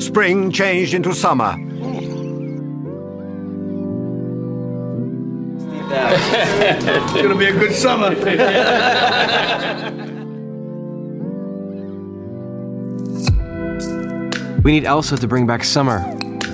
spring 0.00 0.50
changed 0.50 0.94
into 0.94 1.14
summer. 1.14 1.54
it's 5.92 7.12
gonna 7.14 7.34
be 7.34 7.46
a 7.46 7.52
good 7.52 7.74
summer. 7.74 8.10
we 14.62 14.72
need 14.72 14.84
Elsa 14.84 15.16
to 15.16 15.26
bring 15.26 15.46
back 15.46 15.64
summer. 15.64 16.00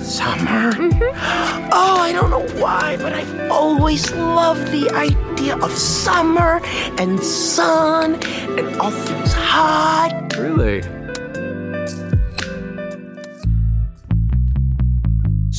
Summer? 0.02 0.72
Mm-hmm. 0.72 1.70
Oh, 1.72 1.96
I 2.00 2.12
don't 2.12 2.30
know 2.30 2.46
why, 2.60 2.96
but 2.96 3.12
I've 3.12 3.50
always 3.50 4.10
loved 4.12 4.70
the 4.72 4.90
idea 4.90 5.56
of 5.56 5.70
summer 5.72 6.60
and 6.98 7.20
sun 7.20 8.14
and 8.58 8.76
all 8.80 8.90
things 8.90 9.32
hot. 9.32 10.34
Really? 10.38 10.82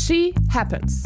She 0.08 0.34
Happens. 0.54 1.04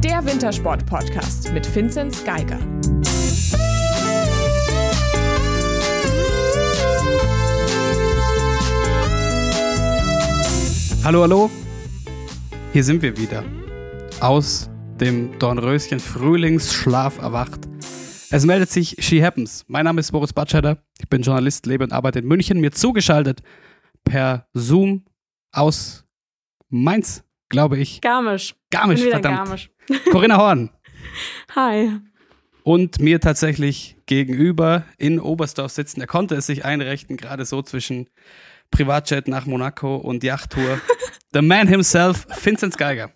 Der 0.00 0.24
Wintersport-Podcast 0.24 1.52
mit 1.52 1.74
Vinzenz 1.74 2.22
Geiger. 2.22 2.60
Hallo, 11.02 11.22
hallo. 11.22 11.50
Hier 12.72 12.84
sind 12.84 13.02
wir 13.02 13.16
wieder. 13.16 13.42
Aus 14.20 14.70
dem 15.00 15.36
Dornröschen 15.40 15.98
Frühlingsschlaf 15.98 17.18
erwacht. 17.18 17.66
Es 18.30 18.46
meldet 18.46 18.70
sich 18.70 18.94
She 19.00 19.20
Happens. 19.20 19.64
Mein 19.66 19.86
Name 19.86 19.98
ist 19.98 20.12
Boris 20.12 20.32
Batscheider. 20.32 20.78
Ich 21.00 21.08
bin 21.08 21.22
Journalist, 21.22 21.66
lebe 21.66 21.82
und 21.82 21.92
arbeite 21.92 22.20
in 22.20 22.28
München. 22.28 22.60
Mir 22.60 22.70
zugeschaltet 22.70 23.42
per 24.04 24.48
Zoom 24.52 25.04
aus 25.52 26.04
Mainz, 26.68 27.24
glaube 27.48 27.78
ich. 27.78 28.00
Garmisch. 28.00 28.54
Garmisch, 28.70 29.02
verdammt. 29.02 29.36
Garmisch. 29.36 29.70
Corinna 30.10 30.36
Horn. 30.36 30.70
Hi. 31.54 31.98
Und 32.62 33.00
mir 33.00 33.20
tatsächlich 33.20 33.96
gegenüber 34.06 34.84
in 34.98 35.18
Oberstdorf 35.18 35.72
sitzen. 35.72 36.00
Er 36.00 36.06
konnte 36.06 36.34
es 36.34 36.46
sich 36.46 36.64
einrichten, 36.64 37.16
gerade 37.16 37.44
so 37.44 37.62
zwischen 37.62 38.08
Privatjet 38.70 39.28
nach 39.28 39.46
Monaco 39.46 39.96
und 39.96 40.22
Yachttour. 40.22 40.80
The 41.32 41.42
man 41.42 41.68
himself, 41.68 42.26
Vincent 42.42 42.76
Geiger. 42.76 43.10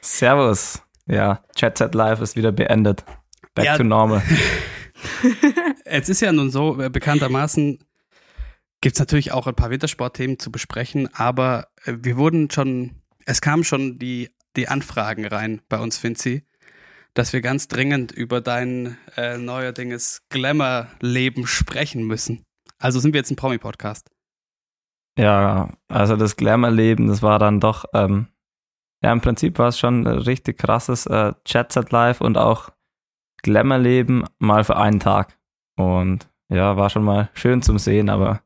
Servus. 0.00 0.82
Ja, 1.06 1.42
Chat 1.56 1.78
Set 1.78 1.94
Live 1.94 2.20
ist 2.20 2.36
wieder 2.36 2.52
beendet. 2.52 3.04
Back 3.54 3.64
ja. 3.64 3.76
to 3.76 3.84
normal. 3.84 4.22
es 5.84 6.08
ist 6.08 6.20
ja 6.20 6.32
nun 6.32 6.50
so, 6.50 6.80
äh, 6.80 6.90
bekanntermaßen 6.90 7.78
gibt 8.82 8.96
es 8.96 9.00
natürlich 9.00 9.32
auch 9.32 9.46
ein 9.46 9.54
paar 9.54 9.70
Wintersportthemen 9.70 10.38
zu 10.38 10.52
besprechen, 10.52 11.08
aber 11.14 11.68
äh, 11.84 11.94
wir 12.00 12.18
wurden 12.18 12.50
schon, 12.50 13.02
es 13.24 13.40
kamen 13.40 13.64
schon 13.64 13.98
die, 13.98 14.28
die 14.56 14.68
Anfragen 14.68 15.24
rein 15.24 15.62
bei 15.70 15.78
uns, 15.78 16.02
Vinci, 16.02 16.44
dass 17.14 17.32
wir 17.32 17.40
ganz 17.40 17.68
dringend 17.68 18.12
über 18.12 18.40
dein 18.40 18.98
äh, 19.16 19.38
neuerdings 19.38 20.22
Glamour-Leben 20.28 21.46
sprechen 21.46 22.04
müssen. 22.06 22.44
Also 22.78 22.98
sind 23.00 23.14
wir 23.14 23.20
jetzt 23.20 23.30
ein 23.30 23.36
Promi-Podcast. 23.36 24.10
Ja, 25.16 25.70
also 25.88 26.16
das 26.16 26.36
Glamour-Leben, 26.36 27.06
das 27.06 27.22
war 27.22 27.38
dann 27.38 27.60
doch, 27.60 27.84
ähm, 27.94 28.28
ja, 29.02 29.12
im 29.12 29.20
Prinzip 29.20 29.58
war 29.58 29.68
es 29.68 29.78
schon 29.78 30.06
ein 30.06 30.18
richtig 30.18 30.58
krasses 30.58 31.06
äh, 31.06 31.32
Chat-Set 31.44 31.92
Live 31.92 32.20
und 32.20 32.36
auch 32.36 32.70
Glamour-Leben 33.42 34.24
mal 34.38 34.64
für 34.64 34.76
einen 34.76 35.00
Tag. 35.00 35.38
Und 35.76 36.28
ja, 36.48 36.76
war 36.76 36.90
schon 36.90 37.04
mal 37.04 37.30
schön 37.34 37.62
zum 37.62 37.78
Sehen, 37.78 38.08
aber 38.08 38.42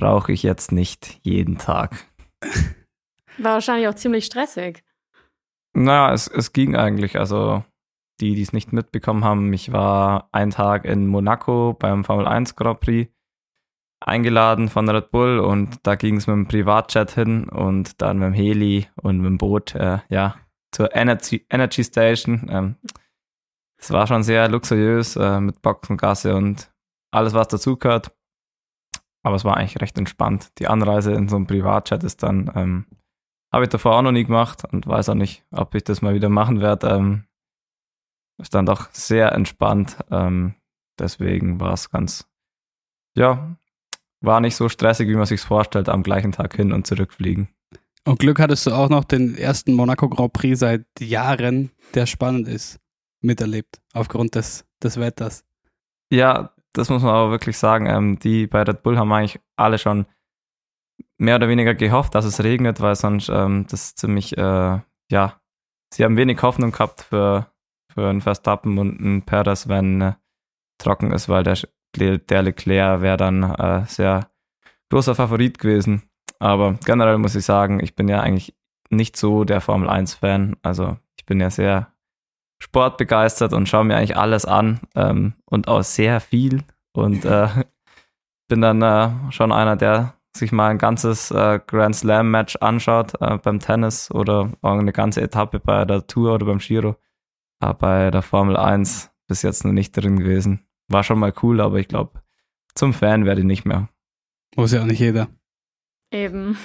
brauche 0.00 0.32
ich 0.32 0.42
jetzt 0.42 0.72
nicht 0.72 1.20
jeden 1.22 1.58
Tag. 1.58 2.06
War 3.38 3.54
wahrscheinlich 3.54 3.86
auch 3.86 3.94
ziemlich 3.94 4.24
stressig. 4.24 4.82
Naja, 5.72 6.12
es, 6.12 6.26
es 6.26 6.52
ging 6.52 6.74
eigentlich. 6.74 7.18
Also 7.18 7.62
die, 8.20 8.34
die 8.34 8.42
es 8.42 8.52
nicht 8.52 8.72
mitbekommen 8.72 9.24
haben, 9.24 9.52
ich 9.52 9.72
war 9.72 10.28
einen 10.32 10.50
Tag 10.50 10.84
in 10.84 11.06
Monaco 11.06 11.74
beim 11.78 12.04
Formel 12.04 12.26
1 12.26 12.56
Grand 12.56 12.80
Prix 12.80 13.12
eingeladen 14.00 14.68
von 14.68 14.88
Red 14.88 15.10
Bull 15.10 15.38
und 15.38 15.78
da 15.82 15.94
ging 15.94 16.16
es 16.16 16.26
mit 16.26 16.34
dem 16.34 16.48
Privatjet 16.48 17.12
hin 17.12 17.48
und 17.48 18.00
dann 18.00 18.18
mit 18.18 18.28
dem 18.28 18.34
Heli 18.34 18.88
und 19.02 19.18
mit 19.18 19.26
dem 19.26 19.38
Boot, 19.38 19.74
äh, 19.74 19.98
ja, 20.08 20.36
zur 20.72 20.94
Energy, 20.94 21.46
Energy 21.50 21.84
Station. 21.84 22.46
Ähm, 22.50 22.76
es 23.78 23.90
war 23.90 24.06
schon 24.06 24.22
sehr 24.22 24.48
luxuriös 24.48 25.16
äh, 25.16 25.40
mit 25.40 25.60
Boxengasse 25.62 26.34
und 26.34 26.70
alles, 27.10 27.34
was 27.34 27.48
dazugehört. 27.48 28.12
Aber 29.22 29.36
es 29.36 29.44
war 29.44 29.56
eigentlich 29.56 29.80
recht 29.80 29.98
entspannt. 29.98 30.58
Die 30.58 30.68
Anreise 30.68 31.12
in 31.12 31.28
so 31.28 31.36
einem 31.36 31.46
Privatjet 31.46 32.02
ist 32.04 32.22
dann, 32.22 32.50
ähm, 32.54 32.86
habe 33.52 33.64
ich 33.64 33.70
davor 33.70 33.96
auch 33.96 34.02
noch 34.02 34.12
nie 34.12 34.24
gemacht 34.24 34.64
und 34.70 34.86
weiß 34.86 35.10
auch 35.10 35.14
nicht, 35.14 35.44
ob 35.50 35.74
ich 35.74 35.84
das 35.84 36.02
mal 36.02 36.14
wieder 36.14 36.28
machen 36.28 36.60
werde. 36.60 36.88
Ähm, 36.88 37.24
ist 38.38 38.54
dann 38.54 38.66
doch 38.66 38.90
sehr 38.92 39.32
entspannt. 39.32 39.98
Ähm, 40.10 40.54
deswegen 40.98 41.60
war 41.60 41.74
es 41.74 41.90
ganz, 41.90 42.26
ja, 43.14 43.56
war 44.20 44.40
nicht 44.40 44.56
so 44.56 44.68
stressig, 44.68 45.08
wie 45.08 45.16
man 45.16 45.26
sich 45.26 45.40
vorstellt, 45.40 45.88
am 45.88 46.02
gleichen 46.02 46.32
Tag 46.32 46.54
hin 46.56 46.72
und 46.72 46.86
zurückfliegen. 46.86 47.48
Und 48.04 48.18
Glück 48.18 48.40
hattest 48.40 48.66
du 48.66 48.72
auch 48.72 48.88
noch 48.88 49.04
den 49.04 49.36
ersten 49.36 49.74
Monaco 49.74 50.08
Grand 50.08 50.32
Prix 50.32 50.58
seit 50.58 50.86
Jahren, 50.98 51.70
der 51.94 52.06
spannend 52.06 52.48
ist, 52.48 52.80
miterlebt, 53.20 53.80
aufgrund 53.92 54.34
des, 54.34 54.64
des 54.82 54.98
Wetters. 54.98 55.44
Ja, 56.10 56.54
das 56.72 56.88
muss 56.88 57.02
man 57.02 57.14
aber 57.14 57.30
wirklich 57.30 57.58
sagen. 57.58 57.86
Ähm, 57.86 58.18
die 58.18 58.46
bei 58.46 58.62
Red 58.62 58.82
Bull 58.82 58.98
haben 58.98 59.12
eigentlich 59.12 59.40
alle 59.56 59.78
schon 59.78 60.06
mehr 61.18 61.36
oder 61.36 61.48
weniger 61.48 61.74
gehofft, 61.74 62.14
dass 62.14 62.24
es 62.24 62.42
regnet, 62.42 62.80
weil 62.80 62.94
sonst 62.94 63.28
ähm, 63.28 63.66
das 63.68 63.94
ziemlich, 63.94 64.36
äh, 64.36 64.80
ja, 65.10 65.40
sie 65.92 66.04
haben 66.04 66.16
wenig 66.16 66.42
Hoffnung 66.42 66.72
gehabt 66.72 67.02
für, 67.02 67.46
für 67.92 68.08
einen 68.08 68.20
Verstappen 68.20 68.78
und 68.78 69.00
einen 69.00 69.22
Perez, 69.22 69.68
wenn 69.68 70.00
äh, 70.00 70.12
trocken 70.78 71.12
ist, 71.12 71.28
weil 71.28 71.42
der, 71.42 71.58
der 71.96 72.42
Leclerc 72.42 73.02
wäre 73.02 73.16
dann 73.16 73.42
äh, 73.42 73.84
sehr 73.86 74.30
großer 74.90 75.14
Favorit 75.14 75.58
gewesen. 75.58 76.02
Aber 76.38 76.74
generell 76.84 77.18
muss 77.18 77.34
ich 77.34 77.44
sagen, 77.44 77.80
ich 77.80 77.94
bin 77.94 78.08
ja 78.08 78.20
eigentlich 78.20 78.56
nicht 78.88 79.16
so 79.16 79.44
der 79.44 79.60
Formel 79.60 79.88
1-Fan. 79.88 80.56
Also 80.62 80.96
ich 81.16 81.26
bin 81.26 81.40
ja 81.40 81.50
sehr 81.50 81.92
sportbegeistert 82.60 83.52
und 83.52 83.68
schaue 83.68 83.84
mir 83.84 83.96
eigentlich 83.96 84.16
alles 84.16 84.44
an 84.44 84.80
ähm, 84.94 85.34
und 85.46 85.66
auch 85.66 85.82
sehr 85.82 86.20
viel. 86.20 86.62
Und 86.92 87.24
äh, 87.24 87.48
bin 88.48 88.60
dann 88.60 88.82
äh, 88.82 89.10
schon 89.32 89.50
einer, 89.50 89.76
der 89.76 90.14
sich 90.36 90.52
mal 90.52 90.68
ein 90.68 90.78
ganzes 90.78 91.30
äh, 91.30 91.58
Grand 91.66 91.96
Slam 91.96 92.30
Match 92.30 92.56
anschaut 92.56 93.20
äh, 93.20 93.38
beim 93.38 93.58
Tennis 93.58 94.10
oder 94.10 94.52
auch 94.62 94.78
eine 94.78 94.92
ganze 94.92 95.20
Etappe 95.20 95.58
bei 95.58 95.84
der 95.84 96.06
Tour 96.06 96.34
oder 96.34 96.46
beim 96.46 96.58
Giro. 96.58 96.96
Aber 97.58 97.74
bei 97.74 98.10
der 98.10 98.22
Formel 98.22 98.56
1 98.56 99.10
bis 99.26 99.42
jetzt 99.42 99.64
noch 99.64 99.72
nicht 99.72 99.92
drin 99.92 100.18
gewesen. 100.18 100.66
War 100.88 101.04
schon 101.04 101.18
mal 101.18 101.32
cool, 101.42 101.60
aber 101.60 101.78
ich 101.78 101.88
glaube, 101.88 102.22
zum 102.74 102.92
Fan 102.92 103.24
werde 103.24 103.40
ich 103.40 103.46
nicht 103.46 103.64
mehr. 103.64 103.88
Muss 104.56 104.72
ja 104.72 104.82
auch 104.82 104.86
nicht 104.86 105.00
jeder. 105.00 105.28
Eben. 106.12 106.56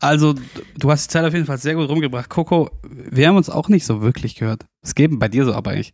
Also, 0.00 0.34
du 0.76 0.90
hast 0.90 1.08
die 1.08 1.12
Zeit 1.12 1.24
auf 1.24 1.34
jeden 1.34 1.46
Fall 1.46 1.58
sehr 1.58 1.74
gut 1.74 1.88
rumgebracht. 1.88 2.30
Coco, 2.30 2.70
wir 2.82 3.26
haben 3.26 3.36
uns 3.36 3.50
auch 3.50 3.68
nicht 3.68 3.84
so 3.84 4.00
wirklich 4.00 4.36
gehört. 4.36 4.64
Es 4.82 4.94
geht 4.94 5.10
bei 5.18 5.28
dir 5.28 5.44
so 5.44 5.52
aber 5.52 5.72
eigentlich. 5.72 5.92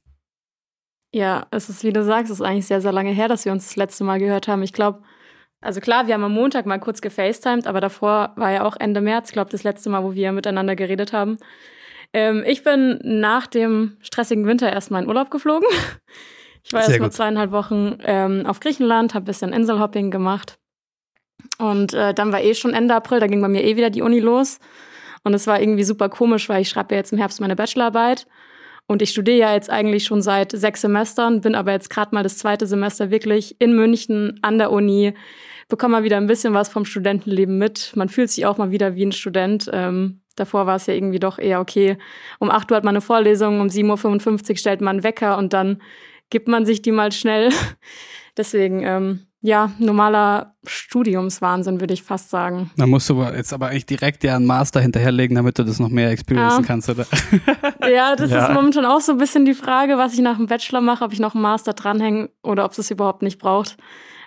Ja, 1.12 1.46
es 1.50 1.68
ist, 1.68 1.84
wie 1.84 1.92
du 1.92 2.04
sagst, 2.04 2.30
es 2.30 2.40
ist 2.40 2.44
eigentlich 2.44 2.66
sehr, 2.66 2.80
sehr 2.80 2.92
lange 2.92 3.12
her, 3.12 3.28
dass 3.28 3.44
wir 3.44 3.52
uns 3.52 3.66
das 3.66 3.76
letzte 3.76 4.04
Mal 4.04 4.18
gehört 4.18 4.48
haben. 4.48 4.62
Ich 4.62 4.72
glaube, 4.72 5.02
also 5.60 5.80
klar, 5.80 6.06
wir 6.06 6.14
haben 6.14 6.24
am 6.24 6.34
Montag 6.34 6.66
mal 6.66 6.78
kurz 6.78 7.00
gefacetimed, 7.00 7.66
aber 7.66 7.80
davor 7.80 8.32
war 8.36 8.50
ja 8.50 8.64
auch 8.64 8.76
Ende 8.76 9.00
März, 9.00 9.32
glaube 9.32 9.50
das 9.50 9.62
letzte 9.62 9.88
Mal, 9.88 10.04
wo 10.04 10.14
wir 10.14 10.32
miteinander 10.32 10.76
geredet 10.76 11.12
haben. 11.12 11.38
Ähm, 12.12 12.44
ich 12.46 12.62
bin 12.62 13.00
nach 13.02 13.46
dem 13.46 13.96
stressigen 14.00 14.44
Winter 14.46 14.70
erstmal 14.70 15.02
in 15.02 15.08
Urlaub 15.08 15.30
geflogen. 15.30 15.68
Ich 16.66 16.72
war 16.72 16.80
erst 16.80 16.98
mal 16.98 17.12
zweieinhalb 17.12 17.52
Wochen 17.52 17.98
ähm, 18.04 18.46
auf 18.46 18.58
Griechenland, 18.58 19.12
habe 19.12 19.24
ein 19.24 19.26
bisschen 19.26 19.52
Inselhopping 19.52 20.10
gemacht. 20.10 20.58
Und 21.58 21.94
äh, 21.94 22.14
dann 22.14 22.32
war 22.32 22.42
eh 22.42 22.54
schon 22.54 22.74
Ende 22.74 22.94
April, 22.94 23.20
da 23.20 23.26
ging 23.26 23.40
bei 23.40 23.48
mir 23.48 23.64
eh 23.64 23.76
wieder 23.76 23.90
die 23.90 24.02
Uni 24.02 24.20
los. 24.20 24.58
Und 25.22 25.34
es 25.34 25.46
war 25.46 25.60
irgendwie 25.60 25.84
super 25.84 26.08
komisch, 26.08 26.48
weil 26.48 26.62
ich 26.62 26.68
schreibe 26.68 26.94
ja 26.94 27.00
jetzt 27.00 27.12
im 27.12 27.18
Herbst 27.18 27.40
meine 27.40 27.56
Bachelorarbeit. 27.56 28.26
Und 28.86 29.00
ich 29.00 29.10
studiere 29.10 29.38
ja 29.38 29.54
jetzt 29.54 29.70
eigentlich 29.70 30.04
schon 30.04 30.20
seit 30.20 30.52
sechs 30.52 30.82
Semestern, 30.82 31.40
bin 31.40 31.54
aber 31.54 31.72
jetzt 31.72 31.88
gerade 31.88 32.14
mal 32.14 32.22
das 32.22 32.36
zweite 32.36 32.66
Semester 32.66 33.10
wirklich 33.10 33.58
in 33.58 33.74
München 33.74 34.38
an 34.42 34.58
der 34.58 34.70
Uni, 34.70 35.14
bekomme 35.68 35.92
mal 35.92 36.04
wieder 36.04 36.18
ein 36.18 36.26
bisschen 36.26 36.52
was 36.52 36.68
vom 36.68 36.84
Studentenleben 36.84 37.56
mit. 37.56 37.92
Man 37.94 38.10
fühlt 38.10 38.30
sich 38.30 38.44
auch 38.44 38.58
mal 38.58 38.70
wieder 38.70 38.94
wie 38.94 39.06
ein 39.06 39.12
Student. 39.12 39.70
Ähm, 39.72 40.20
davor 40.36 40.66
war 40.66 40.76
es 40.76 40.86
ja 40.86 40.92
irgendwie 40.92 41.18
doch 41.18 41.38
eher 41.38 41.60
okay. 41.60 41.96
Um 42.38 42.50
acht 42.50 42.70
Uhr 42.70 42.76
hat 42.76 42.84
man 42.84 42.94
eine 42.94 43.00
Vorlesung, 43.00 43.60
um 43.60 43.68
7.55 43.68 44.50
Uhr 44.50 44.56
stellt 44.58 44.80
man 44.82 44.96
einen 44.96 45.04
Wecker 45.04 45.38
und 45.38 45.54
dann 45.54 45.80
gibt 46.28 46.48
man 46.48 46.66
sich 46.66 46.82
die 46.82 46.92
mal 46.92 47.10
schnell. 47.12 47.50
Deswegen, 48.36 48.82
ähm, 48.82 49.26
ja, 49.44 49.72
normaler 49.78 50.56
Studiumswahnsinn, 50.66 51.78
würde 51.78 51.92
ich 51.92 52.02
fast 52.02 52.30
sagen. 52.30 52.70
Da 52.78 52.86
musst 52.86 53.10
du 53.10 53.22
jetzt 53.22 53.52
aber 53.52 53.68
eigentlich 53.68 53.84
direkt 53.84 54.24
ja 54.24 54.36
einen 54.36 54.46
Master 54.46 54.80
hinterherlegen, 54.80 55.34
damit 55.34 55.58
du 55.58 55.64
das 55.64 55.78
noch 55.78 55.90
mehr 55.90 56.08
experiencen 56.08 56.62
ja. 56.62 56.66
kannst, 56.66 56.88
oder? 56.88 57.04
Ja, 57.86 58.16
das 58.16 58.30
ja. 58.30 58.46
ist 58.46 58.54
momentan 58.54 58.86
auch 58.86 59.02
so 59.02 59.12
ein 59.12 59.18
bisschen 59.18 59.44
die 59.44 59.52
Frage, 59.52 59.98
was 59.98 60.14
ich 60.14 60.20
nach 60.20 60.38
dem 60.38 60.46
Bachelor 60.46 60.80
mache, 60.80 61.04
ob 61.04 61.12
ich 61.12 61.20
noch 61.20 61.34
einen 61.34 61.42
Master 61.42 61.74
dranhänge 61.74 62.30
oder 62.42 62.64
ob 62.64 62.72
es 62.72 62.78
es 62.78 62.90
überhaupt 62.90 63.20
nicht 63.20 63.38
braucht. 63.38 63.76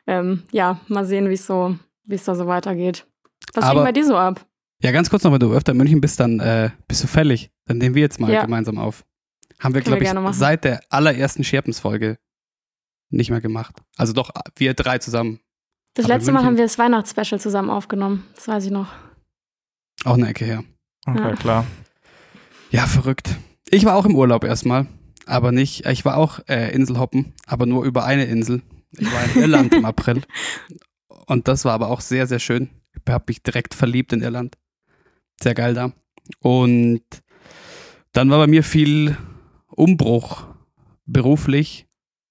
Ähm, 0.05 0.43
ja, 0.51 0.79
mal 0.87 1.03
sehen, 1.03 1.29
wie 1.29 1.33
es 1.33 1.47
so 1.47 1.75
wie 2.05 2.13
es 2.13 2.23
da 2.23 2.35
so 2.35 2.45
weitergeht. 2.45 3.07
Was 3.55 3.65
Aber- 3.65 3.73
ging 3.79 3.83
bei 3.85 3.91
dir 3.91 4.05
so 4.05 4.15
ab? 4.15 4.45
Ja, 4.83 4.91
ganz 4.91 5.09
kurz 5.09 5.23
noch, 5.23 5.31
wenn 5.33 5.39
du 5.39 5.51
öfter 5.51 5.71
in 5.71 5.79
München 5.79 5.99
bist, 5.99 6.19
dann 6.19 6.39
äh, 6.39 6.69
bist 6.87 7.03
du 7.03 7.07
fällig. 7.07 7.49
Dann 7.65 7.79
nehmen 7.79 7.95
wir 7.95 8.03
jetzt 8.03 8.19
mal 8.19 8.31
Ja. 8.31 8.43
gemeinsam 8.43 8.77
auf. 8.77 9.03
Haben 9.59 9.73
wir, 9.73 9.81
glaube 9.81 10.03
ich, 10.03 10.35
seit 10.35 10.63
der 10.63 10.81
allerersten 10.89 11.43
Scherpens-Folge 11.43 12.19
nicht 13.09 13.29
mehr 13.29 13.41
gemacht. 13.41 13.75
Also 13.95 14.13
doch, 14.13 14.31
wir 14.55 14.73
drei 14.73 14.97
zusammen. 14.99 15.39
Das 15.93 16.05
Aber 16.05 16.15
letzte 16.15 16.31
Mal 16.31 16.43
haben 16.43 16.57
wir 16.57 16.63
das 16.65 16.77
Weihnachtsspecial 16.77 17.39
zusammen 17.39 17.69
aufgenommen. 17.69 18.23
Das 18.35 18.47
weiß 18.47 18.65
ich 18.65 18.71
noch. 18.71 18.91
Auch 20.03 20.13
eine 20.13 20.27
Ecke 20.29 20.45
her. 20.45 20.63
Okay, 21.07 21.19
Ja. 21.29 21.35
klar. 21.35 21.65
Ja, 22.69 22.85
verrückt. 22.85 23.35
Ich 23.69 23.85
war 23.85 23.95
auch 23.95 24.05
im 24.05 24.15
Urlaub 24.15 24.43
erstmal, 24.43 24.87
aber 25.25 25.51
nicht, 25.51 25.85
ich 25.85 26.05
war 26.05 26.17
auch 26.17 26.39
äh, 26.47 26.71
Inselhoppen, 26.73 27.33
aber 27.45 27.65
nur 27.65 27.83
über 27.85 28.03
eine 28.05 28.25
Insel. 28.25 28.61
Ich 28.91 29.11
war 29.11 29.23
in 29.23 29.41
Irland 29.41 29.73
im 29.73 29.85
April. 29.85 30.21
Und 31.25 31.47
das 31.47 31.65
war 31.65 31.73
aber 31.73 31.89
auch 31.89 32.01
sehr, 32.01 32.27
sehr 32.27 32.39
schön. 32.39 32.69
Ich 32.93 33.11
habe 33.11 33.25
mich 33.27 33.41
direkt 33.43 33.73
verliebt 33.73 34.13
in 34.13 34.21
Irland. 34.21 34.55
Sehr 35.41 35.53
geil 35.53 35.73
da. 35.73 35.91
Und 36.39 37.01
dann 38.13 38.29
war 38.29 38.37
bei 38.39 38.47
mir 38.47 38.63
viel 38.63 39.17
Umbruch 39.67 40.45
beruflich. 41.05 41.87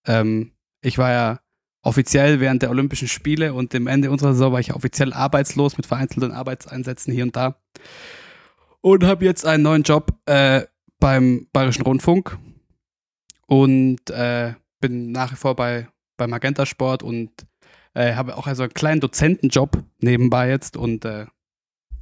Ähm, 0.06 0.52
ich 0.86 0.98
war 0.98 1.10
ja 1.10 1.40
offiziell 1.82 2.38
während 2.38 2.62
der 2.62 2.70
Olympischen 2.70 3.08
Spiele 3.08 3.54
und 3.54 3.72
dem 3.72 3.88
Ende 3.88 4.10
unserer 4.10 4.32
Saison 4.32 4.52
war 4.52 4.60
ich 4.60 4.72
offiziell 4.72 5.12
arbeitslos 5.12 5.76
mit 5.76 5.86
vereinzelten 5.86 6.30
Arbeitseinsätzen 6.30 7.12
hier 7.12 7.24
und 7.24 7.34
da. 7.34 7.60
Und 8.80 9.02
habe 9.02 9.24
jetzt 9.24 9.44
einen 9.44 9.64
neuen 9.64 9.82
Job 9.82 10.12
äh, 10.26 10.62
beim 11.00 11.48
Bayerischen 11.52 11.82
Rundfunk 11.82 12.38
und 13.48 14.10
äh, 14.10 14.54
bin 14.80 15.10
nach 15.10 15.32
wie 15.32 15.36
vor 15.36 15.56
bei, 15.56 15.88
bei 16.16 16.28
Magenta 16.28 16.66
Sport 16.66 17.02
und 17.02 17.30
äh, 17.94 18.14
habe 18.14 18.36
auch 18.36 18.46
also 18.46 18.62
einen 18.62 18.74
kleinen 18.74 19.00
Dozentenjob 19.00 19.82
nebenbei 19.98 20.48
jetzt 20.48 20.76
und 20.76 21.04
äh, 21.04 21.26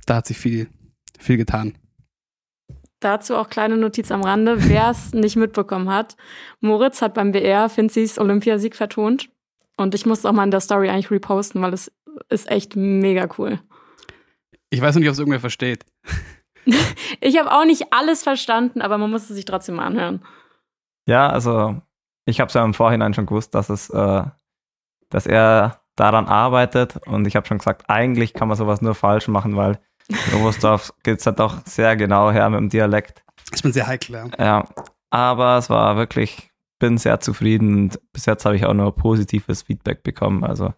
da 0.04 0.16
hat 0.16 0.26
sich 0.26 0.36
viel, 0.36 0.68
viel 1.18 1.38
getan. 1.38 1.78
Dazu 3.04 3.36
auch 3.36 3.50
kleine 3.50 3.76
Notiz 3.76 4.10
am 4.10 4.22
Rande, 4.22 4.68
wer 4.68 4.88
es 4.88 5.12
nicht 5.12 5.36
mitbekommen 5.36 5.90
hat. 5.90 6.16
Moritz 6.60 7.02
hat 7.02 7.12
beim 7.12 7.32
BR 7.32 7.68
Finzis 7.68 8.18
Olympiasieg 8.18 8.74
vertont. 8.74 9.28
Und 9.76 9.94
ich 9.94 10.06
muss 10.06 10.24
auch 10.24 10.32
mal 10.32 10.44
in 10.44 10.50
der 10.50 10.60
Story 10.60 10.88
eigentlich 10.88 11.10
reposten, 11.10 11.60
weil 11.60 11.74
es 11.74 11.92
ist 12.30 12.50
echt 12.50 12.76
mega 12.76 13.28
cool. 13.36 13.60
Ich 14.70 14.80
weiß 14.80 14.94
noch 14.94 15.00
nicht, 15.00 15.08
ob 15.08 15.12
es 15.12 15.18
irgendwer 15.18 15.40
versteht. 15.40 15.84
Ich 17.20 17.38
habe 17.38 17.52
auch 17.52 17.66
nicht 17.66 17.92
alles 17.92 18.22
verstanden, 18.22 18.80
aber 18.80 18.96
man 18.96 19.10
muss 19.10 19.28
es 19.28 19.36
sich 19.36 19.44
trotzdem 19.44 19.74
mal 19.74 19.84
anhören. 19.84 20.24
Ja, 21.06 21.28
also 21.28 21.76
ich 22.24 22.40
habe 22.40 22.48
es 22.48 22.54
ja 22.54 22.64
im 22.64 22.72
Vorhinein 22.72 23.12
schon 23.12 23.26
gewusst, 23.26 23.54
dass 23.54 23.68
es, 23.68 23.90
äh, 23.90 24.22
dass 25.10 25.26
er 25.26 25.82
daran 25.94 26.26
arbeitet 26.26 26.96
und 27.06 27.26
ich 27.26 27.36
habe 27.36 27.46
schon 27.46 27.58
gesagt, 27.58 27.90
eigentlich 27.90 28.32
kann 28.32 28.48
man 28.48 28.56
sowas 28.56 28.80
nur 28.80 28.94
falsch 28.94 29.28
machen, 29.28 29.56
weil 29.56 29.78
Oberstdorf 30.38 30.92
geht 31.02 31.20
es 31.20 31.26
halt 31.26 31.38
doch 31.38 31.64
sehr 31.66 31.96
genau 31.96 32.30
her 32.30 32.50
mit 32.50 32.60
dem 32.60 32.68
Dialekt. 32.68 33.22
Ich 33.54 33.62
bin 33.62 33.72
sehr 33.72 33.86
heikel, 33.86 34.14
ja. 34.14 34.28
Ja, 34.38 34.68
aber 35.10 35.58
es 35.58 35.70
war 35.70 35.96
wirklich, 35.96 36.50
bin 36.78 36.98
sehr 36.98 37.20
zufrieden 37.20 37.74
und 37.74 38.00
bis 38.12 38.26
jetzt 38.26 38.44
habe 38.44 38.56
ich 38.56 38.66
auch 38.66 38.74
nur 38.74 38.94
positives 38.94 39.62
Feedback 39.62 40.02
bekommen. 40.02 40.44
Also 40.44 40.74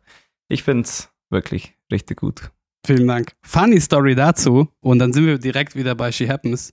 ich 0.49 0.63
finde 0.63 0.85
es 0.85 1.11
wirklich 1.31 1.75
richtig 1.91 2.21
gut. 2.21 2.51
Vielen 2.87 3.09
Dank. 3.09 3.33
Funny 3.43 3.81
Story 3.81 4.15
dazu 4.15 4.69
und 4.81 4.99
dann 5.01 5.13
sind 5.13 5.27
wir 5.27 5.39
direkt 5.39 5.75
wieder 5.75 5.95
bei 5.95 6.13
She 6.13 6.29
Happens. 6.29 6.73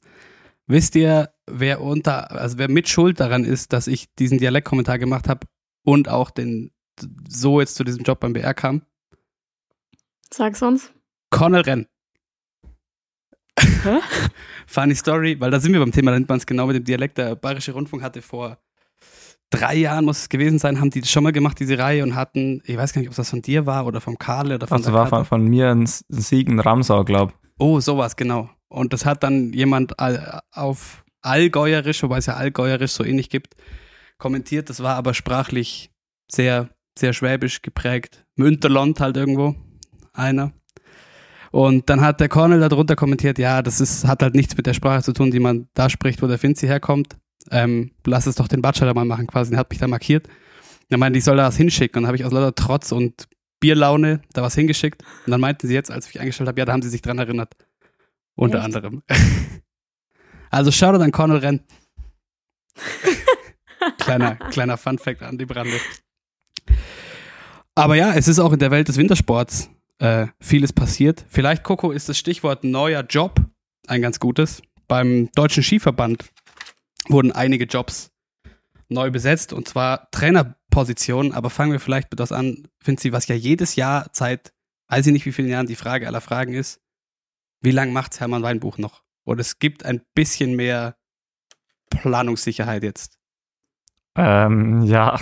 Wisst 0.68 0.96
ihr, 0.96 1.34
wer 1.48 1.82
unter, 1.82 2.32
also 2.32 2.58
wer 2.58 2.70
mit 2.70 2.88
Schuld 2.88 3.20
daran 3.20 3.44
ist, 3.44 3.74
dass 3.74 3.88
ich 3.88 4.14
diesen 4.16 4.38
Dialektkommentar 4.38 5.00
gemacht 5.00 5.28
habe 5.28 5.48
und 5.84 6.10
auch 6.10 6.30
den 6.30 6.72
so 7.28 7.60
jetzt 7.60 7.76
zu 7.76 7.84
diesem 7.84 8.04
Job 8.04 8.20
beim 8.20 8.34
BR 8.34 8.54
kam? 8.54 8.84
Sag's 10.32 10.62
uns. 10.62 10.92
Cornel 11.32 11.62
Renn. 11.62 11.88
Funny 14.68 14.96
Story, 14.96 15.40
weil 15.40 15.52
da 15.52 15.60
sind 15.60 15.74
wir 15.74 15.80
beim 15.80 15.92
Thema, 15.92 16.12
da 16.12 16.18
nennt 16.18 16.30
man 16.30 16.38
es 16.38 16.46
genau 16.46 16.68
mit 16.68 16.76
dem 16.76 16.84
Dialekt. 16.84 17.18
Der 17.18 17.36
Bayerische 17.36 17.74
Rundfunk 17.74 18.04
hatte 18.04 18.22
vor 18.22 18.58
drei 19.50 19.76
Jahren, 19.76 20.06
muss 20.06 20.20
es 20.20 20.30
gewesen 20.30 20.60
sein, 20.60 20.80
haben 20.80 20.90
die 20.90 21.02
das 21.02 21.12
schon 21.12 21.24
mal 21.24 21.32
gemacht, 21.32 21.60
diese 21.60 21.78
Reihe, 21.78 22.04
und 22.04 22.16
hatten, 22.16 22.62
ich 22.66 22.76
weiß 22.76 22.94
gar 22.94 23.02
nicht, 23.02 23.10
ob 23.10 23.16
das 23.16 23.30
von 23.30 23.42
dir 23.42 23.66
war 23.66 23.86
oder 23.86 24.02
vom 24.02 24.18
Karl 24.18 24.54
oder 24.54 24.68
von 24.68 24.78
Das 24.78 24.86
der 24.86 24.94
war 24.94 25.08
von, 25.08 25.26
von 25.26 25.44
mir 25.44 25.70
ein 25.70 25.86
Siegen 25.86 26.60
Ramsau, 26.60 27.04
glaube 27.04 27.34
Oh, 27.60 27.80
sowas, 27.80 28.16
genau. 28.16 28.50
Und 28.68 28.94
das 28.94 29.06
hat 29.06 29.24
dann 29.24 29.54
jemand 29.54 30.00
all, 30.00 30.42
auf 30.52 31.04
Allgäuerisch, 31.22 32.02
wobei 32.04 32.18
es 32.18 32.26
ja 32.26 32.34
Allgäuerisch 32.34 32.92
so 32.92 33.04
ähnlich 33.04 33.30
gibt, 33.30 33.56
kommentiert. 34.18 34.70
Das 34.70 34.82
war 34.82 34.96
aber 34.96 35.14
sprachlich 35.14 35.92
sehr, 36.30 36.70
sehr 36.98 37.14
schwäbisch 37.14 37.62
geprägt. 37.62 38.26
Münterland 38.36 39.00
halt 39.00 39.16
irgendwo, 39.16 39.56
einer. 40.14 40.52
Und 41.54 41.88
dann 41.88 42.02
hat 42.02 42.20
der 42.20 42.30
Cornel 42.30 42.60
darunter 42.60 42.96
kommentiert, 42.96 43.38
ja, 43.38 43.62
das 43.62 43.80
ist, 43.80 44.08
hat 44.08 44.24
halt 44.24 44.34
nichts 44.34 44.58
mit 44.58 44.66
der 44.66 44.74
Sprache 44.74 45.04
zu 45.04 45.14
tun, 45.14 45.30
die 45.30 45.40
man 45.40 45.68
da 45.76 45.88
spricht, 45.88 46.24
wo 46.24 46.26
der 46.26 46.40
Finzi 46.40 46.66
herkommt. 46.66 47.16
Ähm, 47.52 47.92
lass 48.08 48.26
es 48.26 48.34
doch 48.34 48.48
den 48.48 48.64
Bachelor 48.64 48.96
mal 48.96 49.06
machen 49.06 49.28
quasi. 49.28 49.54
Er 49.54 49.60
hat 49.60 49.70
mich 49.70 49.78
da 49.78 49.88
markiert. 49.88 50.28
Er 50.90 50.98
meinte, 50.98 51.20
ich 51.20 51.24
soll 51.24 51.38
da 51.38 51.44
was 51.44 51.56
hinschicken. 51.56 52.00
Und 52.00 52.04
dann 52.04 52.08
habe 52.08 52.18
ich 52.18 52.26
aus 52.26 52.32
lauter 52.32 52.56
Trotz 52.56 52.92
und 52.92 53.28
Bierlaune 53.60 54.24
da 54.34 54.42
was 54.42 54.56
hingeschickt. 54.56 55.04
Und 55.28 55.32
dann 55.32 55.40
meinten 55.40 55.68
sie 55.68 55.76
jetzt, 55.76 55.92
als 55.92 56.08
ich 56.08 56.16
mich 56.16 56.22
eingestellt 56.22 56.48
habe, 56.48 56.60
ja, 56.60 56.66
da 56.66 56.74
haben 56.74 56.82
sie 56.82 56.90
sich 56.90 57.04
dran 57.04 57.20
erinnert. 57.20 57.54
Unter 58.34 58.58
Echt? 58.58 58.66
anderem. 58.66 59.04
also 60.50 60.72
Shoutout 60.72 61.04
an 61.04 61.12
Cornel 61.12 61.38
Renn. 61.38 61.60
kleiner, 64.00 64.38
kleiner 64.38 64.78
Fun-Fact 64.78 65.22
an 65.22 65.38
die 65.38 65.46
Brande. 65.46 65.78
Aber 67.76 67.94
ja, 67.94 68.16
es 68.16 68.28
ist 68.28 68.40
auch 68.40 68.54
in 68.54 68.60
der 68.60 68.72
Welt 68.72 68.88
des 68.88 68.98
Wintersports 68.98 69.70
äh, 70.00 70.28
vieles 70.40 70.74
passiert. 70.74 71.26
Vielleicht, 71.30 71.64
Coco, 71.64 71.92
ist 71.92 72.10
das 72.10 72.18
Stichwort 72.18 72.64
neuer 72.64 73.04
Job 73.04 73.40
ein 73.88 74.02
ganz 74.02 74.20
gutes. 74.20 74.62
Beim 74.88 75.30
Deutschen 75.36 75.64
Skiverband 75.64 76.26
wurden 77.08 77.32
einige 77.32 77.66
Jobs 77.66 78.12
neu 78.90 79.12
besetzt 79.12 79.54
und 79.54 79.68
zwar 79.68 80.10
Trainerpositionen. 80.12 81.34
Aber 81.34 81.50
fangen 81.50 81.72
wir 81.72 81.80
vielleicht 81.80 82.12
mit 82.12 82.20
das 82.20 82.32
an, 82.32 82.68
Finzi, 82.80 83.12
was 83.12 83.28
ja 83.28 83.36
jedes 83.36 83.76
Jahr 83.76 84.10
seit, 84.14 84.54
weiß 84.88 85.08
ich 85.08 85.14
nicht 85.14 85.26
wie 85.26 85.32
vielen 85.32 85.50
Jahren, 85.50 85.68
die 85.68 85.76
Frage 85.76 86.08
aller 86.08 86.22
Fragen 86.22 86.54
ist, 86.54 86.82
wie 87.62 87.72
lange 87.72 87.92
macht's 87.92 88.20
Hermann 88.20 88.44
Weinbuch 88.44 88.78
noch? 88.78 89.04
Und 89.24 89.40
es 89.40 89.60
gibt 89.60 89.86
ein 89.86 90.02
bisschen 90.14 90.56
mehr 90.56 90.98
Planungssicherheit 91.90 92.84
jetzt. 92.84 93.18
Ähm, 94.16 94.84
ja, 94.84 95.20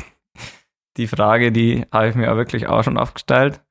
die 0.98 1.08
Frage, 1.08 1.52
die 1.52 1.86
habe 1.92 2.10
ich 2.10 2.16
mir 2.16 2.36
wirklich 2.36 2.68
auch 2.68 2.84
schon 2.84 2.98
aufgestellt. 2.98 3.62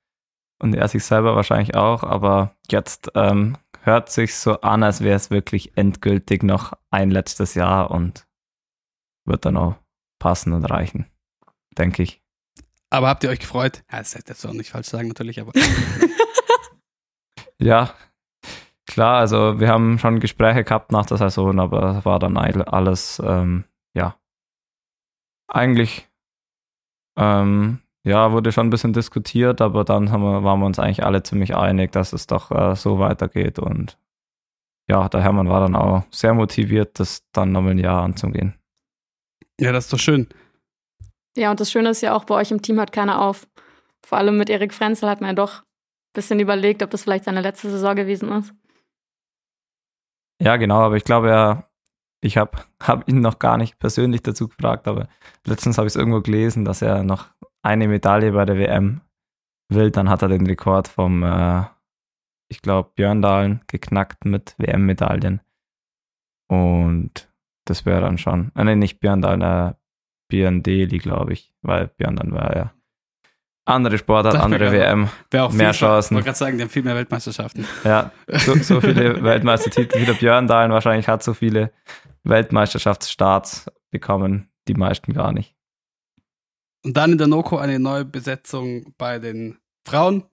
Und 0.63 0.75
er 0.75 0.89
sich 0.89 1.05
selber 1.05 1.37
wahrscheinlich 1.37 1.75
auch, 1.75 2.03
aber 2.03 2.55
jetzt 2.71 3.11
ähm, 3.15 3.57
hört 3.83 4.11
sich 4.11 4.37
so 4.37 4.61
an, 4.61 4.83
als 4.83 5.01
wäre 5.01 5.17
es 5.17 5.31
wirklich 5.31 5.77
endgültig 5.77 6.43
noch 6.43 6.75
ein 6.91 7.11
letztes 7.11 7.55
Jahr 7.55 7.91
und 7.91 8.27
wird 9.27 9.45
dann 9.47 9.57
auch 9.57 9.77
passen 10.19 10.53
und 10.53 10.65
reichen, 10.67 11.07
denke 11.79 12.03
ich. 12.03 12.23
Aber 12.91 13.09
habt 13.09 13.25
ihr 13.25 13.31
euch 13.31 13.39
gefreut? 13.41 13.83
Ja, 13.91 13.99
das 13.99 14.15
hätte 14.15 14.35
ich 14.37 14.47
auch 14.47 14.53
nicht 14.53 14.71
falsch 14.71 14.89
sagen, 14.89 15.09
natürlich, 15.09 15.41
aber 15.41 15.53
Ja, 17.59 17.95
klar, 18.87 19.19
also 19.19 19.61
wir 19.61 19.69
haben 19.69 19.99
schon 19.99 20.21
Gespräche 20.21 20.65
gehabt 20.65 20.93
nach 20.93 21.07
der 21.07 21.19
Saison, 21.19 21.59
aber 21.61 21.99
es 21.99 22.05
war 22.05 22.19
dann 22.19 22.37
all- 22.37 22.65
alles, 22.65 23.21
ähm, 23.25 23.65
ja, 23.95 24.17
eigentlich, 25.49 26.09
ähm, 27.17 27.81
ja, 28.05 28.33
wurde 28.33 28.53
schon 28.53 28.67
ein 28.69 28.71
bisschen 28.71 28.93
diskutiert, 28.93 29.61
aber 29.61 29.85
dann 29.85 30.11
haben 30.11 30.23
wir, 30.23 30.43
waren 30.43 30.61
wir 30.61 30.67
uns 30.67 30.79
eigentlich 30.79 31.05
alle 31.05 31.23
ziemlich 31.23 31.55
einig, 31.55 31.93
dass 31.93 32.13
es 32.13 32.27
doch 32.27 32.51
äh, 32.51 32.75
so 32.75 32.99
weitergeht 32.99 33.59
und 33.59 33.99
ja, 34.89 35.09
der 35.09 35.23
Hermann 35.23 35.49
war 35.49 35.61
dann 35.61 35.77
auch 35.77 36.03
sehr 36.11 36.35
motiviert, 36.35 36.99
das 36.99 37.25
dann 37.33 37.53
nochmal 37.53 37.73
ein 37.73 37.79
Jahr 37.79 38.03
anzugehen. 38.03 38.55
ja, 39.61 39.71
das 39.71 39.85
ist 39.85 39.93
doch 39.93 39.99
schön. 39.99 40.29
Ja, 41.37 41.51
und 41.51 41.61
das 41.61 41.71
Schöne 41.71 41.91
ist 41.91 42.01
ja 42.01 42.15
auch, 42.15 42.25
bei 42.25 42.35
euch 42.35 42.51
im 42.51 42.63
Team 42.63 42.79
hört 42.79 42.91
keiner 42.93 43.23
auf. 43.23 43.47
Vor 44.05 44.19
allem 44.19 44.37
mit 44.37 44.51
Erik 44.51 44.75
Frenzel 44.75 45.09
hat 45.09 45.21
man 45.21 45.31
ja 45.31 45.35
doch 45.35 45.61
ein 45.61 45.65
bisschen 46.15 46.41
überlegt, 46.41 46.83
ob 46.83 46.91
das 46.91 47.05
vielleicht 47.05 47.25
seine 47.25 47.41
letzte 47.41 47.71
Saison 47.71 47.95
gewesen 47.95 48.33
ist. 48.33 48.53
Ja, 50.43 50.57
genau, 50.57 50.81
aber 50.81 50.97
ich 50.97 51.05
glaube, 51.05 51.31
er, 51.31 51.71
ich 52.21 52.37
habe 52.37 52.59
hab 52.83 53.09
ihn 53.09 53.21
noch 53.21 53.39
gar 53.39 53.59
nicht 53.59 53.79
persönlich 53.79 54.23
dazu 54.23 54.49
gefragt, 54.49 54.89
aber 54.89 55.09
letztens 55.45 55.79
habe 55.79 55.87
ich 55.87 55.93
es 55.93 55.97
irgendwo 55.97 56.21
gelesen, 56.21 56.65
dass 56.65 56.83
er 56.83 57.05
noch 57.05 57.29
eine 57.63 57.89
Medaille 57.89 58.33
bei 58.33 58.45
der 58.45 58.59
WM 58.59 59.01
will. 59.69 59.91
Dann 59.91 60.09
hat 60.09 60.23
er 60.23 60.29
den 60.29 60.47
Rekord 60.47 60.89
vom, 60.89 61.23
äh, 61.23 61.65
ich 62.49 62.63
glaube, 62.63 62.91
Björndalen 62.95 63.61
geknackt 63.67 64.25
mit 64.25 64.55
WM-Medaillen. 64.59 65.41
Und 66.49 67.31
das 67.65 67.87
wäre 67.87 68.01
dann 68.01 68.19
schon, 68.19 68.53
äh, 68.57 68.65
nee, 68.65 68.77
nicht 68.77 69.01
Björndalen, 69.01 69.43
äh, 69.43 69.75
Björn 70.29 70.63
Deli, 70.63 70.99
glaube 70.99 71.33
ich, 71.33 71.53
weil 71.63 71.89
Björndalen 71.89 72.33
war 72.33 72.57
ja 72.57 72.73
andere 73.71 73.99
Sportart, 73.99 74.37
andere. 74.37 74.73
WM. 74.73 75.09
Mehr 75.53 75.73
Chancen. 75.73 76.15
Ich 76.15 76.17
wollte 76.17 76.25
gerade 76.25 76.39
sagen, 76.39 76.57
die 76.57 76.63
haben 76.65 76.71
viel 76.71 76.83
mehr 76.83 76.97
Weltmeisterschaften. 76.97 77.67
Ja, 77.85 78.11
so, 78.27 78.55
so 78.57 78.81
viele 78.81 79.23
Weltmeistertitel 79.23 80.01
wie 80.01 80.07
der 80.07 80.15
Björndalen 80.15 80.73
wahrscheinlich 80.73 81.09
hat 81.09 81.23
so 81.23 81.35
viele 81.35 81.71
Weltmeisterschaftsstarts 82.25 83.71
bekommen, 83.91 84.51
die 84.67 84.75
meisten 84.75 85.13
gar 85.13 85.33
nicht. 85.33 85.55
Und 86.85 86.97
dann 86.97 87.13
in 87.13 87.19
der 87.19 87.27
Noko 87.27 87.59
eine 87.59 87.79
neue 87.79 88.05
Besetzung 88.05 88.95
bei 88.97 89.19
den 89.19 89.59
Frauen. 89.87 90.25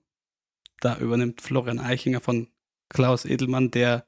Da 0.80 0.96
übernimmt 0.98 1.40
Florian 1.42 1.78
Eichinger 1.78 2.20
von 2.20 2.48
Klaus 2.88 3.24
Edelmann, 3.24 3.70
der 3.70 4.06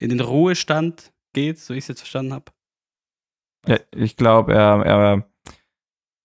in 0.00 0.10
den 0.10 0.20
Ruhestand 0.20 1.12
geht, 1.32 1.58
so 1.58 1.74
ich 1.74 1.84
es 1.84 1.88
jetzt 1.88 2.00
verstanden 2.00 2.32
habe. 2.32 2.52
Ja, 3.66 3.78
ich 3.94 4.16
glaube, 4.16 4.54
er, 4.54 4.84
er, 4.84 5.30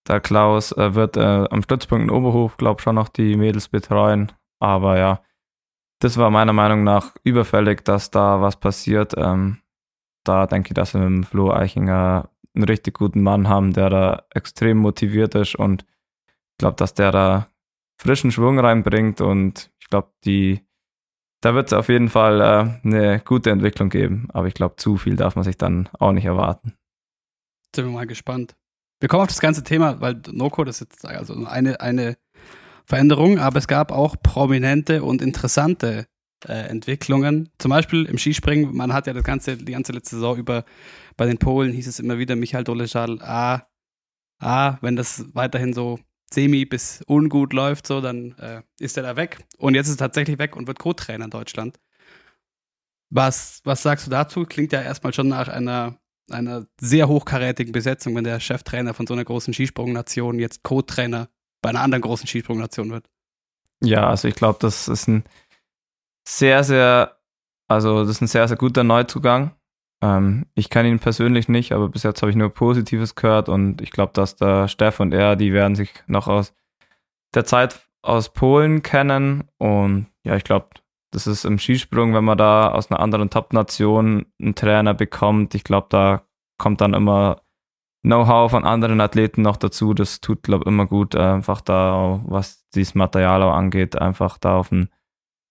der 0.07 0.21
Klaus 0.21 0.71
äh, 0.71 0.95
wird 0.95 1.17
äh, 1.17 1.45
am 1.49 1.61
Stützpunkt 1.61 2.05
in 2.05 2.09
Oberhof, 2.09 2.57
glaube 2.57 2.81
schon 2.81 2.95
noch 2.95 3.09
die 3.09 3.35
Mädels 3.35 3.67
betreuen. 3.67 4.31
Aber 4.59 4.97
ja, 4.97 5.21
das 5.99 6.17
war 6.17 6.29
meiner 6.29 6.53
Meinung 6.53 6.83
nach 6.83 7.15
überfällig, 7.23 7.83
dass 7.83 8.09
da 8.09 8.41
was 8.41 8.55
passiert. 8.57 9.13
Ähm, 9.17 9.61
da 10.23 10.47
denke 10.47 10.69
ich, 10.69 10.73
dass 10.73 10.93
wir 10.93 11.01
mit 11.01 11.09
dem 11.09 11.23
Flo 11.23 11.51
Eichinger 11.51 12.29
einen 12.55 12.65
richtig 12.65 12.95
guten 12.95 13.21
Mann 13.21 13.47
haben, 13.47 13.74
der 13.74 13.89
da 13.89 14.24
extrem 14.31 14.77
motiviert 14.77 15.35
ist 15.35 15.55
und 15.55 15.83
ich 15.83 16.57
glaube, 16.59 16.75
dass 16.77 16.93
der 16.93 17.12
da 17.12 17.47
frischen 17.97 18.31
Schwung 18.31 18.59
reinbringt 18.59 19.21
und 19.21 19.71
ich 19.79 19.89
glaube, 19.89 20.12
die 20.24 20.65
da 21.45 21.53
wird 21.53 21.67
es 21.67 21.74
auf 21.74 21.89
jeden 21.89 22.09
Fall 22.09 22.41
äh, 22.41 22.88
eine 22.88 23.19
gute 23.19 23.51
Entwicklung 23.51 23.89
geben, 23.89 24.29
aber 24.33 24.47
ich 24.47 24.55
glaube, 24.55 24.77
zu 24.77 24.97
viel 24.97 25.15
darf 25.15 25.35
man 25.35 25.43
sich 25.43 25.57
dann 25.57 25.89
auch 26.00 26.12
nicht 26.12 26.25
erwarten. 26.25 26.74
Sind 27.75 27.85
wir 27.85 27.91
mal 27.91 28.07
gespannt. 28.07 28.55
Wir 29.00 29.09
kommen 29.09 29.21
auf 29.21 29.27
das 29.27 29.41
ganze 29.41 29.63
Thema, 29.63 30.01
weil 30.01 30.19
Noko, 30.31 30.63
das 30.63 30.81
ist 30.81 30.91
jetzt 30.91 31.05
also 31.05 31.45
eine, 31.45 31.81
eine 31.81 32.17
Veränderung, 32.85 33.38
aber 33.38 33.59
es 33.59 33.67
gab 33.67 33.91
auch 33.91 34.15
prominente 34.21 35.03
und 35.03 35.21
interessante 35.21 36.07
äh, 36.47 36.67
Entwicklungen. 36.67 37.49
Zum 37.57 37.69
Beispiel 37.69 38.05
im 38.05 38.17
Skispringen, 38.17 38.75
man 38.75 38.93
hat 38.93 39.07
ja 39.07 39.13
das 39.13 39.23
ganze, 39.23 39.57
die 39.57 39.71
ganze 39.71 39.91
letzte 39.91 40.15
Saison 40.15 40.37
über 40.37 40.65
bei 41.17 41.25
den 41.25 41.37
Polen 41.37 41.71
hieß 41.71 41.87
es 41.87 41.99
immer 41.99 42.17
wieder, 42.17 42.35
Michael 42.35 42.63
Doleschal, 42.63 43.21
ah, 43.21 43.67
ah, 44.39 44.77
wenn 44.81 44.95
das 44.95 45.25
weiterhin 45.33 45.73
so 45.73 45.99
semi 46.31 46.65
bis 46.65 47.03
ungut 47.07 47.53
läuft, 47.53 47.87
so, 47.87 48.01
dann 48.01 48.33
äh, 48.39 48.61
ist 48.79 48.97
er 48.97 49.03
da 49.03 49.15
weg. 49.15 49.39
Und 49.57 49.75
jetzt 49.75 49.87
ist 49.87 49.95
er 49.95 50.05
tatsächlich 50.07 50.37
weg 50.39 50.55
und 50.55 50.67
wird 50.67 50.79
Co-Trainer 50.79 51.25
in 51.25 51.31
Deutschland. 51.31 51.79
Was, 53.09 53.61
was 53.63 53.83
sagst 53.83 54.07
du 54.07 54.11
dazu? 54.11 54.43
Klingt 54.43 54.73
ja 54.73 54.81
erstmal 54.81 55.13
schon 55.13 55.27
nach 55.27 55.47
einer, 55.47 55.97
einer 56.29 56.65
sehr 56.81 57.07
hochkarätigen 57.07 57.71
Besetzung, 57.71 58.15
wenn 58.15 58.23
der 58.23 58.39
Cheftrainer 58.39 58.93
von 58.93 59.07
so 59.07 59.13
einer 59.13 59.23
großen 59.23 59.53
Skisprungnation 59.53 60.39
jetzt 60.39 60.63
Co-Trainer 60.63 61.29
bei 61.61 61.69
einer 61.69 61.81
anderen 61.81 62.01
großen 62.01 62.27
Skisprungnation 62.27 62.91
wird. 62.91 63.09
Ja, 63.81 64.09
also 64.09 64.27
ich 64.27 64.35
glaube, 64.35 64.59
das 64.61 64.87
ist 64.87 65.07
ein 65.07 65.23
sehr, 66.27 66.63
sehr, 66.63 67.17
also 67.67 68.01
das 68.01 68.10
ist 68.10 68.22
ein 68.22 68.27
sehr, 68.27 68.48
sehr 68.48 68.58
guter 68.58 68.84
Neuzugang. 68.84 69.51
Ähm, 70.01 70.46
ich 70.55 70.70
kenne 70.70 70.89
ihn 70.89 71.00
persönlich 71.00 71.48
nicht, 71.48 71.72
aber 71.72 71.89
bis 71.89 72.03
jetzt 72.03 72.22
habe 72.22 72.29
ich 72.29 72.36
nur 72.36 72.50
Positives 72.50 73.15
gehört 73.15 73.50
und 73.50 73.82
ich 73.82 73.91
glaube, 73.91 74.13
dass 74.13 74.36
der 74.36 74.67
Steff 74.67 75.00
und 75.00 75.13
er, 75.13 75.36
die 75.36 75.53
werden 75.53 75.75
sich 75.75 75.91
noch 76.08 76.27
aus 76.27 76.53
der 77.34 77.46
Zeit 77.46 77.88
aus 78.01 78.34
Polen 78.34 78.84
kennen 78.84 79.46
und 79.58 80.08
ja, 80.24 80.36
ich 80.36 80.44
glaube, 80.44 80.70
das 81.12 81.27
ist 81.27 81.46
im 81.46 81.60
Skisprung, 81.60 82.13
wenn 82.13 82.25
man 82.25 82.38
da 82.38 82.72
aus 82.72 82.91
einer 82.91 83.00
anderen 83.00 83.29
Top-Nation 83.29 84.25
einen 84.41 84.55
Trainer 84.55 84.94
bekommt, 84.94 85.55
ich 85.55 85.63
glaube, 85.63 85.88
da 85.89 86.24
kommt 86.58 86.82
dann 86.82 86.94
immer 86.94 87.41
Know-how 88.05 88.51
von 88.51 88.65
anderen 88.65 89.01
Athleten 89.01 89.41
noch 89.41 89.58
dazu. 89.58 89.96
Das 89.96 90.22
tut, 90.22 90.44
glaube 90.44 90.63
ich, 90.63 90.67
immer 90.67 90.86
gut, 90.86 91.15
einfach 91.15 91.62
da, 91.62 92.22
was 92.25 92.70
dieses 92.75 92.94
Material 92.94 93.41
auch 93.41 93.53
angeht, 93.53 94.00
einfach 94.00 94.38
da 94.38 94.58
auf 94.58 94.70
dem 94.70 94.89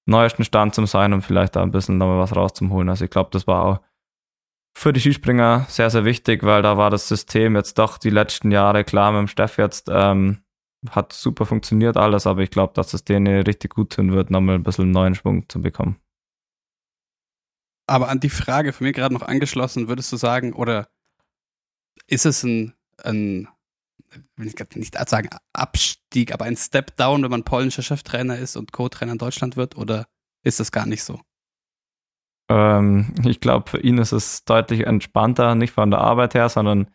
neuesten 0.06 0.44
Stand 0.44 0.75
zu 0.75 0.84
sein 0.87 1.12
und 1.12 1.23
vielleicht 1.23 1.56
da 1.56 1.62
ein 1.62 1.70
bisschen 1.70 1.99
nochmal 1.99 2.18
was 2.18 2.37
rauszuholen. 2.37 2.88
Also 2.88 3.04
ich 3.04 3.11
glaube, 3.11 3.30
das 3.32 3.46
war 3.46 3.64
auch 3.64 3.80
für 4.76 4.92
die 4.92 5.00
Skispringer 5.00 5.66
sehr, 5.68 5.88
sehr 5.90 6.04
wichtig, 6.04 6.42
weil 6.42 6.62
da 6.62 6.76
war 6.76 6.90
das 6.90 7.08
System 7.08 7.54
jetzt 7.56 7.78
doch 7.78 7.96
die 7.96 8.11
letzten 8.11 8.50
Jahre 8.50 8.84
klar 8.84 9.12
mit 9.12 9.20
dem 9.20 9.28
Steff 9.28 9.56
jetzt 9.56 9.88
ähm, 9.90 10.44
hat 10.90 11.12
super 11.12 11.46
funktioniert 11.46 11.96
alles, 11.96 12.26
aber 12.26 12.42
ich 12.42 12.50
glaube, 12.50 12.75
dass 12.75 12.92
es 12.92 13.04
denen 13.04 13.42
richtig 13.42 13.75
gut 13.75 13.92
tun 13.92 14.12
wird, 14.12 14.30
nochmal 14.30 14.56
ein 14.56 14.62
bisschen 14.62 14.90
neuen 14.90 15.14
Schwung 15.14 15.49
zu 15.49 15.61
bekommen. 15.61 16.00
Aber 17.87 18.08
an 18.08 18.20
die 18.20 18.30
Frage 18.30 18.73
von 18.73 18.87
mir 18.87 18.92
gerade 18.92 19.14
noch 19.14 19.23
angeschlossen, 19.23 19.88
würdest 19.88 20.12
du 20.12 20.16
sagen, 20.16 20.52
oder 20.52 20.88
ist 22.06 22.26
es 22.26 22.42
ein, 22.42 22.75
ein 23.02 23.49
will 24.37 24.46
ich 24.46 24.76
nicht 24.76 25.08
sagen 25.08 25.28
Abstieg, 25.52 26.03
aber 26.33 26.44
ein 26.44 26.56
Step 26.56 26.97
Down, 26.97 27.23
wenn 27.23 27.30
man 27.30 27.44
polnischer 27.44 27.83
Cheftrainer 27.83 28.38
ist 28.38 28.56
und 28.56 28.73
Co-Trainer 28.73 29.12
in 29.12 29.18
Deutschland 29.18 29.56
wird, 29.56 29.76
oder 29.76 30.06
ist 30.42 30.61
das 30.61 30.73
gar 30.73 30.87
nicht 30.87 31.02
so? 31.02 31.21
Ähm, 32.49 33.14
ich 33.25 33.40
glaube, 33.40 33.71
für 33.71 33.80
ihn 33.80 33.99
ist 33.99 34.12
es 34.12 34.44
deutlich 34.44 34.87
entspannter, 34.87 35.54
nicht 35.54 35.73
von 35.73 35.90
der 35.90 36.00
Arbeit 36.00 36.35
her, 36.35 36.49
sondern 36.49 36.88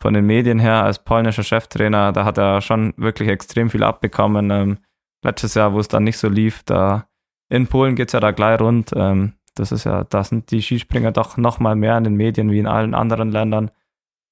von 0.00 0.14
den 0.14 0.26
Medien 0.26 0.58
her 0.58 0.84
als 0.84 1.02
polnischer 1.02 1.42
Cheftrainer. 1.42 2.12
Da 2.12 2.24
hat 2.24 2.38
er 2.38 2.60
schon 2.60 2.94
wirklich 2.96 3.28
extrem 3.28 3.70
viel 3.70 3.82
abbekommen. 3.82 4.50
Ähm, 4.50 4.78
letztes 5.22 5.54
Jahr, 5.54 5.72
wo 5.72 5.80
es 5.80 5.88
dann 5.88 6.04
nicht 6.04 6.18
so 6.18 6.28
lief, 6.28 6.62
da 6.64 7.08
in 7.48 7.66
Polen 7.66 7.96
geht 7.96 8.08
es 8.08 8.12
ja 8.12 8.20
da 8.20 8.30
gleich 8.30 8.60
rund. 8.60 8.90
Ähm, 8.94 9.34
das 9.54 9.72
ist 9.72 9.84
ja, 9.84 10.04
da 10.04 10.24
sind 10.24 10.50
die 10.50 10.62
Skispringer 10.62 11.12
doch 11.12 11.36
noch 11.36 11.58
mal 11.58 11.76
mehr 11.76 11.96
in 11.96 12.04
den 12.04 12.14
Medien 12.14 12.50
wie 12.50 12.58
in 12.58 12.66
allen 12.66 12.94
anderen 12.94 13.30
Ländern. 13.30 13.70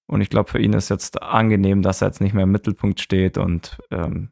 Und 0.06 0.20
ich 0.20 0.30
glaube, 0.30 0.50
für 0.50 0.60
ihn 0.60 0.72
ist 0.72 0.88
jetzt 0.88 1.22
angenehm, 1.22 1.82
dass 1.82 2.02
er 2.02 2.08
jetzt 2.08 2.20
nicht 2.20 2.34
mehr 2.34 2.44
im 2.44 2.52
Mittelpunkt 2.52 3.00
steht. 3.00 3.38
Und 3.38 3.78
ähm, 3.90 4.30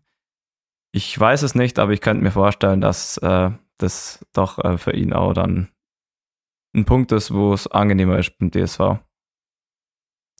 ich 0.92 1.18
weiß 1.18 1.42
es 1.42 1.54
nicht, 1.54 1.78
aber 1.78 1.92
ich 1.92 2.00
könnte 2.00 2.22
mir 2.22 2.32
vorstellen, 2.32 2.80
dass 2.80 3.16
äh, 3.18 3.50
das 3.78 4.26
doch 4.32 4.58
äh, 4.58 4.78
für 4.78 4.92
ihn 4.92 5.12
auch 5.12 5.32
dann 5.32 5.68
ein 6.74 6.84
Punkt 6.84 7.12
ist, 7.12 7.32
wo 7.32 7.52
es 7.52 7.66
angenehmer 7.66 8.18
ist 8.18 8.38
beim 8.38 8.50
DSV. 8.50 8.98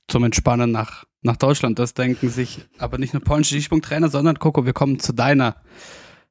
Zum 0.09 0.25
Entspannen 0.25 0.71
nach, 0.71 1.05
nach 1.23 1.37
Deutschland. 1.37 1.79
Das 1.79 1.95
denken 1.95 2.29
sich 2.29 2.67
aber 2.79 2.99
nicht 2.99 3.15
nur 3.15 3.23
polnische 3.23 3.55
Skisprungtrainer, 3.55 4.09
sondern 4.09 4.39
Coco, 4.39 4.67
wir 4.67 4.73
kommen 4.73 4.99
zu 4.99 5.13
deiner 5.13 5.57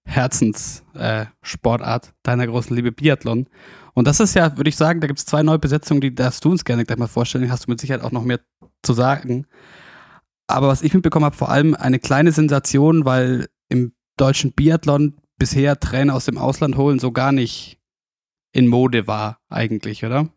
Herzenssportart, 0.09 2.07
äh, 2.07 2.11
deiner 2.23 2.47
großen 2.47 2.75
Liebe 2.75 2.91
Biathlon. 2.91 3.47
Und 3.93 4.07
das 4.07 4.19
ist 4.19 4.33
ja, 4.33 4.57
würde 4.57 4.69
ich 4.69 4.75
sagen, 4.75 5.01
da 5.01 5.07
gibt 5.07 5.19
es 5.19 5.25
zwei 5.25 5.43
neue 5.43 5.59
Besetzungen, 5.59 6.01
die 6.01 6.13
darfst 6.13 6.43
du 6.43 6.51
uns 6.51 6.65
gerne 6.65 6.83
gleich 6.83 6.97
mal 6.97 7.07
vorstellen. 7.07 7.51
Hast 7.51 7.67
du 7.67 7.71
mit 7.71 7.79
Sicherheit 7.79 8.03
auch 8.03 8.11
noch 8.11 8.23
mehr 8.23 8.39
zu 8.81 8.93
sagen. 8.93 9.45
Aber 10.47 10.67
was 10.67 10.81
ich 10.81 10.93
mitbekommen 10.93 11.25
habe, 11.25 11.35
vor 11.35 11.49
allem 11.49 11.75
eine 11.75 11.99
kleine 11.99 12.31
Sensation, 12.31 13.05
weil 13.05 13.47
im 13.69 13.93
deutschen 14.17 14.51
Biathlon 14.53 15.15
bisher 15.37 15.79
Trainer 15.79 16.15
aus 16.15 16.25
dem 16.25 16.37
Ausland 16.37 16.75
holen 16.75 16.99
so 16.99 17.11
gar 17.11 17.31
nicht 17.31 17.77
in 18.51 18.67
Mode 18.67 19.05
war, 19.05 19.39
eigentlich, 19.49 20.03
oder? 20.03 20.27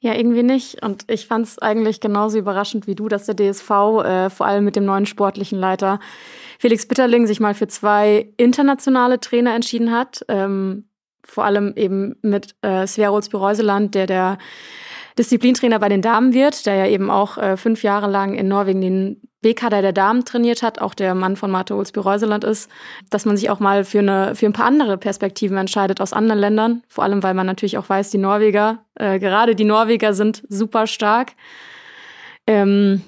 Ja, 0.00 0.14
irgendwie 0.14 0.42
nicht. 0.42 0.82
Und 0.82 1.10
ich 1.10 1.26
fand 1.26 1.46
es 1.46 1.58
eigentlich 1.58 2.00
genauso 2.00 2.38
überraschend 2.38 2.86
wie 2.86 2.94
du, 2.94 3.08
dass 3.08 3.26
der 3.26 3.36
DSV 3.36 3.70
äh, 3.70 4.30
vor 4.30 4.46
allem 4.46 4.64
mit 4.64 4.76
dem 4.76 4.84
neuen 4.84 5.06
sportlichen 5.06 5.58
Leiter 5.58 5.98
Felix 6.58 6.86
Bitterling 6.86 7.26
sich 7.26 7.40
mal 7.40 7.54
für 7.54 7.68
zwei 7.68 8.32
internationale 8.36 9.20
Trainer 9.20 9.54
entschieden 9.54 9.92
hat. 9.92 10.24
Ähm, 10.28 10.84
vor 11.24 11.44
allem 11.44 11.74
eben 11.76 12.16
mit 12.22 12.54
äh, 12.62 12.86
Sverols 12.86 13.28
Bereuseland, 13.28 13.94
der 13.94 14.06
der 14.06 14.38
Disziplintrainer 15.18 15.78
bei 15.78 15.88
den 15.88 16.00
Damen 16.00 16.32
wird, 16.32 16.64
der 16.66 16.74
ja 16.76 16.86
eben 16.86 17.10
auch 17.10 17.38
äh, 17.38 17.56
fünf 17.56 17.82
Jahre 17.82 18.08
lang 18.08 18.34
in 18.34 18.48
Norwegen 18.48 18.80
den 18.80 19.20
B-Kader 19.40 19.82
der 19.82 19.92
Damen 19.92 20.24
trainiert 20.24 20.62
hat, 20.62 20.80
auch 20.80 20.94
der 20.94 21.14
Mann 21.14 21.36
von 21.36 21.50
Marte 21.50 21.76
Olsby-Reuseland 21.76 22.44
ist, 22.44 22.70
dass 23.10 23.24
man 23.24 23.36
sich 23.36 23.50
auch 23.50 23.60
mal 23.60 23.84
für, 23.84 24.00
eine, 24.00 24.34
für 24.34 24.46
ein 24.46 24.52
paar 24.52 24.66
andere 24.66 24.96
Perspektiven 24.98 25.56
entscheidet 25.56 26.00
aus 26.00 26.12
anderen 26.12 26.40
Ländern. 26.40 26.82
Vor 26.88 27.04
allem, 27.04 27.22
weil 27.22 27.34
man 27.34 27.46
natürlich 27.46 27.78
auch 27.78 27.88
weiß, 27.88 28.10
die 28.10 28.18
Norweger, 28.18 28.78
äh, 28.96 29.18
gerade 29.18 29.54
die 29.54 29.64
Norweger 29.64 30.12
sind 30.12 30.42
super 30.48 30.86
stark. 30.86 31.32
Ähm, 32.46 33.02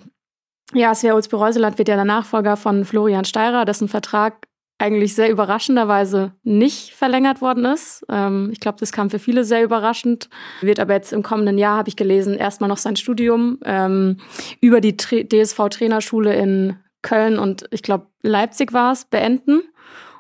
ja, 0.74 0.94
Svea 0.94 1.14
Olsby-Reuseland 1.14 1.78
wird 1.78 1.88
ja 1.88 1.96
der 1.96 2.04
Nachfolger 2.04 2.56
von 2.56 2.84
Florian 2.84 3.24
Steirer, 3.24 3.64
dessen 3.64 3.88
Vertrag 3.88 4.46
eigentlich 4.78 5.14
sehr 5.14 5.30
überraschenderweise 5.30 6.32
nicht 6.42 6.94
verlängert 6.94 7.42
worden 7.42 7.66
ist. 7.66 8.04
Ähm, 8.08 8.48
ich 8.50 8.60
glaube, 8.60 8.78
das 8.80 8.92
kam 8.92 9.10
für 9.10 9.18
viele 9.18 9.44
sehr 9.44 9.62
überraschend. 9.62 10.30
Wird 10.62 10.80
aber 10.80 10.94
jetzt 10.94 11.12
im 11.12 11.22
kommenden 11.22 11.58
Jahr, 11.58 11.76
habe 11.76 11.90
ich 11.90 11.96
gelesen, 11.96 12.34
erstmal 12.34 12.68
noch 12.68 12.78
sein 12.78 12.96
Studium 12.96 13.58
ähm, 13.64 14.16
über 14.60 14.80
die 14.80 14.96
DSV-Trainerschule 14.96 16.34
in 16.34 16.76
Köln 17.02 17.38
und 17.38 17.66
ich 17.70 17.82
glaube 17.82 18.06
Leipzig 18.22 18.72
war 18.72 18.92
es, 18.92 19.04
beenden. 19.04 19.62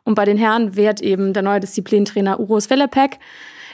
Und 0.04 0.14
bei 0.14 0.24
den 0.24 0.36
Herren 0.36 0.76
wird 0.76 1.00
eben 1.00 1.32
der 1.32 1.42
neue 1.42 1.60
Disziplintrainer 1.60 2.40
Uros 2.40 2.68
Velepek, 2.68 3.18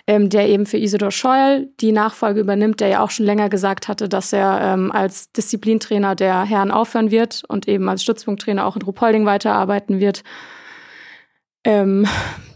ähm, 0.07 0.31
der 0.31 0.49
eben 0.49 0.67
für 0.67 0.79
Isidor 0.79 1.11
Scheul 1.11 1.69
die 1.81 1.93
Nachfolge 1.93 2.41
übernimmt, 2.41 2.81
der 2.81 2.89
ja 2.89 3.01
auch 3.01 3.11
schon 3.11 3.27
länger 3.27 3.49
gesagt 3.49 3.89
hatte, 3.89 4.09
dass 4.09 4.33
er 4.33 4.61
ähm, 4.63 4.93
als 4.93 5.33
Disziplintrainer 5.33 6.15
der 6.15 6.45
Herren 6.45 6.71
aufhören 6.71 7.11
wird 7.11 7.43
und 7.49 7.67
eben 7.67 7.89
als 7.89 8.03
Stützpunkttrainer 8.03 8.67
auch 8.67 8.77
in 8.77 8.83
Ruhpolding 8.83 9.27
weiterarbeiten 9.27 9.99
wird. 9.99 10.23
Ähm, 11.65 12.07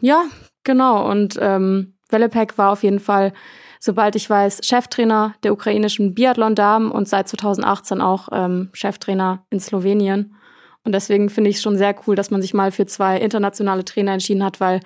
ja, 0.00 0.24
genau. 0.62 1.10
Und 1.10 1.38
ähm, 1.40 1.94
Velepek 2.08 2.56
war 2.56 2.70
auf 2.70 2.84
jeden 2.84 3.00
Fall, 3.00 3.32
sobald 3.80 4.14
ich 4.14 4.30
weiß, 4.30 4.60
Cheftrainer 4.62 5.34
der 5.42 5.52
ukrainischen 5.52 6.14
Biathlon-Damen 6.14 6.92
und 6.92 7.08
seit 7.08 7.28
2018 7.28 8.00
auch 8.00 8.28
ähm, 8.30 8.70
Cheftrainer 8.72 9.44
in 9.50 9.58
Slowenien. 9.58 10.36
Und 10.84 10.92
deswegen 10.92 11.28
finde 11.28 11.50
ich 11.50 11.56
es 11.56 11.62
schon 11.62 11.76
sehr 11.76 11.96
cool, 12.06 12.14
dass 12.14 12.30
man 12.30 12.40
sich 12.40 12.54
mal 12.54 12.70
für 12.70 12.86
zwei 12.86 13.18
internationale 13.18 13.84
Trainer 13.84 14.12
entschieden 14.12 14.44
hat, 14.44 14.60
weil 14.60 14.80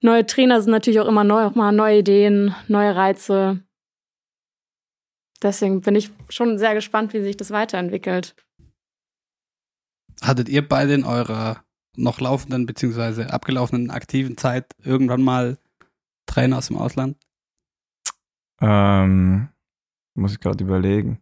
neue 0.00 0.26
Trainer 0.26 0.60
sind 0.60 0.70
natürlich 0.70 1.00
auch 1.00 1.08
immer 1.08 1.24
neu, 1.24 1.44
auch 1.44 1.54
mal 1.54 1.72
neue 1.72 1.98
Ideen, 1.98 2.54
neue 2.68 2.94
Reize. 2.94 3.62
Deswegen 5.42 5.80
bin 5.80 5.94
ich 5.94 6.10
schon 6.28 6.58
sehr 6.58 6.74
gespannt, 6.74 7.12
wie 7.12 7.22
sich 7.22 7.36
das 7.36 7.50
weiterentwickelt. 7.50 8.34
Hattet 10.20 10.48
ihr 10.48 10.66
beide 10.66 10.94
in 10.94 11.04
eurer 11.04 11.64
noch 11.96 12.20
laufenden 12.20 12.66
beziehungsweise 12.66 13.32
abgelaufenen 13.32 13.90
aktiven 13.90 14.36
Zeit 14.36 14.72
irgendwann 14.82 15.22
mal 15.22 15.58
Trainer 16.26 16.58
aus 16.58 16.68
dem 16.68 16.78
Ausland? 16.78 17.16
Ähm, 18.60 19.48
muss 20.14 20.32
ich 20.32 20.40
gerade 20.40 20.62
überlegen. 20.62 21.20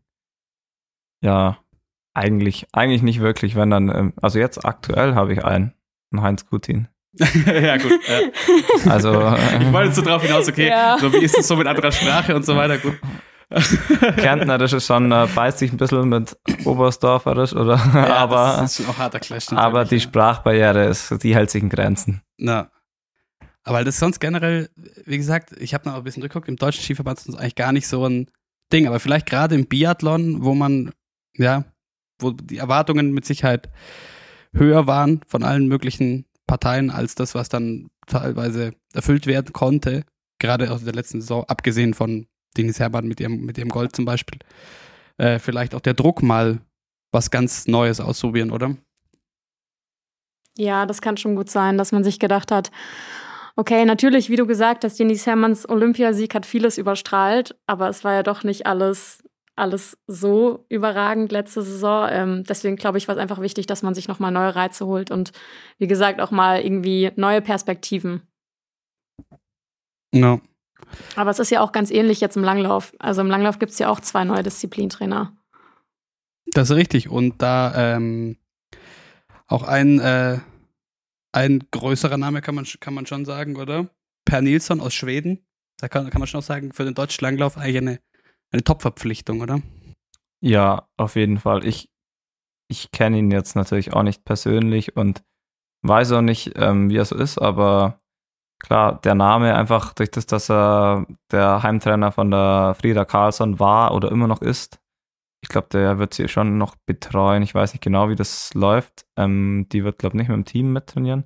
Ja, 1.23 1.59
eigentlich, 2.15 2.67
eigentlich 2.73 3.03
nicht 3.03 3.21
wirklich, 3.21 3.57
wenn 3.57 3.71
dann, 3.71 3.89
ähm, 3.89 4.13
also 4.21 4.39
jetzt 4.39 4.65
aktuell 4.65 5.15
habe 5.15 5.33
ich 5.35 5.45
einen, 5.45 5.75
einen 6.11 6.23
Heinz 6.23 6.47
Gutin. 6.47 6.89
ja, 7.47 7.77
gut. 7.77 7.93
Ja. 8.09 8.21
Also, 8.93 9.13
ich 9.61 9.73
wollte 9.73 9.93
so 9.95 10.03
drauf 10.03 10.23
hinaus, 10.23 10.49
okay, 10.49 10.69
Ja. 10.69 10.99
so 10.99 11.13
wie 11.13 11.19
ist 11.25 11.39
es 11.39 11.49
so 11.49 11.57
mit 11.57 11.67
anderer 11.67 11.91
Sprache 11.93 12.35
und 12.37 12.45
so 12.45 12.57
weiter, 12.57 12.79
gut. 12.79 12.99
Kärntnerisch 14.17 14.73
ist 14.73 14.87
schon, 14.87 15.11
äh, 15.13 15.29
beißt 15.35 15.59
sich 15.59 15.73
ein 15.73 15.77
bisschen 15.77 16.09
mit 16.09 16.37
Oberstdorferisch, 16.65 17.53
oder? 17.55 17.81
Ja, 17.95 18.17
aber 18.17 18.57
das 18.61 18.73
ist 18.73 18.85
schon 18.85 18.95
auch 18.95 18.99
harter 18.99 19.21
Clash. 19.21 19.53
aber 19.53 19.85
die 19.85 19.97
ja. 19.97 20.01
Sprachbarriere 20.01 20.87
ist, 20.87 21.23
die 21.23 21.35
hält 21.35 21.51
sich 21.51 21.63
in 21.63 21.69
Grenzen. 21.69 22.23
Na. 22.39 22.71
Aber 23.63 23.85
das 23.85 23.95
ist 23.95 24.01
sonst 24.01 24.21
generell, 24.21 24.69
wie 25.05 25.17
gesagt, 25.17 25.53
ich 25.59 25.75
habe 25.75 25.89
noch 25.89 25.97
ein 25.97 26.05
bisschen 26.05 26.23
geguckt, 26.23 26.49
im 26.49 26.57
deutschen 26.57 26.83
Skiverband 26.83 27.19
ist 27.19 27.29
das 27.29 27.37
eigentlich 27.37 27.55
gar 27.57 27.73
nicht 27.73 27.87
so 27.89 28.07
ein 28.07 28.31
Ding, 28.73 28.87
aber 28.87 29.01
vielleicht 29.01 29.27
gerade 29.27 29.55
im 29.55 29.67
Biathlon, 29.67 30.45
wo 30.45 30.55
man, 30.55 30.93
ja, 31.37 31.65
wo 32.19 32.31
die 32.31 32.59
Erwartungen 32.59 33.13
mit 33.13 33.25
Sicherheit 33.25 33.69
höher 34.55 34.87
waren 34.87 35.21
von 35.27 35.45
allen 35.45 35.67
möglichen 35.69 36.27
Parteien 36.47 36.91
als 36.91 37.15
das, 37.15 37.35
was 37.35 37.49
dann 37.49 37.89
teilweise 38.07 38.73
erfüllt 38.95 39.27
werden 39.27 39.53
konnte, 39.53 40.05
gerade 40.39 40.71
aus 40.71 40.85
der 40.85 40.95
letzten 40.95 41.21
Saison, 41.21 41.45
abgesehen 41.49 41.95
von 41.95 42.27
Denis 42.57 42.81
Hermann 42.81 43.07
mit 43.07 43.21
ihrem, 43.21 43.45
mit 43.45 43.59
ihrem 43.59 43.69
Gold 43.69 43.95
zum 43.95 44.05
Beispiel, 44.05 44.39
äh, 45.19 45.39
vielleicht 45.39 45.75
auch 45.75 45.81
der 45.81 45.95
Druck 45.95 46.23
mal 46.23 46.61
was 47.13 47.31
ganz 47.31 47.67
Neues 47.67 48.01
ausprobieren, 48.01 48.51
oder? 48.51 48.77
Ja, 50.57 50.87
das 50.87 51.01
kann 51.01 51.17
schon 51.17 51.37
gut 51.37 51.51
sein, 51.51 51.77
dass 51.77 51.93
man 51.93 52.05
sich 52.05 52.19
gedacht 52.19 52.51
hat, 52.51 52.71
okay, 53.57 53.85
natürlich, 53.85 54.31
wie 54.31 54.37
du 54.37 54.47
gesagt 54.47 54.85
hast, 54.85 54.99
Denis 54.99 55.27
Hermanns 55.27 55.69
Olympiasieg 55.69 56.35
hat 56.35 56.47
vieles 56.47 56.79
überstrahlt, 56.79 57.57
aber 57.67 57.89
es 57.89 58.05
war 58.05 58.15
ja 58.15 58.23
doch 58.23 58.45
nicht 58.45 58.67
alles, 58.67 59.23
alles 59.57 59.99
so 60.07 60.65
überragend 60.69 61.33
letzte 61.33 61.63
Saison. 61.63 62.09
Ähm, 62.11 62.45
deswegen 62.45 62.77
glaube 62.77 62.99
ich, 62.99 63.09
war 63.09 63.17
es 63.17 63.21
einfach 63.21 63.41
wichtig, 63.41 63.67
dass 63.67 63.83
man 63.83 63.95
sich 63.95 64.07
nochmal 64.07 64.31
neue 64.31 64.55
Reize 64.55 64.87
holt 64.87 65.11
und 65.11 65.33
wie 65.79 65.87
gesagt 65.87 66.21
auch 66.21 66.31
mal 66.31 66.61
irgendwie 66.61 67.11
neue 67.17 67.41
Perspektiven. 67.41 68.23
Ja. 70.15 70.41
Aber 71.17 71.31
es 71.31 71.39
ist 71.39 71.51
ja 71.51 71.63
auch 71.63 71.73
ganz 71.73 71.91
ähnlich 71.91 72.21
jetzt 72.21 72.37
im 72.37 72.45
Langlauf. 72.45 72.95
Also 72.99 73.23
im 73.23 73.29
Langlauf 73.29 73.59
gibt 73.59 73.73
es 73.73 73.79
ja 73.79 73.89
auch 73.89 74.01
zwei 74.01 74.25
neue 74.25 74.43
Disziplintrainer. 74.43 75.37
Das 76.53 76.71
ist 76.71 76.77
richtig. 76.77 77.09
Und 77.09 77.43
da 77.43 77.97
ähm, 77.97 78.37
auch 79.47 79.63
ein, 79.63 79.99
äh, 79.99 80.39
ein 81.33 81.67
größerer 81.71 82.19
Name 82.19 82.41
kann 82.41 82.55
man, 82.55 82.67
kann 82.81 82.95
man 82.95 83.07
schon 83.07 83.25
sagen, 83.25 83.57
oder? 83.57 83.89
Per 84.25 84.43
Nilsson 84.43 84.81
aus 84.81 84.95
Schweden. 84.95 85.47
Da 85.79 85.89
kann, 85.89 86.09
kann 86.11 86.21
man 86.21 86.27
schon 86.27 86.41
auch 86.41 86.45
sagen, 86.45 86.73
für 86.73 86.85
den 86.85 86.95
deutschen 86.95 87.25
Langlauf 87.25 87.59
eigentlich 87.59 87.77
eine, 87.77 88.01
eine 88.53 88.65
Top-Verpflichtung, 88.65 89.41
oder? 89.41 89.61
Ja, 90.41 90.89
auf 90.97 91.17
jeden 91.17 91.39
Fall. 91.39 91.65
Ich, 91.65 91.89
ich 92.69 92.91
kenne 92.91 93.19
ihn 93.19 93.31
jetzt 93.31 93.57
natürlich 93.57 93.93
auch 93.93 94.03
nicht 94.03 94.25
persönlich 94.25 94.97
und 94.97 95.25
weiß 95.83 96.13
auch 96.13 96.23
nicht, 96.23 96.53
ähm, 96.57 96.91
wie 96.91 96.97
er 96.97 97.05
so 97.05 97.17
ist, 97.17 97.39
aber 97.39 98.01
klar, 98.59 99.01
der 99.01 99.15
Name 99.15 99.55
einfach 99.55 99.93
durch 99.93 100.11
das, 100.11 100.27
dass 100.27 100.51
er 100.51 101.07
der 101.31 101.63
Heimtrainer 101.63 102.13
von 102.13 102.31
der 102.31 102.77
Frieda 102.81 103.05
Karlsson 103.05 103.59
war 103.61 103.95
oder 103.95 104.11
immer 104.11 104.27
noch 104.27 104.43
ist. 104.43 104.81
Ich 105.43 105.49
glaube, 105.49 105.69
der 105.71 105.99
wird 105.99 106.15
sie 106.15 106.29
schon 106.29 106.59
noch 106.59 106.77
betreuen. 106.87 107.43
Ich 107.43 107.55
weiß 107.55 107.73
nicht 107.73 107.83
genau, 107.83 108.09
wie 108.09 108.17
das 108.17 108.53
läuft. 108.55 109.07
Ähm, 109.17 109.67
die 109.71 109.85
wird, 109.85 109.99
glaube 109.99 110.17
ich, 110.17 110.19
nicht 110.19 110.29
mit 110.29 110.37
dem 110.37 110.45
Team 110.45 110.73
mittrainieren. 110.73 111.25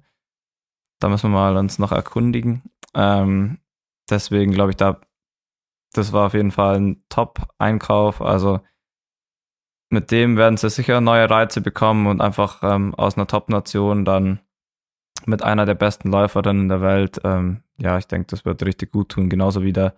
Da 1.01 1.09
müssen 1.09 1.31
wir 1.31 1.39
mal 1.39 1.57
uns 1.57 1.79
noch 1.79 1.93
erkundigen. 1.93 2.63
Ähm, 2.95 3.59
deswegen 4.11 4.53
glaube 4.53 4.71
ich, 4.71 4.77
da, 4.77 5.01
das 5.93 6.13
war 6.13 6.27
auf 6.27 6.35
jeden 6.35 6.51
Fall 6.51 6.77
ein 6.77 7.05
Top-Einkauf. 7.09 8.21
Also 8.21 8.61
mit 9.91 10.11
dem 10.11 10.37
werden 10.37 10.57
sie 10.57 10.71
sicher 10.71 11.01
neue 11.01 11.29
Reize 11.29 11.61
bekommen 11.61 12.07
und 12.07 12.21
einfach 12.21 12.63
ähm, 12.63 12.95
aus 12.95 13.17
einer 13.17 13.27
Top-Nation 13.27 14.05
dann 14.05 14.41
mit 15.27 15.43
einer 15.43 15.67
der 15.67 15.75
besten 15.75 16.11
Läuferinnen 16.11 16.69
der 16.69 16.81
Welt. 16.81 17.21
Ähm, 17.25 17.63
ja, 17.79 17.99
ich 17.99 18.07
denke, 18.07 18.29
das 18.29 18.45
wird 18.45 18.63
richtig 18.65 18.93
gut 18.93 19.11
tun. 19.11 19.29
Genauso 19.29 19.63
wie 19.63 19.73
der 19.73 19.95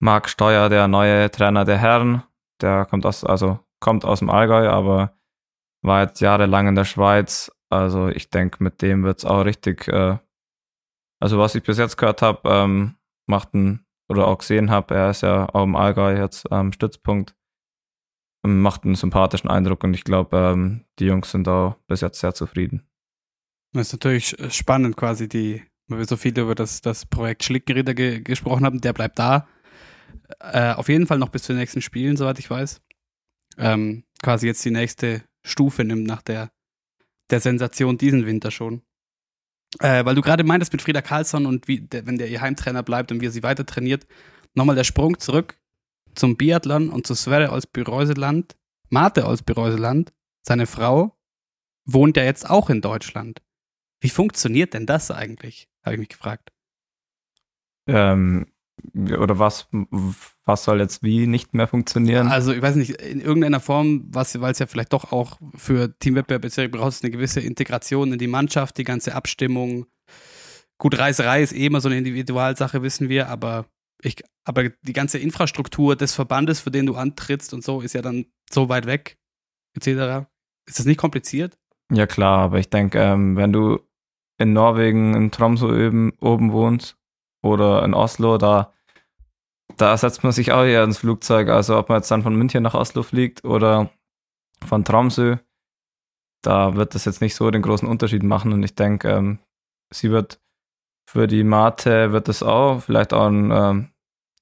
Marc 0.00 0.28
Steuer, 0.28 0.68
der 0.68 0.88
neue 0.88 1.30
Trainer 1.30 1.64
der 1.64 1.78
Herren. 1.78 2.22
Der 2.60 2.86
kommt 2.86 3.04
aus, 3.06 3.24
also 3.24 3.60
kommt 3.80 4.04
aus 4.04 4.20
dem 4.20 4.30
Allgäu, 4.30 4.68
aber 4.68 5.16
war 5.82 6.02
jetzt 6.02 6.20
jahrelang 6.20 6.68
in 6.68 6.74
der 6.74 6.84
Schweiz. 6.84 7.52
Also 7.68 8.08
ich 8.08 8.30
denke, 8.30 8.62
mit 8.62 8.82
dem 8.82 9.04
wird 9.04 9.18
es 9.18 9.24
auch 9.24 9.44
richtig, 9.44 9.88
äh, 9.88 10.18
also 11.20 11.38
was 11.38 11.54
ich 11.54 11.62
bis 11.62 11.78
jetzt 11.78 11.96
gehört 11.96 12.22
habe, 12.22 12.48
ähm, 12.48 12.96
macht 13.26 13.54
ein, 13.54 13.85
oder 14.08 14.26
auch 14.28 14.38
gesehen 14.38 14.70
habe, 14.70 14.94
er 14.94 15.10
ist 15.10 15.22
ja 15.22 15.48
auch 15.52 15.64
im 15.64 15.76
Allgäu 15.76 16.16
jetzt 16.16 16.50
am 16.52 16.72
Stützpunkt 16.72 17.34
macht 18.46 18.84
einen 18.84 18.94
sympathischen 18.94 19.50
Eindruck 19.50 19.84
und 19.84 19.94
ich 19.94 20.04
glaube, 20.04 20.36
ähm, 20.36 20.84
die 20.98 21.06
Jungs 21.06 21.30
sind 21.30 21.48
auch 21.48 21.76
bis 21.86 22.00
jetzt 22.00 22.20
sehr 22.20 22.34
zufrieden. 22.34 22.86
Das 23.72 23.88
ist 23.88 23.92
natürlich 23.92 24.36
spannend, 24.50 24.96
quasi, 24.96 25.28
die, 25.28 25.62
weil 25.88 25.98
wir 25.98 26.06
so 26.06 26.16
viel 26.16 26.38
über 26.38 26.54
das, 26.54 26.80
das 26.80 27.04
Projekt 27.06 27.44
Schlickenrieder 27.44 27.94
ge 27.94 28.20
gesprochen 28.20 28.64
haben. 28.64 28.80
Der 28.80 28.92
bleibt 28.92 29.18
da. 29.18 29.48
Äh, 30.40 30.72
auf 30.72 30.88
jeden 30.88 31.06
Fall 31.06 31.18
noch 31.18 31.28
bis 31.28 31.42
zu 31.42 31.52
den 31.52 31.58
nächsten 31.58 31.82
Spielen, 31.82 32.16
soweit 32.16 32.38
ich 32.38 32.48
weiß. 32.48 32.80
Ähm, 33.58 34.04
quasi 34.22 34.46
jetzt 34.46 34.64
die 34.64 34.70
nächste 34.70 35.22
Stufe 35.44 35.84
nimmt 35.84 36.06
nach 36.06 36.22
der, 36.22 36.50
der 37.30 37.40
Sensation 37.40 37.98
diesen 37.98 38.26
Winter 38.26 38.50
schon. 38.50 38.82
Äh, 39.80 40.04
weil 40.04 40.14
du 40.14 40.22
gerade 40.22 40.44
meintest 40.44 40.72
mit 40.72 40.82
Frieda 40.82 41.02
Karlsson 41.02 41.46
und 41.46 41.68
wie, 41.68 41.80
der, 41.80 42.06
wenn 42.06 42.18
der 42.18 42.28
ihr 42.28 42.40
Heimtrainer 42.40 42.82
bleibt 42.82 43.12
und 43.12 43.20
wie 43.20 43.26
er 43.26 43.30
sie 43.30 43.42
weiter 43.42 43.66
trainiert, 43.66 44.06
nochmal 44.54 44.76
der 44.76 44.84
Sprung 44.84 45.18
zurück 45.18 45.58
zum 46.14 46.36
Biathlon 46.36 46.88
und 46.88 47.06
zu 47.06 47.14
Sverre 47.14 47.52
aus 47.52 47.66
Bireuseland. 47.66 48.56
Marte 48.88 49.26
aus 49.26 49.42
Bireuseland, 49.42 50.12
seine 50.42 50.66
Frau, 50.66 51.16
wohnt 51.84 52.16
ja 52.16 52.24
jetzt 52.24 52.48
auch 52.48 52.70
in 52.70 52.80
Deutschland. 52.80 53.42
Wie 54.00 54.08
funktioniert 54.08 54.74
denn 54.74 54.86
das 54.86 55.10
eigentlich? 55.10 55.68
Habe 55.82 55.94
ich 55.94 56.00
mich 56.00 56.08
gefragt. 56.08 56.52
Ähm, 57.88 58.46
oder 58.94 59.38
was, 59.38 59.68
was 60.44 60.64
soll 60.64 60.80
jetzt 60.80 61.02
wie 61.02 61.26
nicht 61.26 61.54
mehr 61.54 61.66
funktionieren? 61.66 62.28
Also, 62.28 62.52
ich 62.52 62.62
weiß 62.62 62.76
nicht, 62.76 63.00
in 63.00 63.20
irgendeiner 63.20 63.60
Form, 63.60 64.04
was, 64.08 64.40
weil 64.40 64.52
es 64.52 64.58
ja 64.58 64.66
vielleicht 64.66 64.92
doch 64.92 65.12
auch 65.12 65.38
für 65.54 65.98
Teamwettbewerb 65.98 66.44
etc. 66.44 66.70
braucht, 66.70 67.02
eine 67.02 67.10
gewisse 67.10 67.40
Integration 67.40 68.12
in 68.12 68.18
die 68.18 68.26
Mannschaft, 68.26 68.78
die 68.78 68.84
ganze 68.84 69.14
Abstimmung. 69.14 69.86
Gut, 70.78 70.98
Reiserei 70.98 71.42
ist 71.42 71.52
eh 71.52 71.66
immer 71.66 71.80
so 71.80 71.88
eine 71.88 71.98
Individualsache, 71.98 72.82
wissen 72.82 73.08
wir, 73.08 73.28
aber 73.28 73.66
ich, 74.02 74.22
aber 74.44 74.68
die 74.68 74.92
ganze 74.92 75.18
Infrastruktur 75.18 75.96
des 75.96 76.14
Verbandes, 76.14 76.60
für 76.60 76.70
den 76.70 76.86
du 76.86 76.96
antrittst 76.96 77.54
und 77.54 77.64
so, 77.64 77.80
ist 77.80 77.94
ja 77.94 78.02
dann 78.02 78.26
so 78.50 78.68
weit 78.68 78.86
weg, 78.86 79.16
etc. 79.74 80.26
Ist 80.66 80.78
das 80.78 80.86
nicht 80.86 80.98
kompliziert? 80.98 81.58
Ja, 81.90 82.06
klar, 82.06 82.40
aber 82.40 82.58
ich 82.58 82.68
denke, 82.68 82.98
ähm, 82.98 83.36
wenn 83.36 83.52
du 83.52 83.80
in 84.38 84.52
Norwegen, 84.52 85.14
in 85.14 85.30
Tromsø 85.30 85.66
oben, 85.66 86.12
oben 86.20 86.52
wohnst 86.52 86.96
oder 87.46 87.82
in 87.84 87.94
Oslo, 87.94 88.38
da, 88.38 88.72
da 89.76 89.96
setzt 89.96 90.22
man 90.22 90.32
sich 90.32 90.52
auch 90.52 90.64
eher 90.64 90.84
ins 90.84 90.98
Flugzeug. 90.98 91.48
Also, 91.48 91.78
ob 91.78 91.88
man 91.88 91.98
jetzt 91.98 92.10
dann 92.10 92.22
von 92.22 92.36
München 92.36 92.62
nach 92.62 92.74
Oslo 92.74 93.02
fliegt 93.02 93.44
oder 93.44 93.90
von 94.64 94.84
Tromsø, 94.84 95.36
da 96.42 96.76
wird 96.76 96.94
das 96.94 97.04
jetzt 97.04 97.20
nicht 97.20 97.34
so 97.34 97.50
den 97.50 97.62
großen 97.62 97.88
Unterschied 97.88 98.22
machen. 98.22 98.52
Und 98.52 98.62
ich 98.62 98.74
denke, 98.74 99.10
ähm, 99.10 99.38
sie 99.92 100.10
wird 100.10 100.40
für 101.08 101.26
die 101.26 101.44
Mate 101.44 102.12
wird 102.12 102.28
es 102.28 102.42
auch 102.42 102.80
vielleicht 102.80 103.12
auch 103.14 103.28
ein, 103.28 103.50
ähm, 103.50 103.90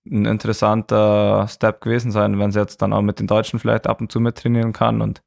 ein 0.06 0.24
interessanter 0.24 1.46
Step 1.48 1.80
gewesen 1.80 2.10
sein, 2.10 2.38
wenn 2.38 2.52
sie 2.52 2.60
jetzt 2.60 2.82
dann 2.82 2.92
auch 2.92 3.02
mit 3.02 3.20
den 3.20 3.26
Deutschen 3.26 3.58
vielleicht 3.58 3.86
ab 3.86 4.00
und 4.00 4.10
zu 4.10 4.20
mittrainieren 4.20 4.72
kann. 4.72 5.00
Und 5.00 5.22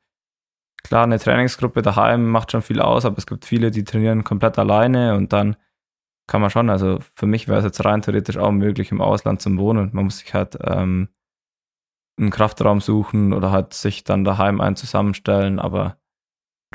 klar, 0.83 1.03
eine 1.03 1.19
Trainingsgruppe 1.19 1.81
daheim 1.81 2.29
macht 2.29 2.51
schon 2.51 2.61
viel 2.61 2.81
aus, 2.81 3.05
aber 3.05 3.17
es 3.17 3.27
gibt 3.27 3.45
viele, 3.45 3.71
die 3.71 3.83
trainieren 3.83 4.23
komplett 4.23 4.57
alleine 4.59 5.15
und 5.15 5.33
dann 5.33 5.55
kann 6.27 6.41
man 6.41 6.49
schon, 6.49 6.69
also 6.69 6.99
für 7.15 7.25
mich 7.25 7.47
wäre 7.47 7.59
es 7.59 7.65
jetzt 7.65 7.83
rein 7.83 8.01
theoretisch 8.01 8.37
auch 8.37 8.51
möglich, 8.51 8.91
im 8.91 9.01
Ausland 9.01 9.41
zu 9.41 9.57
wohnen. 9.57 9.89
Man 9.93 10.05
muss 10.05 10.19
sich 10.19 10.33
halt 10.33 10.57
ähm, 10.61 11.09
einen 12.19 12.31
Kraftraum 12.31 12.81
suchen 12.81 13.33
oder 13.33 13.51
halt 13.51 13.73
sich 13.73 14.03
dann 14.03 14.23
daheim 14.23 14.59
einen 14.59 14.75
zusammenstellen, 14.75 15.59
aber 15.59 15.97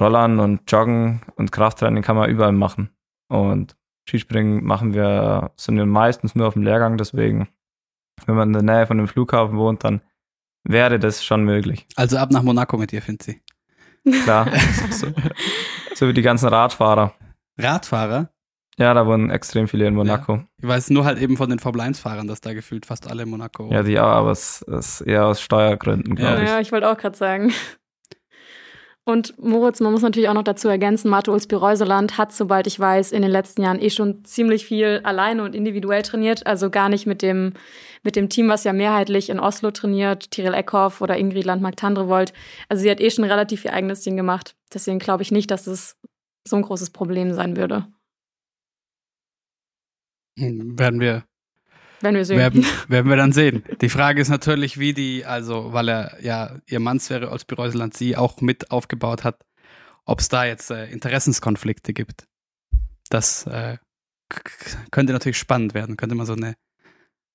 Rollern 0.00 0.40
und 0.40 0.70
Joggen 0.70 1.22
und 1.36 1.52
Krafttraining 1.52 2.02
kann 2.02 2.16
man 2.16 2.30
überall 2.30 2.52
machen. 2.52 2.90
Und 3.28 3.76
Skispringen 4.08 4.64
machen 4.64 4.94
wir, 4.94 5.52
sind 5.56 5.76
wir 5.76 5.86
meistens 5.86 6.34
nur 6.34 6.48
auf 6.48 6.54
dem 6.54 6.62
Lehrgang, 6.62 6.96
deswegen, 6.96 7.48
wenn 8.26 8.36
man 8.36 8.48
in 8.48 8.66
der 8.66 8.76
Nähe 8.76 8.86
von 8.86 8.96
dem 8.96 9.08
Flughafen 9.08 9.56
wohnt, 9.58 9.84
dann 9.84 10.00
wäre 10.64 10.98
das 10.98 11.24
schon 11.24 11.44
möglich. 11.44 11.86
Also 11.96 12.16
ab 12.16 12.30
nach 12.30 12.42
Monaco 12.42 12.76
mit 12.78 12.92
dir, 12.92 13.02
findet 13.02 13.22
sie. 13.22 13.42
Klar, 14.22 14.48
so, 14.90 15.12
so 15.94 16.08
wie 16.08 16.14
die 16.14 16.22
ganzen 16.22 16.48
Radfahrer. 16.48 17.14
Radfahrer? 17.58 18.30
Ja, 18.78 18.94
da 18.94 19.06
wohnen 19.06 19.30
extrem 19.30 19.68
viele 19.68 19.86
in 19.86 19.94
Monaco. 19.94 20.34
Ja. 20.34 20.44
Ich 20.58 20.68
weiß 20.68 20.90
nur 20.90 21.04
halt 21.04 21.20
eben 21.20 21.36
von 21.36 21.50
den 21.50 21.58
Formel-1-Fahrern, 21.58 22.26
dass 22.26 22.40
da 22.40 22.54
gefühlt 22.54 22.86
fast 22.86 23.10
alle 23.10 23.24
in 23.24 23.28
Monaco 23.28 23.68
Ja, 23.70 23.82
die 23.82 23.98
auch, 24.00 24.06
aber 24.06 24.30
es 24.30 24.62
ist 24.62 25.02
eher 25.02 25.26
aus 25.26 25.40
Steuergründen, 25.42 26.14
glaube 26.14 26.36
ja, 26.36 26.42
ich. 26.42 26.48
Ja, 26.48 26.60
ich 26.60 26.72
wollte 26.72 26.90
auch 26.90 26.96
gerade 26.96 27.16
sagen. 27.16 27.52
Und 29.04 29.36
Moritz, 29.36 29.80
man 29.80 29.92
muss 29.92 30.02
natürlich 30.02 30.28
auch 30.28 30.34
noch 30.34 30.44
dazu 30.44 30.68
ergänzen, 30.68 31.10
Marte 31.10 31.32
Ulsby-Reuseland 31.32 32.18
hat, 32.18 32.32
sobald 32.32 32.68
ich 32.68 32.78
weiß, 32.78 33.10
in 33.10 33.22
den 33.22 33.32
letzten 33.32 33.62
Jahren 33.62 33.80
eh 33.80 33.90
schon 33.90 34.24
ziemlich 34.24 34.64
viel 34.64 35.00
alleine 35.02 35.42
und 35.42 35.56
individuell 35.56 36.02
trainiert. 36.02 36.46
Also 36.46 36.70
gar 36.70 36.88
nicht 36.88 37.04
mit 37.04 37.20
dem, 37.20 37.54
mit 38.04 38.14
dem 38.14 38.28
Team, 38.28 38.48
was 38.48 38.62
ja 38.62 38.72
mehrheitlich 38.72 39.28
in 39.28 39.40
Oslo 39.40 39.72
trainiert, 39.72 40.30
Tiril 40.30 40.54
Eckhoff 40.54 41.00
oder 41.00 41.16
Ingrid 41.16 41.44
Landmark-Tandrevold. 41.44 42.32
Also 42.68 42.84
sie 42.84 42.90
hat 42.90 43.00
eh 43.00 43.10
schon 43.10 43.24
relativ 43.24 43.64
ihr 43.64 43.72
eigenes 43.72 44.02
Ding 44.02 44.16
gemacht. 44.16 44.54
Deswegen 44.72 45.00
glaube 45.00 45.24
ich 45.24 45.32
nicht, 45.32 45.50
dass 45.50 45.66
es 45.66 45.96
so 46.46 46.54
ein 46.54 46.62
großes 46.62 46.90
Problem 46.90 47.32
sein 47.34 47.56
würde. 47.56 47.86
Hm, 50.38 50.78
werden 50.78 51.00
wir 51.00 51.24
wenn 52.02 52.16
wir 52.16 52.24
sehen. 52.24 52.38
Werden, 52.38 52.66
werden 52.88 53.08
wir 53.08 53.16
dann 53.16 53.32
sehen. 53.32 53.62
Die 53.80 53.88
Frage 53.88 54.20
ist 54.20 54.28
natürlich, 54.28 54.78
wie 54.78 54.92
die, 54.92 55.24
also 55.24 55.72
weil 55.72 55.88
er 55.88 56.18
ja 56.20 56.58
ihr 56.66 56.80
Mannswäre 56.80 57.30
als 57.30 57.44
Bireuseland 57.44 57.94
sie 57.94 58.16
auch 58.16 58.40
mit 58.40 58.72
aufgebaut 58.72 59.22
hat, 59.22 59.44
ob 60.04 60.18
es 60.18 60.28
da 60.28 60.44
jetzt 60.44 60.70
äh, 60.70 60.86
Interessenskonflikte 60.90 61.92
gibt. 61.92 62.26
Das 63.08 63.46
äh, 63.46 63.78
könnte 64.90 65.12
natürlich 65.12 65.38
spannend 65.38 65.74
werden. 65.74 65.96
Könnte 65.96 66.16
man 66.16 66.26
so 66.26 66.32
eine 66.32 66.56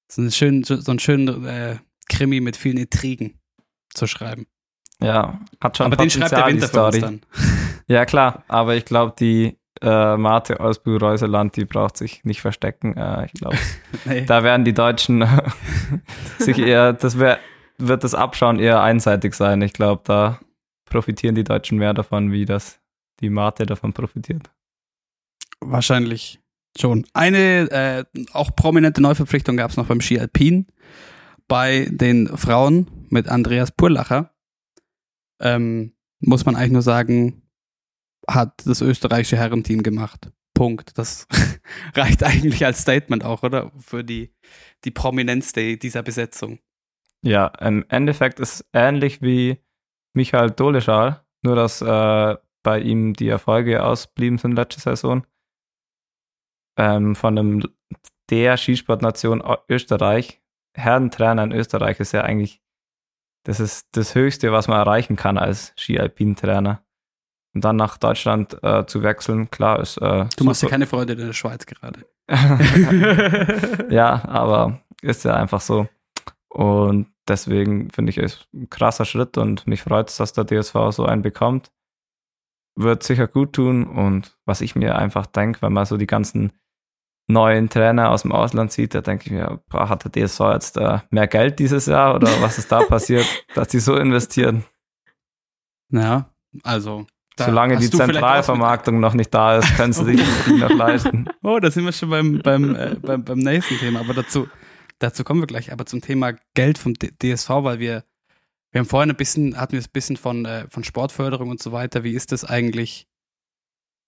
so, 0.10 0.22
eine 0.22 0.32
schön, 0.32 0.64
so 0.64 0.76
einen 0.90 1.00
schönen 1.00 1.46
äh, 1.46 1.78
Krimi 2.10 2.40
mit 2.42 2.58
vielen 2.58 2.78
Intrigen 2.78 3.40
zu 3.94 4.08
schreiben. 4.08 4.48
Ja, 5.00 5.40
hat 5.62 5.78
schon 5.78 5.86
Aber 5.86 5.96
den 5.96 6.10
schreibt 6.10 6.32
der 6.32 6.48
Winter 6.48 6.68
für 6.68 6.86
uns 6.86 7.00
dann. 7.00 7.22
Ja, 7.90 8.06
klar, 8.06 8.44
aber 8.50 8.76
ich 8.76 8.84
glaube, 8.84 9.16
die 9.18 9.58
äh, 9.82 10.18
Mate 10.18 10.60
aus 10.60 10.82
Reuseland, 10.86 11.56
die 11.56 11.66
braucht 11.66 11.98
sich 11.98 12.24
nicht 12.24 12.42
verstecken. 12.42 12.96
Äh, 12.96 13.26
ich 13.26 13.34
glaube, 13.34 13.58
nee. 14.06 14.26
da 14.26 14.44
werden 14.44 14.66
die 14.66 14.74
Deutschen 14.74 15.26
sich 16.40 16.60
eher, 16.60 16.94
das 16.94 17.20
wär, 17.20 17.40
wird 17.78 18.04
das 18.04 18.16
Abschauen 18.16 18.60
eher 18.60 18.82
einseitig 18.82 19.34
sein. 19.34 19.62
Ich 19.62 19.74
glaube, 19.74 20.02
da 20.06 20.40
profitieren 20.86 21.36
die 21.36 21.44
Deutschen 21.44 21.78
mehr 21.78 21.94
davon, 21.94 22.32
wie 22.32 22.46
das 22.46 22.80
die 23.20 23.30
Mate 23.30 23.66
davon 23.66 23.94
profitiert. 23.94 24.50
Wahrscheinlich 25.60 26.40
schon. 26.80 27.06
Eine 27.14 27.72
äh, 27.72 28.04
auch 28.34 28.56
prominente 28.56 29.02
Neuverpflichtung 29.02 29.58
gab 29.58 29.72
es 29.72 29.78
noch 29.78 29.88
beim 29.88 30.02
Ski 30.02 30.20
Alpin 30.20 30.68
bei 31.48 31.88
den 31.90 32.28
Frauen 32.28 32.88
mit 33.10 33.28
Andreas 33.28 33.72
Purlacher. 33.72 34.32
Ähm, 35.40 35.94
muss 36.20 36.46
man 36.46 36.56
eigentlich 36.56 36.72
nur 36.72 36.82
sagen, 36.82 37.47
hat 38.30 38.66
das 38.66 38.82
österreichische 38.82 39.38
Herrenteam 39.38 39.84
gemacht. 39.84 40.32
Punkt. 40.54 40.98
Das 40.98 41.28
reicht 41.94 42.24
eigentlich 42.24 42.66
als 42.66 42.82
Statement 42.82 43.24
auch, 43.24 43.44
oder? 43.44 43.72
Für 43.78 44.04
die, 44.04 44.34
die 44.84 44.92
Prominenz 44.92 45.54
dieser 45.54 46.04
Besetzung. 46.04 46.60
Ja, 47.24 47.48
im 47.60 47.86
Endeffekt 47.90 48.40
ist 48.40 48.54
es 48.54 48.66
ähnlich 48.74 49.22
wie 49.22 49.58
Michael 50.14 50.52
Doleschal, 50.52 51.24
nur 51.44 51.56
dass 51.56 51.82
äh, 51.82 52.36
bei 52.64 52.80
ihm 52.80 53.14
die 53.14 53.30
Erfolge 53.30 53.84
ausblieben 53.84 54.38
sind 54.38 54.54
letzte 54.54 54.82
Saison. 54.82 55.26
Ähm, 56.78 57.16
von 57.16 57.38
einem 57.38 57.64
der 58.30 58.58
Skisportnation 58.58 59.44
Österreich, 59.70 60.42
Herrentrainer 60.76 61.44
in 61.44 61.52
Österreich 61.52 62.00
ist 62.00 62.12
ja 62.12 62.22
eigentlich, 62.22 62.62
das 63.46 63.60
ist 63.60 63.88
das 63.94 64.16
Höchste, 64.16 64.52
was 64.52 64.68
man 64.68 64.78
erreichen 64.78 65.16
kann 65.16 65.38
als 65.38 65.74
Ski-Alpin-Trainer. 65.78 66.84
Und 67.58 67.66
dann 67.66 67.76
nach 67.76 67.98
Deutschland 67.98 68.56
äh, 68.62 68.86
zu 68.86 69.02
wechseln, 69.02 69.50
klar 69.50 69.80
ist. 69.80 69.98
Äh, 69.98 70.28
du 70.38 70.44
machst 70.44 70.62
dir 70.62 70.68
keine 70.68 70.86
Freude 70.86 71.14
in 71.14 71.26
der 71.26 71.34
Schweiz 71.34 71.66
gerade. 71.66 72.06
ja, 73.90 74.24
aber 74.28 74.80
ist 75.02 75.26
ja 75.26 75.34
einfach 75.34 75.60
so. 75.60 75.88
Und 76.50 77.08
deswegen 77.28 77.90
finde 77.90 78.12
ich 78.12 78.20
es 78.20 78.46
ein 78.54 78.70
krasser 78.70 79.06
Schritt 79.06 79.40
und 79.40 79.66
mich 79.66 79.82
freut 79.82 80.12
es, 80.12 80.18
dass 80.18 80.34
der 80.34 80.46
DSV 80.46 80.76
so 80.92 81.08
einen 81.08 81.24
bekommt. 81.24 81.72
Wird 82.76 83.02
sicher 83.02 83.28
gut 83.28 83.54
tun. 83.54 83.88
Und 83.88 84.38
was 84.46 84.62
ich 84.62 84.76
mir 84.76 84.96
einfach 84.96 85.26
denke, 85.26 85.64
wenn 85.64 85.74
man 85.74 85.88
so 85.88 85.98
die 85.98 86.06
ganzen 86.06 86.52
neuen 87.26 87.70
Trainer 87.70 88.12
aus 88.12 88.22
dem 88.22 88.34
Ausland 88.34 88.72
sieht, 88.72 88.94
da 88.94 89.02
denke 89.02 89.26
ich 89.26 89.32
mir, 89.32 89.64
boah, 89.68 89.90
hat 89.90 90.04
der 90.04 90.12
DSV 90.28 90.42
jetzt 90.54 90.78
äh, 90.78 91.00
mehr 91.10 91.26
Geld 91.26 91.58
dieses 91.58 91.88
Jahr 91.88 92.14
oder 92.14 92.28
was 92.40 92.60
ist 92.60 92.72
da 92.72 92.84
passiert, 92.84 93.26
dass 93.56 93.70
die 93.70 93.80
so 93.80 93.96
investieren? 93.96 94.64
Ja, 95.90 96.30
also 96.62 97.08
da 97.38 97.46
Solange 97.46 97.78
die 97.78 97.90
Zentralvermarktung 97.90 99.00
noch 99.00 99.14
nicht 99.14 99.32
da 99.32 99.60
ist, 99.60 99.76
können 99.76 99.94
sie 99.94 100.04
sich 100.04 100.22
die 100.48 100.54
noch 100.54 100.72
leisten. 100.72 101.30
Oh, 101.44 101.60
da 101.60 101.70
sind 101.70 101.86
wir 101.86 101.92
schon 101.92 102.10
beim, 102.10 102.42
beim, 102.42 102.76
äh, 102.76 102.96
beim, 103.00 103.24
beim 103.24 103.38
nächsten 103.38 103.78
Thema. 103.78 104.00
Aber 104.00 104.16
dazu, 104.16 104.50
dazu 105.00 105.24
kommen 105.24 105.42
wir 105.42 105.48
gleich. 105.48 105.72
Aber 105.72 105.86
zum 105.86 106.02
Thema 106.02 106.34
Geld 106.56 106.80
vom 106.80 106.94
DSV, 106.96 107.50
weil 107.50 107.80
wir, 107.80 108.04
wir 108.72 108.80
haben 108.80 108.88
vorhin 108.88 109.12
ein 109.12 109.16
bisschen, 109.16 109.56
hatten 109.56 109.74
wir 109.74 109.80
ein 109.80 109.86
bisschen 109.94 110.18
von, 110.18 110.46
äh, 110.46 110.66
von 110.70 110.84
Sportförderung 110.84 111.50
und 111.50 111.62
so 111.62 111.72
weiter. 111.72 112.04
Wie 112.04 112.14
ist 112.14 112.32
das 112.32 112.44
eigentlich? 112.44 113.08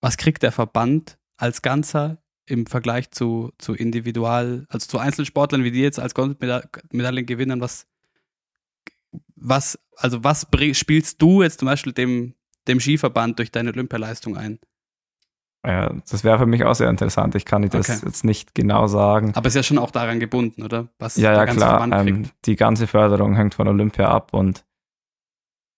Was 0.02 0.18
kriegt 0.18 0.42
der 0.42 0.52
Verband 0.52 1.20
als 1.38 1.62
Ganzer 1.62 2.18
im 2.48 2.65
Vergleich 2.65 3.12
zu, 3.12 3.52
zu 3.60 3.76
individual, 3.76 4.65
also 4.70 4.88
zu 4.88 4.98
Einzelsportlern 4.98 5.63
wie 5.63 5.72
die 5.72 5.82
jetzt 5.82 6.00
als 6.00 6.15
Goldmedaillengewinnern? 6.15 7.62
Was, 7.62 7.86
was, 9.36 9.80
also 9.96 10.24
was 10.24 10.48
spielst 10.74 11.22
du 11.22 11.44
jetzt 11.44 11.60
zum 11.60 11.68
Beispiel 11.68 11.94
dem 11.94 12.34
dem 12.67 12.80
Skiverband 12.80 13.39
durch 13.39 13.52
deine 13.52 13.72
Olympialeistung 13.72 14.38
ein? 14.38 14.60
Ja, 15.65 15.93
das 16.10 16.24
wäre 16.24 16.39
für 16.39 16.45
mich 16.45 16.63
auch 16.63 16.76
sehr 16.76 16.89
interessant. 16.89 17.36
Ich 17.36 17.43
kann 17.43 17.67
das 17.67 17.89
okay. 17.89 18.00
jetzt 18.06 18.24
nicht 18.24 18.56
genau 18.56 18.88
sagen. 18.88 19.34
Aber 19.36 19.48
es 19.48 19.52
ist 19.52 19.58
ja 19.58 19.63
schon 19.63 19.78
auch 19.78 19.91
daran 19.91 20.19
gebunden, 20.19 20.63
oder? 20.63 20.88
Was 21.00 21.17
ja, 21.17 21.34
ja, 21.34 21.45
klar. 21.45 21.86
Ähm, 21.91 22.30
die 22.45 22.56
ganze 22.56 22.88
Förderung 22.88 23.36
hängt 23.36 23.56
von 23.56 23.67
Olympia 23.67 24.08
ab 24.08 24.34
und 24.34 24.63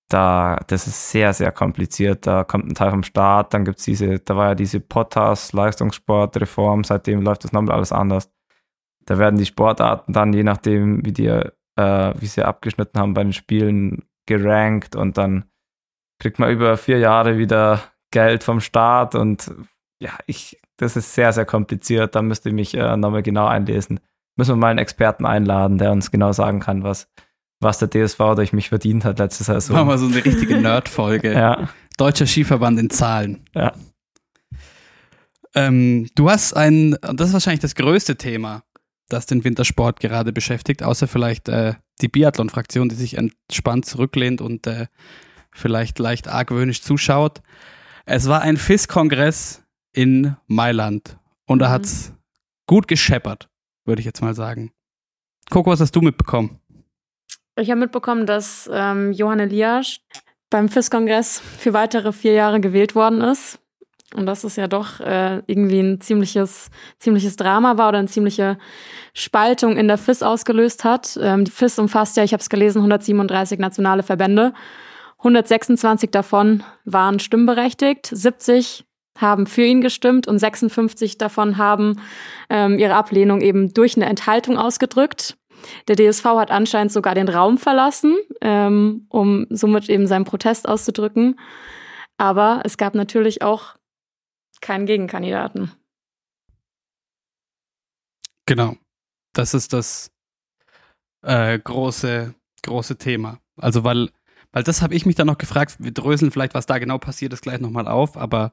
da, 0.08 0.60
das 0.68 0.88
ist 0.88 1.10
sehr, 1.10 1.34
sehr 1.34 1.52
kompliziert. 1.52 2.28
Da 2.28 2.44
kommt 2.44 2.68
ein 2.68 2.76
Teil 2.76 2.92
vom 2.92 3.04
Staat, 3.04 3.54
dann 3.54 3.66
gibt 3.66 3.80
es 3.80 3.86
diese, 3.86 4.20
da 4.20 4.36
war 4.36 4.50
ja 4.50 4.56
diese 4.56 4.80
Potters 4.80 5.54
Leistungssportreform, 5.54 6.84
seitdem 6.84 7.22
läuft 7.22 7.44
das 7.46 7.54
nochmal 7.54 7.78
alles 7.78 7.92
anders. 7.92 8.30
Da 9.06 9.18
werden 9.18 9.40
die 9.40 9.46
Sportarten 9.46 10.14
dann, 10.14 10.34
je 10.34 10.44
nachdem, 10.44 11.04
wie 11.06 11.14
die, 11.14 11.28
äh, 11.28 12.14
wie 12.20 12.28
sie 12.28 12.44
abgeschnitten 12.44 13.00
haben 13.00 13.14
bei 13.14 13.24
den 13.24 13.34
Spielen, 13.34 14.04
gerankt 14.28 14.96
und 14.96 15.18
dann 15.18 15.46
kriegt 16.22 16.38
man 16.38 16.52
über 16.52 16.78
vier 16.78 17.00
Jahre 17.00 17.38
wieder 17.40 17.82
Geld 18.12 18.44
vom 18.44 18.62
Staat 18.62 19.16
und 19.16 19.52
ja, 20.00 20.12
ich, 20.28 20.60
das 20.78 20.96
ist 20.96 21.16
sehr, 21.16 21.34
sehr 21.34 21.46
kompliziert. 21.46 22.16
Da 22.16 22.22
müsste 22.22 22.50
ich 22.50 22.56
mich 22.56 22.76
äh, 22.76 22.96
nochmal 22.96 23.24
genau 23.24 23.48
einlesen. 23.48 24.00
Müssen 24.36 24.52
wir 24.52 24.58
mal 24.58 24.70
einen 24.70 24.80
Experten 24.80 25.26
einladen, 25.26 25.78
der 25.78 25.92
uns 25.92 26.12
genau 26.12 26.32
sagen 26.32 26.60
kann, 26.60 26.84
was, 26.84 27.08
was 27.60 27.80
der 27.80 27.90
DSV 27.90 28.18
durch 28.36 28.54
mich 28.54 28.70
verdient 28.70 29.04
hat 29.04 29.20
letztes 29.20 29.48
Saison. 29.48 29.76
Machen 29.76 29.90
wir 29.90 29.98
so 29.98 30.06
eine 30.06 30.24
richtige 30.24 30.58
Nerd-Folge. 30.62 31.34
ja. 31.34 31.70
Deutscher 31.98 32.26
Skiverband 32.28 32.80
in 32.80 32.90
Zahlen. 32.90 33.44
Ja. 33.54 33.74
Ähm, 35.56 36.08
du 36.16 36.30
hast 36.30 36.54
ein, 36.54 36.96
und 36.96 37.20
das 37.20 37.30
ist 37.30 37.34
wahrscheinlich 37.34 37.62
das 37.62 37.76
größte 37.76 38.16
Thema, 38.16 38.64
das 39.10 39.26
den 39.26 39.44
Wintersport 39.44 40.00
gerade 40.00 40.32
beschäftigt, 40.32 40.84
außer 40.84 41.08
vielleicht 41.08 41.50
äh, 41.50 41.74
die 42.00 42.08
Biathlon-Fraktion, 42.08 42.90
die 42.90 42.96
sich 42.96 43.18
entspannt 43.18 43.86
zurücklehnt 43.86 44.40
und 44.40 44.66
äh, 44.68 44.88
vielleicht 45.52 46.00
leicht 46.00 46.28
argwöhnisch 46.28 46.82
zuschaut. 46.82 47.42
Es 48.06 48.28
war 48.28 48.42
ein 48.42 48.58
FIS-Kongress 48.58 49.64
in 49.94 50.36
Mailand 50.48 51.18
und 51.46 51.60
da 51.60 51.70
mhm. 51.70 51.72
hat 51.72 51.86
es 51.86 52.14
gut 52.68 52.88
gescheppert, 52.88 53.50
würde 53.86 54.00
ich 54.00 54.06
jetzt 54.06 54.22
mal 54.22 54.34
sagen. 54.34 54.72
Coco, 55.50 55.72
was 55.72 55.82
hast 55.82 55.96
du 55.96 56.02
mitbekommen? 56.02 56.60
Ich 57.58 57.70
habe 57.70 57.80
mitbekommen, 57.80 58.26
dass 58.26 58.70
ähm, 58.72 59.12
Johann 59.12 59.40
Elias 59.40 60.00
beim 60.50 60.70
FIS-Kongress 60.70 61.40
für 61.40 61.74
weitere 61.74 62.12
vier 62.12 62.34
Jahre 62.34 62.62
gewählt 62.62 62.96
worden 62.96 63.22
ist. 63.22 63.60
Und 64.14 64.26
dass 64.26 64.44
es 64.44 64.58
ja 64.58 64.68
doch 64.68 65.00
äh, 65.00 65.42
irgendwie 65.48 65.80
ein 65.80 66.02
ziemliches, 66.02 66.70
ziemliches 67.00 67.38
Drama 67.38 67.78
war 67.78 67.90
oder 67.90 68.00
eine 68.00 68.10
ziemliche 68.10 68.58
Spaltung 69.14 69.78
in 69.78 69.88
der 69.88 69.98
FIS 69.98 70.22
ausgelöst 70.22 70.84
hat. 70.84 71.18
Ähm, 71.22 71.46
die 71.46 71.52
FIS 71.52 71.80
umfasst 71.80 72.18
ja, 72.18 72.24
ich 72.24 72.34
habe 72.34 72.42
es 72.42 72.50
gelesen, 72.50 72.80
137 72.80 73.58
nationale 73.58 74.04
Verbände. 74.04 74.54
126 75.22 76.10
davon 76.10 76.64
waren 76.84 77.20
stimmberechtigt, 77.20 78.08
70 78.08 78.86
haben 79.18 79.46
für 79.46 79.64
ihn 79.64 79.82
gestimmt 79.82 80.28
und 80.28 80.40
56 80.40 81.20
davon 81.20 81.58
haben 81.58 82.02
ähm, 82.50 82.80
ihre 82.80 82.96
Ablehnung 82.96 83.42
eben 83.42 83.72
durch 83.74 83.96
eine 83.96 84.06
Enthaltung 84.06 84.58
ausgedrückt. 84.58 85.38
Der 85.88 85.96
DSV 85.96 86.26
hat 86.26 86.50
anscheinend 86.50 86.92
sogar 86.92 87.14
den 87.14 87.30
Raum 87.30 87.60
verlassen, 87.60 88.18
ähm, 88.42 89.06
um 89.10 89.46
somit 89.52 89.90
eben 89.90 90.08
seinen 90.08 90.26
Protest 90.26 90.68
auszudrücken. 90.68 91.40
Aber 92.18 92.62
es 92.64 92.78
gab 92.78 92.96
natürlich 92.96 93.44
auch 93.44 93.76
keinen 94.60 94.88
Gegenkandidaten. 94.88 95.72
Genau. 98.48 98.76
Das 99.34 99.54
ist 99.54 99.72
das 99.72 100.12
äh, 101.22 101.60
große, 101.60 102.34
große 102.64 102.98
Thema. 102.98 103.40
Also, 103.58 103.84
weil 103.84 104.10
weil 104.52 104.64
das 104.64 104.82
habe 104.82 104.96
ich 104.96 105.06
mich 105.06 105.16
dann 105.16 105.28
noch 105.28 105.38
gefragt. 105.38 105.78
Wir 105.80 105.92
dröseln 105.92 106.32
vielleicht, 106.32 106.54
was 106.54 106.66
da 106.66 106.78
genau 106.78 106.98
passiert 106.98 107.34
ist, 107.34 107.42
gleich 107.42 107.60
nochmal 107.60 107.88
auf. 107.88 108.18
Aber 108.18 108.52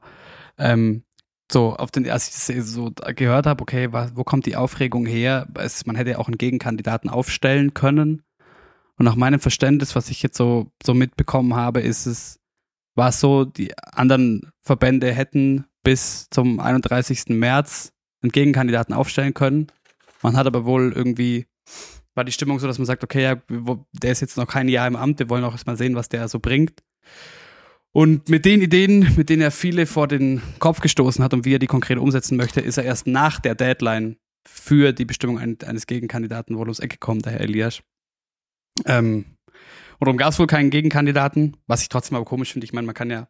ähm, 0.57 1.03
so, 1.51 1.75
auf 1.75 1.91
den, 1.91 2.09
als 2.09 2.27
ich 2.27 2.55
das 2.55 2.67
so 2.67 2.91
gehört 3.15 3.45
habe, 3.45 3.61
okay, 3.61 3.89
wo 3.91 4.23
kommt 4.23 4.45
die 4.45 4.55
Aufregung 4.55 5.05
her? 5.05 5.47
Es, 5.55 5.85
man 5.85 5.95
hätte 5.95 6.11
ja 6.11 6.17
auch 6.19 6.27
einen 6.27 6.37
Gegenkandidaten 6.37 7.09
aufstellen 7.09 7.73
können. 7.73 8.23
Und 8.97 9.05
nach 9.05 9.15
meinem 9.15 9.39
Verständnis, 9.39 9.95
was 9.95 10.09
ich 10.09 10.21
jetzt 10.21 10.37
so, 10.37 10.71
so 10.83 10.93
mitbekommen 10.93 11.55
habe, 11.55 11.79
ist 11.79 12.05
es, 12.05 12.39
war 12.95 13.09
es 13.09 13.19
so, 13.19 13.45
die 13.45 13.77
anderen 13.77 14.51
Verbände 14.61 15.11
hätten 15.11 15.65
bis 15.83 16.29
zum 16.29 16.59
31. 16.59 17.29
März 17.29 17.93
einen 18.21 18.31
Gegenkandidaten 18.31 18.93
aufstellen 18.93 19.33
können. 19.33 19.67
Man 20.21 20.35
hat 20.35 20.47
aber 20.47 20.65
wohl 20.65 20.91
irgendwie, 20.93 21.47
war 22.15 22.23
die 22.23 22.31
Stimmung 22.31 22.59
so, 22.59 22.67
dass 22.67 22.79
man 22.79 22.85
sagt, 22.85 23.03
okay, 23.03 23.23
ja, 23.23 23.41
der 23.93 24.11
ist 24.11 24.21
jetzt 24.21 24.37
noch 24.37 24.47
kein 24.47 24.67
Jahr 24.67 24.87
im 24.87 24.95
Amt, 24.95 25.19
wir 25.19 25.29
wollen 25.29 25.43
auch 25.43 25.53
erstmal 25.53 25.77
sehen, 25.77 25.95
was 25.95 26.09
der 26.09 26.27
so 26.27 26.39
bringt. 26.39 26.83
Und 27.91 28.29
mit 28.29 28.45
den 28.45 28.61
Ideen, 28.61 29.15
mit 29.15 29.29
denen 29.29 29.41
er 29.41 29.51
viele 29.51 29.85
vor 29.85 30.07
den 30.07 30.41
Kopf 30.59 30.79
gestoßen 30.79 31.23
hat 31.23 31.33
und 31.33 31.45
wie 31.45 31.55
er 31.55 31.59
die 31.59 31.67
konkret 31.67 31.97
umsetzen 31.97 32.37
möchte, 32.37 32.61
ist 32.61 32.77
er 32.77 32.83
erst 32.83 33.07
nach 33.07 33.39
der 33.39 33.55
Deadline 33.55 34.17
für 34.47 34.93
die 34.93 35.05
Bestimmung 35.05 35.39
eines 35.39 35.87
Gegenkandidaten 35.87 36.55
wohl 36.55 36.67
ums 36.67 36.79
Ecke 36.79 36.97
gekommen, 36.97 37.21
der 37.21 37.33
Herr 37.33 37.41
Elias. 37.41 37.81
Ähm, 38.85 39.25
und 39.99 40.07
darum 40.07 40.17
gab 40.17 40.31
es 40.31 40.39
wohl 40.39 40.47
keinen 40.47 40.69
Gegenkandidaten, 40.69 41.57
was 41.67 41.81
ich 41.81 41.89
trotzdem 41.89 42.15
aber 42.15 42.25
komisch 42.25 42.53
finde. 42.53 42.65
Ich 42.65 42.73
meine, 42.73 42.85
man 42.85 42.95
kann 42.95 43.09
ja 43.09 43.27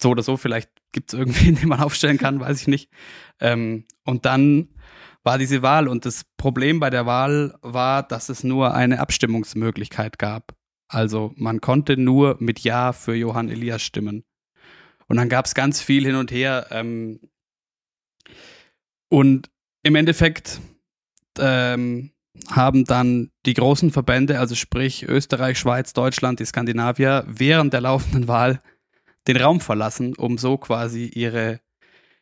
so 0.00 0.10
oder 0.10 0.22
so, 0.22 0.36
vielleicht 0.36 0.70
gibt 0.92 1.12
es 1.12 1.18
irgendwen, 1.18 1.56
den 1.60 1.68
man 1.68 1.80
aufstellen 1.80 2.18
kann, 2.18 2.40
weiß 2.40 2.60
ich 2.60 2.68
nicht. 2.68 2.90
Ähm, 3.40 3.84
und 4.04 4.26
dann 4.26 4.68
war 5.26 5.38
diese 5.38 5.60
Wahl 5.60 5.88
und 5.88 6.06
das 6.06 6.24
Problem 6.36 6.78
bei 6.78 6.88
der 6.88 7.04
Wahl 7.04 7.58
war, 7.60 8.04
dass 8.04 8.28
es 8.28 8.44
nur 8.44 8.74
eine 8.74 9.00
Abstimmungsmöglichkeit 9.00 10.20
gab. 10.20 10.54
Also 10.86 11.32
man 11.34 11.60
konnte 11.60 11.96
nur 11.96 12.36
mit 12.38 12.60
Ja 12.60 12.92
für 12.92 13.12
Johann 13.12 13.48
Elias 13.48 13.82
stimmen. 13.82 14.22
Und 15.08 15.16
dann 15.16 15.28
gab 15.28 15.46
es 15.46 15.54
ganz 15.54 15.80
viel 15.80 16.06
hin 16.06 16.14
und 16.14 16.30
her. 16.30 16.68
Ähm, 16.70 17.18
und 19.08 19.50
im 19.82 19.96
Endeffekt 19.96 20.60
ähm, 21.40 22.12
haben 22.48 22.84
dann 22.84 23.32
die 23.46 23.54
großen 23.54 23.90
Verbände, 23.90 24.38
also 24.38 24.54
sprich 24.54 25.08
Österreich, 25.08 25.58
Schweiz, 25.58 25.92
Deutschland, 25.92 26.38
die 26.38 26.46
Skandinavier, 26.46 27.24
während 27.26 27.72
der 27.72 27.80
laufenden 27.80 28.28
Wahl 28.28 28.62
den 29.26 29.38
Raum 29.38 29.60
verlassen, 29.60 30.14
um 30.14 30.38
so 30.38 30.56
quasi 30.56 31.06
ihre, 31.06 31.60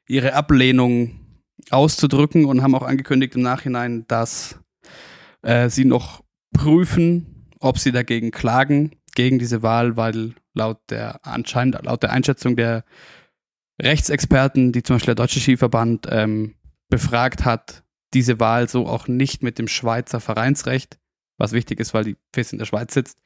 ihre 0.09 0.33
Ablehnung 0.33 1.24
auszudrücken 1.71 2.45
und 2.45 2.63
haben 2.63 2.75
auch 2.75 2.83
angekündigt 2.83 3.35
im 3.37 3.43
Nachhinein, 3.43 4.05
dass 4.09 4.59
äh, 5.43 5.69
sie 5.69 5.85
noch 5.85 6.23
prüfen, 6.53 7.49
ob 7.61 7.79
sie 7.79 7.93
dagegen 7.93 8.31
klagen, 8.31 8.97
gegen 9.15 9.39
diese 9.39 9.63
Wahl, 9.63 9.97
weil 9.97 10.35
laut 10.55 10.79
der 10.91 11.25
anscheinend, 11.27 11.83
laut 11.85 12.03
der 12.03 12.13
Einschätzung 12.13 12.57
der 12.57 12.85
Rechtsexperten, 13.81 14.73
die 14.73 14.83
zum 14.83 14.97
Beispiel 14.97 15.15
der 15.15 15.25
Deutsche 15.25 15.41
Skiverband 15.41 16.07
ähm, 16.11 16.55
befragt 16.89 17.45
hat, 17.45 17.85
diese 18.13 18.39
Wahl 18.39 18.69
so 18.69 18.87
auch 18.87 19.09
nicht 19.09 19.43
mit 19.43 19.59
dem 19.59 19.69
Schweizer 19.69 20.21
Vereinsrecht, 20.21 20.99
was 21.39 21.53
wichtig 21.53 21.81
ist, 21.81 21.95
weil 21.95 22.05
die 22.05 22.17
FIS 22.33 22.53
in 22.53 22.59
der 22.59 22.67
Schweiz 22.67 22.95
sitzt, 22.95 23.19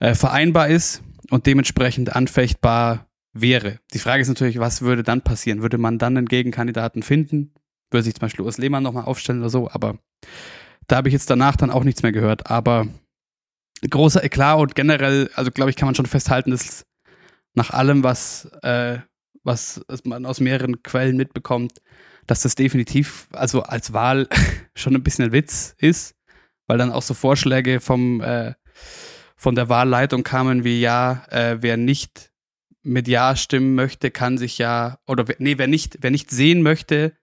äh, 0.00 0.14
vereinbar 0.14 0.68
ist 0.68 1.02
und 1.30 1.46
dementsprechend 1.46 2.14
anfechtbar 2.14 3.07
wäre. 3.32 3.78
Die 3.92 3.98
Frage 3.98 4.22
ist 4.22 4.28
natürlich, 4.28 4.58
was 4.58 4.82
würde 4.82 5.02
dann 5.02 5.22
passieren? 5.22 5.62
Würde 5.62 5.78
man 5.78 5.98
dann 5.98 6.16
einen 6.16 6.26
Gegenkandidaten 6.26 7.02
finden? 7.02 7.52
Würde 7.90 8.04
sich 8.04 8.14
zum 8.14 8.22
Beispiel 8.22 8.44
Urs 8.44 8.58
Lehmann 8.58 8.82
nochmal 8.82 9.04
aufstellen 9.04 9.40
oder 9.40 9.50
so? 9.50 9.70
Aber 9.70 9.98
da 10.86 10.96
habe 10.96 11.08
ich 11.08 11.12
jetzt 11.12 11.30
danach 11.30 11.56
dann 11.56 11.70
auch 11.70 11.84
nichts 11.84 12.02
mehr 12.02 12.12
gehört. 12.12 12.50
Aber 12.50 12.88
großer 13.88 14.24
Eklat 14.24 14.58
und 14.58 14.74
generell, 14.74 15.30
also 15.34 15.50
glaube 15.50 15.70
ich, 15.70 15.76
kann 15.76 15.86
man 15.86 15.94
schon 15.94 16.06
festhalten, 16.06 16.50
dass 16.50 16.86
nach 17.54 17.70
allem, 17.70 18.02
was, 18.02 18.46
äh, 18.62 18.98
was 19.42 19.82
man 20.04 20.26
aus 20.26 20.40
mehreren 20.40 20.82
Quellen 20.82 21.16
mitbekommt, 21.16 21.80
dass 22.26 22.42
das 22.42 22.54
definitiv, 22.54 23.28
also 23.32 23.62
als 23.62 23.92
Wahl 23.92 24.28
schon 24.74 24.94
ein 24.94 25.02
bisschen 25.02 25.26
ein 25.26 25.32
Witz 25.32 25.74
ist, 25.78 26.14
weil 26.66 26.78
dann 26.78 26.92
auch 26.92 27.02
so 27.02 27.14
Vorschläge 27.14 27.80
vom 27.80 28.20
äh, 28.20 28.54
von 29.38 29.54
der 29.54 29.68
Wahlleitung 29.68 30.24
kamen 30.24 30.64
wie 30.64 30.80
ja, 30.80 31.24
äh, 31.30 31.58
wer 31.60 31.76
nicht 31.76 32.32
mit 32.82 33.08
Ja 33.08 33.36
stimmen 33.36 33.74
möchte, 33.74 34.10
kann 34.10 34.38
sich 34.38 34.58
ja, 34.58 34.98
oder 35.06 35.24
nee, 35.38 35.58
wer 35.58 35.66
nicht, 35.66 35.98
wer 36.00 36.10
nicht 36.10 36.30
sehen 36.30 36.62
möchte, 36.62 37.16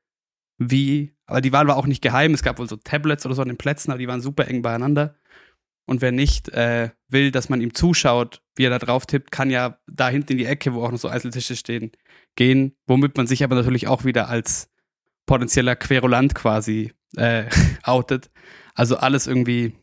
wie, 0.58 1.16
aber 1.26 1.42
die 1.42 1.52
Wahl 1.52 1.68
war 1.68 1.78
auch 1.78 1.88
nicht 1.88 2.02
geheim, 2.02 2.34
es 2.34 2.44
gab 2.44 2.60
wohl 2.60 2.70
so 2.70 2.76
Tablets 2.76 3.26
oder 3.26 3.36
so 3.36 3.42
an 3.42 3.48
den 3.48 3.58
Plätzen, 3.58 3.92
aber 3.92 4.00
die 4.00 4.08
waren 4.08 4.22
super 4.22 4.48
eng 4.48 4.62
beieinander. 4.62 5.16
Und 5.88 6.02
wer 6.02 6.12
nicht 6.12 6.50
äh, 6.50 6.90
will, 7.10 7.32
dass 7.32 7.50
man 7.50 7.62
ihm 7.62 7.74
zuschaut, 7.74 8.42
wie 8.56 8.66
er 8.66 8.72
da 8.72 8.80
drauf 8.80 9.06
tippt, 9.06 9.32
kann 9.32 9.52
ja 9.52 9.78
da 9.88 10.10
hinten 10.10 10.34
in 10.34 10.38
die 10.40 10.46
Ecke, 10.46 10.74
wo 10.74 10.84
auch 10.84 10.92
noch 10.92 10.98
so 10.98 11.08
Einzeltische 11.08 11.56
stehen, 11.56 11.92
gehen, 12.36 12.76
womit 12.88 13.18
man 13.18 13.28
sich 13.28 13.44
aber 13.44 13.56
natürlich 13.56 13.88
auch 13.88 14.04
wieder 14.04 14.28
als 14.28 14.72
potenzieller 15.28 15.76
Querulant 15.76 16.34
quasi 16.34 16.94
äh, 17.18 17.46
outet. 17.84 18.32
Also 18.74 18.98
alles 18.98 19.28
irgendwie 19.28 19.74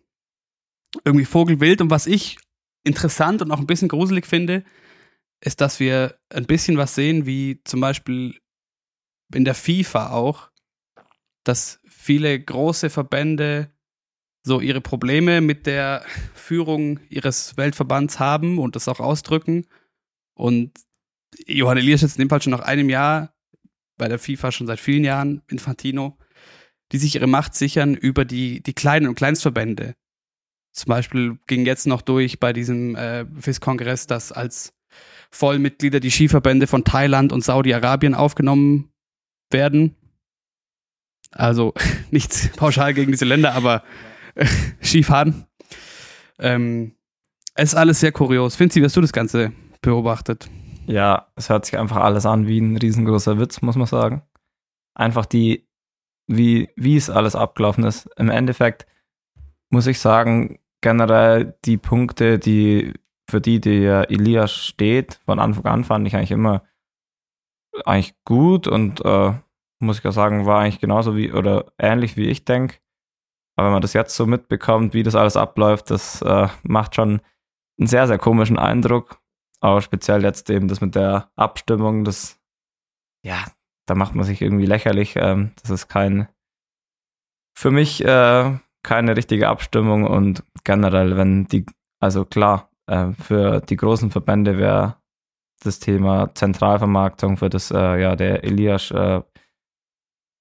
irgendwie 1.04 1.24
vogelwild. 1.24 1.80
Und 1.80 1.90
was 1.90 2.06
ich 2.06 2.38
interessant 2.84 3.40
und 3.40 3.50
auch 3.52 3.60
ein 3.60 3.66
bisschen 3.66 3.88
gruselig 3.88 4.26
finde, 4.26 4.64
ist, 5.44 5.60
dass 5.60 5.80
wir 5.80 6.16
ein 6.30 6.46
bisschen 6.46 6.76
was 6.76 6.94
sehen, 6.94 7.26
wie 7.26 7.60
zum 7.64 7.80
Beispiel 7.80 8.38
in 9.34 9.44
der 9.44 9.54
FIFA 9.54 10.10
auch, 10.10 10.50
dass 11.44 11.80
viele 11.88 12.38
große 12.40 12.90
Verbände 12.90 13.70
so 14.44 14.60
ihre 14.60 14.80
Probleme 14.80 15.40
mit 15.40 15.66
der 15.66 16.04
Führung 16.34 17.00
ihres 17.08 17.56
Weltverbands 17.56 18.18
haben 18.18 18.58
und 18.58 18.76
das 18.76 18.88
auch 18.88 19.00
ausdrücken. 19.00 19.66
Und 20.34 20.72
Johann 21.46 21.78
Elias 21.78 22.02
ist 22.02 22.16
in 22.16 22.22
dem 22.22 22.30
Fall 22.30 22.42
schon 22.42 22.52
nach 22.52 22.60
einem 22.60 22.88
Jahr 22.88 23.34
bei 23.98 24.08
der 24.08 24.18
FIFA 24.18 24.52
schon 24.52 24.66
seit 24.66 24.80
vielen 24.80 25.04
Jahren, 25.04 25.42
Infantino, 25.48 26.18
die 26.92 26.98
sich 26.98 27.14
ihre 27.14 27.26
Macht 27.26 27.54
sichern 27.54 27.94
über 27.94 28.24
die, 28.24 28.62
die 28.62 28.74
kleinen 28.74 29.08
und 29.08 29.14
Kleinstverbände. 29.14 29.94
Zum 30.72 30.88
Beispiel 30.88 31.38
ging 31.46 31.66
jetzt 31.66 31.86
noch 31.86 32.02
durch 32.02 32.40
bei 32.40 32.52
diesem 32.52 32.96
äh, 32.96 33.26
FIS-Kongress, 33.38 34.06
dass 34.06 34.32
als 34.32 34.72
Vollmitglieder 35.32 35.98
die 35.98 36.10
Skiverbände 36.10 36.66
von 36.66 36.84
Thailand 36.84 37.32
und 37.32 37.42
Saudi-Arabien 37.42 38.14
aufgenommen 38.14 38.92
werden. 39.50 39.96
Also 41.30 41.74
nichts 42.10 42.48
pauschal 42.56 42.94
gegen 42.94 43.10
diese 43.10 43.24
Länder, 43.24 43.54
aber 43.54 43.82
äh, 44.34 44.46
Skifahren. 44.82 45.46
Ähm, 46.38 46.94
es 47.54 47.72
ist 47.72 47.78
alles 47.78 48.00
sehr 48.00 48.12
kurios. 48.12 48.56
Finzi, 48.56 48.80
wie 48.80 48.84
hast 48.84 48.96
du 48.96 49.00
das 49.00 49.12
Ganze 49.12 49.52
beobachtet? 49.80 50.48
Ja, 50.86 51.28
es 51.36 51.48
hört 51.48 51.64
sich 51.64 51.78
einfach 51.78 51.98
alles 51.98 52.26
an 52.26 52.46
wie 52.46 52.58
ein 52.58 52.76
riesengroßer 52.76 53.38
Witz, 53.38 53.62
muss 53.62 53.76
man 53.76 53.86
sagen. 53.86 54.22
Einfach 54.94 55.26
die, 55.26 55.66
wie, 56.26 56.70
wie 56.76 56.96
es 56.96 57.08
alles 57.08 57.36
abgelaufen 57.36 57.84
ist. 57.84 58.08
Im 58.16 58.30
Endeffekt 58.30 58.86
muss 59.70 59.86
ich 59.86 59.98
sagen, 59.98 60.58
generell 60.82 61.54
die 61.64 61.78
Punkte, 61.78 62.38
die 62.38 62.92
für 63.32 63.40
die 63.40 63.60
der 63.60 64.10
Elias 64.10 64.52
steht, 64.52 65.14
von 65.24 65.38
Anfang 65.38 65.64
an 65.64 65.84
fand 65.84 66.06
ich 66.06 66.14
eigentlich 66.14 66.30
immer 66.30 66.62
eigentlich 67.86 68.14
gut 68.24 68.68
und 68.68 69.02
äh, 69.04 69.32
muss 69.80 69.98
ich 69.98 70.06
auch 70.06 70.12
sagen, 70.12 70.44
war 70.44 70.60
eigentlich 70.60 70.80
genauso 70.80 71.16
wie 71.16 71.32
oder 71.32 71.72
ähnlich 71.78 72.18
wie 72.18 72.28
ich 72.28 72.44
denke. 72.44 72.76
Aber 73.56 73.68
wenn 73.68 73.72
man 73.72 73.82
das 73.82 73.94
jetzt 73.94 74.14
so 74.14 74.26
mitbekommt, 74.26 74.92
wie 74.92 75.02
das 75.02 75.14
alles 75.14 75.38
abläuft, 75.38 75.90
das 75.90 76.20
äh, 76.20 76.48
macht 76.62 76.94
schon 76.94 77.22
einen 77.78 77.86
sehr, 77.86 78.06
sehr 78.06 78.18
komischen 78.18 78.58
Eindruck. 78.58 79.22
Aber 79.60 79.80
speziell 79.80 80.22
jetzt 80.22 80.50
eben 80.50 80.68
das 80.68 80.82
mit 80.82 80.94
der 80.94 81.30
Abstimmung, 81.34 82.04
das, 82.04 82.38
ja, 83.24 83.44
da 83.86 83.94
macht 83.94 84.14
man 84.14 84.26
sich 84.26 84.42
irgendwie 84.42 84.66
lächerlich. 84.66 85.14
Ähm, 85.16 85.52
das 85.62 85.70
ist 85.70 85.88
kein, 85.88 86.28
für 87.56 87.70
mich 87.70 88.04
äh, 88.04 88.58
keine 88.82 89.16
richtige 89.16 89.48
Abstimmung 89.48 90.04
und 90.04 90.44
generell, 90.64 91.16
wenn 91.16 91.46
die, 91.46 91.64
also 91.98 92.26
klar, 92.26 92.71
äh, 92.86 93.12
für 93.12 93.60
die 93.60 93.76
großen 93.76 94.10
Verbände 94.10 94.58
wäre 94.58 94.96
das 95.62 95.78
Thema 95.78 96.34
Zentralvermarktung, 96.34 97.36
für 97.36 97.48
das 97.48 97.70
äh, 97.70 98.00
ja 98.00 98.16
der 98.16 98.44
Elias 98.44 98.90
äh, 98.90 99.22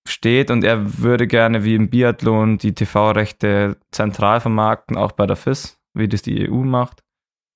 steht 0.08 0.52
und 0.52 0.64
er 0.64 1.00
würde 1.00 1.28
gerne 1.28 1.64
wie 1.64 1.76
im 1.76 1.90
Biathlon 1.90 2.58
die 2.58 2.74
TV-Rechte 2.74 3.78
zentral 3.92 4.40
vermarkten, 4.40 4.98
auch 4.98 5.12
bei 5.12 5.28
der 5.28 5.36
FIS, 5.36 5.80
wie 5.94 6.08
das 6.08 6.22
die 6.22 6.50
EU 6.50 6.64
macht. 6.64 7.04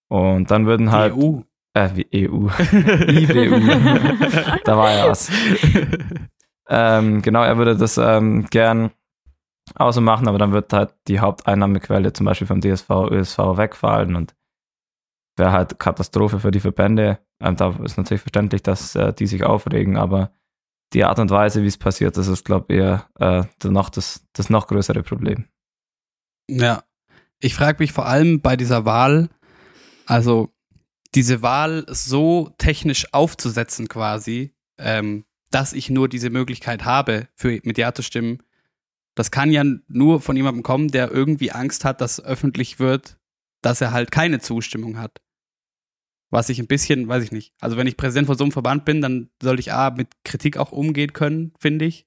Und 0.09 0.51
dann 0.51 0.65
würden 0.65 0.91
halt. 0.91 1.13
EU. 1.13 1.41
Äh, 1.73 1.89
wie 1.95 2.29
EU. 2.29 2.47
IBU. 3.09 3.59
da 4.63 4.77
war 4.77 4.91
ja 4.91 5.09
was. 5.09 5.29
ähm, 6.69 7.21
genau, 7.21 7.43
er 7.43 7.57
würde 7.57 7.75
das 7.75 7.97
ähm, 7.97 8.45
gern 8.49 8.91
außer 9.73 10.01
machen, 10.01 10.27
aber 10.27 10.37
dann 10.37 10.53
wird 10.53 10.71
halt 10.71 10.93
die 11.07 11.19
Haupteinnahmequelle 11.19 12.13
zum 12.13 12.27
Beispiel 12.27 12.47
vom 12.47 12.61
DSV, 12.61 12.89
ÖSV 13.11 13.37
wegfallen 13.57 14.15
und 14.15 14.35
wäre 15.37 15.51
halt 15.51 15.79
Katastrophe 15.79 16.39
für 16.39 16.51
die 16.51 16.59
Verbände. 16.59 17.19
Ähm, 17.39 17.55
da 17.55 17.75
ist 17.83 17.97
natürlich 17.97 18.21
verständlich, 18.21 18.63
dass 18.63 18.95
äh, 18.95 19.13
die 19.13 19.27
sich 19.27 19.43
aufregen, 19.43 19.97
aber 19.97 20.31
die 20.93 21.03
Art 21.03 21.19
und 21.19 21.29
Weise, 21.29 21.63
wie 21.63 21.67
es 21.67 21.77
passiert, 21.77 22.17
das 22.17 22.27
ist, 22.27 22.45
glaube 22.45 22.73
ich, 22.73 22.79
eher 22.79 23.09
äh, 23.19 23.43
noch 23.67 23.89
das, 23.89 24.25
das 24.33 24.49
noch 24.49 24.67
größere 24.67 25.03
Problem. 25.03 25.45
Ja, 26.49 26.83
ich 27.39 27.55
frage 27.55 27.77
mich 27.79 27.91
vor 27.91 28.05
allem 28.05 28.41
bei 28.41 28.55
dieser 28.55 28.85
Wahl, 28.85 29.29
also 30.05 30.53
diese 31.15 31.41
Wahl 31.41 31.85
so 31.87 32.51
technisch 32.57 33.13
aufzusetzen 33.13 33.87
quasi, 33.87 34.53
ähm, 34.77 35.25
dass 35.49 35.73
ich 35.73 35.89
nur 35.89 36.07
diese 36.07 36.29
Möglichkeit 36.29 36.85
habe, 36.85 37.27
für 37.35 37.59
mit 37.63 37.77
Ja 37.77 37.93
zu 37.93 38.03
stimmen, 38.03 38.43
das 39.15 39.31
kann 39.31 39.51
ja 39.51 39.63
nur 39.87 40.21
von 40.21 40.35
jemandem 40.35 40.63
kommen, 40.63 40.89
der 40.89 41.11
irgendwie 41.11 41.51
Angst 41.51 41.85
hat, 41.85 42.01
dass 42.01 42.23
öffentlich 42.23 42.79
wird, 42.79 43.17
dass 43.65 43.81
er 43.81 43.91
halt 43.91 44.11
keine 44.11 44.39
Zustimmung 44.39 44.99
hat. 44.99 45.21
Was 46.31 46.49
ich 46.49 46.59
ein 46.59 46.67
bisschen, 46.67 47.07
weiß 47.07 47.23
ich 47.23 47.31
nicht. 47.31 47.53
Also 47.59 47.77
wenn 47.77 47.87
ich 47.87 47.97
Präsident 47.97 48.27
von 48.27 48.37
so 48.37 48.43
einem 48.43 48.51
Verband 48.51 48.85
bin, 48.85 49.01
dann 49.01 49.29
sollte 49.41 49.59
ich 49.59 49.73
A, 49.73 49.89
mit 49.89 50.09
Kritik 50.23 50.57
auch 50.57 50.71
umgehen 50.71 51.13
können, 51.13 51.53
finde 51.59 51.85
ich. 51.85 52.05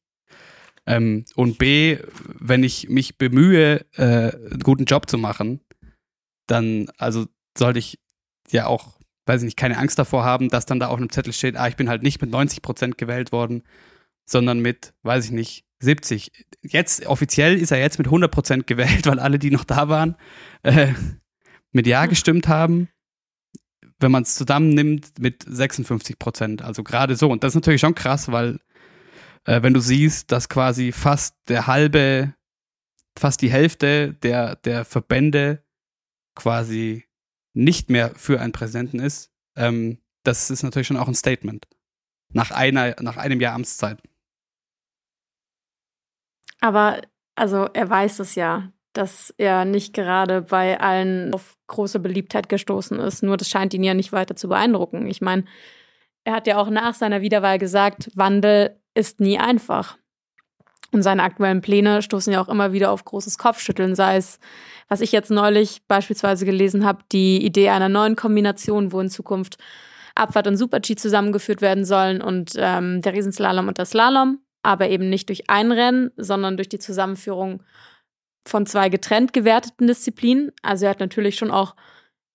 Ähm, 0.86 1.24
und 1.34 1.58
B, 1.58 1.98
wenn 2.24 2.62
ich 2.62 2.88
mich 2.88 3.18
bemühe, 3.18 3.84
äh, 3.96 4.32
einen 4.32 4.60
guten 4.62 4.84
Job 4.84 5.08
zu 5.10 5.18
machen, 5.18 5.60
dann, 6.46 6.90
also 6.96 7.26
sollte 7.56 7.80
ich 7.80 7.98
ja 8.50 8.66
auch, 8.66 8.98
weiß 9.26 9.42
ich 9.42 9.46
nicht, 9.46 9.56
keine 9.56 9.78
Angst 9.78 9.98
davor 9.98 10.24
haben, 10.24 10.48
dass 10.48 10.64
dann 10.64 10.80
da 10.80 10.88
auf 10.88 10.98
einem 10.98 11.10
Zettel 11.10 11.32
steht, 11.32 11.56
ah, 11.56 11.68
ich 11.68 11.76
bin 11.76 11.88
halt 11.88 12.02
nicht 12.02 12.20
mit 12.20 12.30
90 12.30 12.62
Prozent 12.62 12.98
gewählt 12.98 13.32
worden, 13.32 13.64
sondern 14.28 14.60
mit, 14.60 14.94
weiß 15.02 15.26
ich 15.26 15.30
nicht, 15.32 15.64
70. 15.80 16.32
Jetzt, 16.62 17.06
offiziell 17.06 17.56
ist 17.56 17.70
er 17.70 17.78
jetzt 17.78 17.98
mit 17.98 18.06
100 18.06 18.30
Prozent 18.30 18.66
gewählt, 18.66 19.06
weil 19.08 19.18
alle, 19.18 19.38
die 19.38 19.50
noch 19.50 19.64
da 19.64 19.88
waren, 19.88 20.16
äh, 20.62 20.92
mit 21.72 21.86
Ja 21.86 22.06
gestimmt 22.06 22.48
haben. 22.48 22.88
Wenn 23.98 24.12
man 24.12 24.22
es 24.22 24.34
zusammennimmt, 24.34 25.18
mit 25.18 25.44
56 25.46 26.18
Prozent. 26.18 26.62
Also 26.62 26.84
gerade 26.84 27.16
so. 27.16 27.30
Und 27.30 27.42
das 27.42 27.52
ist 27.52 27.56
natürlich 27.56 27.80
schon 27.80 27.94
krass, 27.94 28.30
weil 28.30 28.60
äh, 29.44 29.62
wenn 29.62 29.74
du 29.74 29.80
siehst, 29.80 30.30
dass 30.30 30.48
quasi 30.48 30.92
fast 30.92 31.34
der 31.48 31.66
halbe, 31.66 32.34
fast 33.18 33.42
die 33.42 33.50
Hälfte 33.50 34.14
der, 34.14 34.56
der 34.56 34.84
Verbände 34.84 35.64
quasi 36.36 37.04
nicht 37.54 37.90
mehr 37.90 38.14
für 38.14 38.40
einen 38.40 38.52
Präsidenten 38.52 39.00
ist, 39.00 39.32
ähm, 39.56 39.98
das 40.22 40.50
ist 40.50 40.62
natürlich 40.62 40.86
schon 40.86 40.96
auch 40.96 41.08
ein 41.08 41.14
Statement. 41.14 41.66
Nach 42.32 42.50
einer, 42.50 42.94
nach 43.00 43.16
einem 43.16 43.40
Jahr 43.40 43.54
Amtszeit. 43.54 44.00
Aber 46.60 47.00
also 47.34 47.68
er 47.72 47.88
weiß 47.88 48.18
es 48.20 48.34
ja, 48.34 48.72
dass 48.98 49.32
er 49.38 49.64
nicht 49.64 49.94
gerade 49.94 50.42
bei 50.42 50.80
allen 50.80 51.32
auf 51.32 51.56
große 51.68 52.00
Beliebtheit 52.00 52.48
gestoßen 52.48 52.98
ist. 52.98 53.22
Nur 53.22 53.36
das 53.36 53.48
scheint 53.48 53.72
ihn 53.72 53.84
ja 53.84 53.94
nicht 53.94 54.10
weiter 54.10 54.34
zu 54.34 54.48
beeindrucken. 54.48 55.06
Ich 55.06 55.20
meine, 55.20 55.44
er 56.24 56.32
hat 56.32 56.48
ja 56.48 56.58
auch 56.58 56.68
nach 56.68 56.94
seiner 56.94 57.20
Wiederwahl 57.20 57.60
gesagt, 57.60 58.10
Wandel 58.16 58.76
ist 58.94 59.20
nie 59.20 59.38
einfach. 59.38 59.98
Und 60.90 61.02
seine 61.02 61.22
aktuellen 61.22 61.60
Pläne 61.60 62.02
stoßen 62.02 62.32
ja 62.32 62.40
auch 62.40 62.48
immer 62.48 62.72
wieder 62.72 62.90
auf 62.90 63.04
großes 63.04 63.38
Kopfschütteln, 63.38 63.94
sei 63.94 64.16
es, 64.16 64.40
was 64.88 65.00
ich 65.00 65.12
jetzt 65.12 65.30
neulich 65.30 65.86
beispielsweise 65.86 66.44
gelesen 66.44 66.84
habe, 66.84 67.04
die 67.12 67.44
Idee 67.44 67.68
einer 67.68 67.88
neuen 67.88 68.16
Kombination, 68.16 68.90
wo 68.90 68.98
in 68.98 69.10
Zukunft 69.10 69.58
Abfahrt 70.16 70.48
und 70.48 70.56
Super-G 70.56 70.96
zusammengeführt 70.96 71.60
werden 71.60 71.84
sollen 71.84 72.20
und 72.20 72.54
ähm, 72.56 73.00
der 73.02 73.12
Riesenslalom 73.12 73.68
und 73.68 73.78
der 73.78 73.86
Slalom, 73.86 74.40
aber 74.64 74.88
eben 74.88 75.08
nicht 75.08 75.28
durch 75.28 75.48
ein 75.48 75.70
Rennen, 75.70 76.10
sondern 76.16 76.56
durch 76.56 76.68
die 76.68 76.80
Zusammenführung 76.80 77.62
von 78.48 78.66
zwei 78.66 78.88
getrennt 78.88 79.32
gewerteten 79.32 79.86
Disziplinen. 79.86 80.52
Also 80.62 80.86
er 80.86 80.90
hat 80.90 81.00
natürlich 81.00 81.36
schon 81.36 81.50
auch 81.50 81.74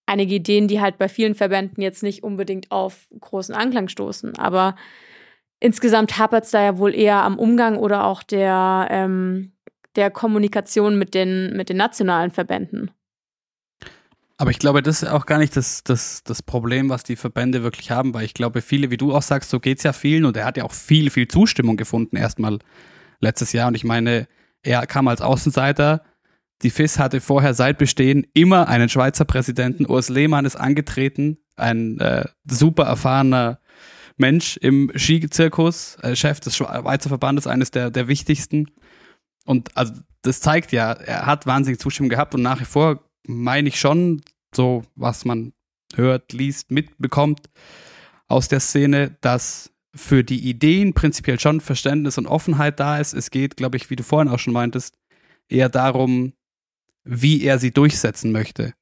einige 0.05 0.35
Ideen, 0.35 0.67
die 0.67 0.81
halt 0.81 0.97
bei 0.97 1.09
vielen 1.09 1.35
Verbänden 1.35 1.81
jetzt 1.81 2.03
nicht 2.03 2.23
unbedingt 2.23 2.71
auf 2.71 3.07
großen 3.19 3.55
Anklang 3.55 3.87
stoßen. 3.87 4.37
Aber 4.37 4.75
insgesamt 5.59 6.17
hapert 6.17 6.45
es 6.45 6.51
da 6.51 6.63
ja 6.63 6.77
wohl 6.77 6.93
eher 6.93 7.23
am 7.23 7.39
Umgang 7.39 7.77
oder 7.77 8.05
auch 8.05 8.23
der, 8.23 8.87
ähm, 8.89 9.53
der 9.95 10.11
Kommunikation 10.11 10.97
mit 10.97 11.13
den, 11.13 11.55
mit 11.55 11.69
den 11.69 11.77
nationalen 11.77 12.31
Verbänden. 12.31 12.91
Aber 14.37 14.51
ich 14.51 14.59
glaube, 14.59 14.81
das 14.81 15.03
ist 15.03 15.09
auch 15.09 15.25
gar 15.25 15.37
nicht 15.37 15.55
das, 15.55 15.83
das, 15.83 16.23
das 16.23 16.41
Problem, 16.41 16.89
was 16.89 17.03
die 17.03 17.15
Verbände 17.15 17.63
wirklich 17.63 17.91
haben, 17.91 18.13
weil 18.13 18.25
ich 18.25 18.33
glaube, 18.33 18.61
viele, 18.61 18.89
wie 18.89 18.97
du 18.97 19.13
auch 19.13 19.21
sagst, 19.21 19.49
so 19.49 19.59
geht 19.59 19.77
es 19.77 19.83
ja 19.83 19.93
vielen 19.93 20.25
und 20.25 20.35
er 20.35 20.45
hat 20.45 20.57
ja 20.57 20.63
auch 20.63 20.73
viel, 20.73 21.09
viel 21.11 21.27
Zustimmung 21.27 21.77
gefunden 21.77 22.17
erstmal 22.17 22.59
letztes 23.21 23.53
Jahr. 23.53 23.67
Und 23.67 23.75
ich 23.75 23.83
meine, 23.83 24.27
er 24.63 24.87
kam 24.87 25.07
als 25.07 25.21
Außenseiter. 25.21 26.03
Die 26.61 26.69
FIS 26.69 26.97
hatte 26.97 27.19
vorher 27.19 27.53
seit 27.53 27.77
Bestehen 27.77 28.25
immer 28.33 28.67
einen 28.67 28.89
Schweizer 28.89 29.25
Präsidenten. 29.25 29.85
Urs 29.85 30.09
Lehmann 30.09 30.45
ist 30.45 30.55
angetreten, 30.55 31.37
ein 31.55 31.99
äh, 31.99 32.25
super 32.45 32.85
erfahrener 32.85 33.59
Mensch 34.17 34.57
im 34.57 34.91
Skizirkus, 34.95 35.97
äh, 36.01 36.15
Chef 36.15 36.39
des 36.39 36.55
Schweizer 36.55 37.09
Verbandes, 37.09 37.47
eines 37.47 37.71
der, 37.71 37.91
der 37.91 38.07
wichtigsten. 38.07 38.71
Und 39.45 39.75
also 39.75 39.93
das 40.21 40.39
zeigt 40.39 40.71
ja, 40.71 40.93
er 40.93 41.25
hat 41.25 41.45
wahnsinnig 41.45 41.79
Zustimmung 41.79 42.09
gehabt 42.09 42.33
und 42.33 42.41
nach 42.41 42.61
wie 42.61 42.65
vor 42.65 43.03
meine 43.27 43.67
ich 43.67 43.79
schon, 43.79 44.21
so 44.55 44.83
was 44.95 45.25
man 45.25 45.53
hört, 45.95 46.31
liest, 46.31 46.71
mitbekommt 46.71 47.49
aus 48.27 48.47
der 48.47 48.61
Szene, 48.61 49.17
dass 49.21 49.72
für 49.95 50.23
die 50.23 50.49
Ideen 50.49 50.93
prinzipiell 50.93 51.39
schon 51.39 51.61
Verständnis 51.61 52.17
und 52.17 52.25
Offenheit 52.25 52.79
da 52.79 52.97
ist. 52.97 53.13
Es 53.13 53.29
geht, 53.29 53.57
glaube 53.57 53.77
ich, 53.77 53.89
wie 53.89 53.95
du 53.95 54.03
vorhin 54.03 54.31
auch 54.31 54.39
schon 54.39 54.53
meintest, 54.53 54.97
eher 55.49 55.69
darum, 55.69 56.33
wie 57.03 57.43
er 57.43 57.59
sie 57.59 57.71
durchsetzen 57.71 58.31
möchte. 58.31 58.73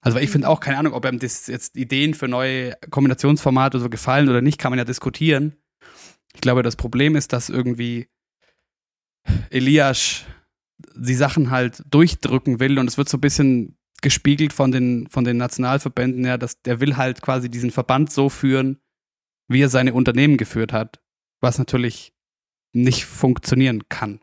Also 0.00 0.18
ich 0.18 0.30
finde 0.30 0.48
auch 0.48 0.60
keine 0.60 0.78
Ahnung, 0.78 0.94
ob 0.94 1.04
ihm 1.04 1.18
das 1.18 1.46
jetzt 1.46 1.76
Ideen 1.76 2.14
für 2.14 2.26
neue 2.26 2.74
Kombinationsformate 2.90 3.78
so 3.78 3.90
gefallen 3.90 4.28
oder 4.28 4.40
nicht, 4.40 4.58
kann 4.58 4.72
man 4.72 4.78
ja 4.78 4.84
diskutieren. 4.84 5.56
Ich 6.34 6.40
glaube, 6.40 6.62
das 6.62 6.76
Problem 6.76 7.16
ist, 7.16 7.32
dass 7.32 7.50
irgendwie 7.50 8.08
Elias 9.50 10.24
die 10.94 11.14
Sachen 11.14 11.50
halt 11.50 11.82
durchdrücken 11.90 12.60
will 12.60 12.78
und 12.78 12.88
es 12.88 12.96
wird 12.96 13.08
so 13.08 13.18
ein 13.18 13.20
bisschen 13.20 13.76
gespiegelt 14.00 14.54
von 14.54 14.72
den, 14.72 15.06
von 15.08 15.24
den 15.24 15.36
Nationalverbänden, 15.36 16.24
ja, 16.24 16.38
dass 16.38 16.62
der 16.62 16.80
will 16.80 16.96
halt 16.96 17.20
quasi 17.20 17.50
diesen 17.50 17.70
Verband 17.70 18.10
so 18.10 18.30
führen, 18.30 18.80
wie 19.50 19.62
er 19.62 19.68
seine 19.68 19.92
Unternehmen 19.92 20.36
geführt 20.36 20.72
hat, 20.72 21.00
was 21.40 21.58
natürlich 21.58 22.12
nicht 22.72 23.04
funktionieren 23.04 23.88
kann. 23.88 24.20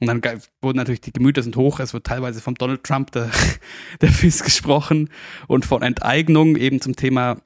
Und 0.00 0.08
dann 0.08 0.20
wurden 0.60 0.78
natürlich 0.78 1.00
die 1.00 1.12
Gemüter 1.12 1.44
sind 1.44 1.54
hoch. 1.54 1.78
Es 1.78 1.94
wird 1.94 2.04
teilweise 2.04 2.40
vom 2.40 2.56
Donald 2.56 2.82
Trump 2.82 3.12
der, 3.12 3.30
der 4.00 4.10
FIS 4.10 4.42
gesprochen 4.42 5.10
und 5.46 5.64
von 5.64 5.82
Enteignung 5.82 6.56
eben 6.56 6.80
zum 6.80 6.96
Thema 6.96 7.40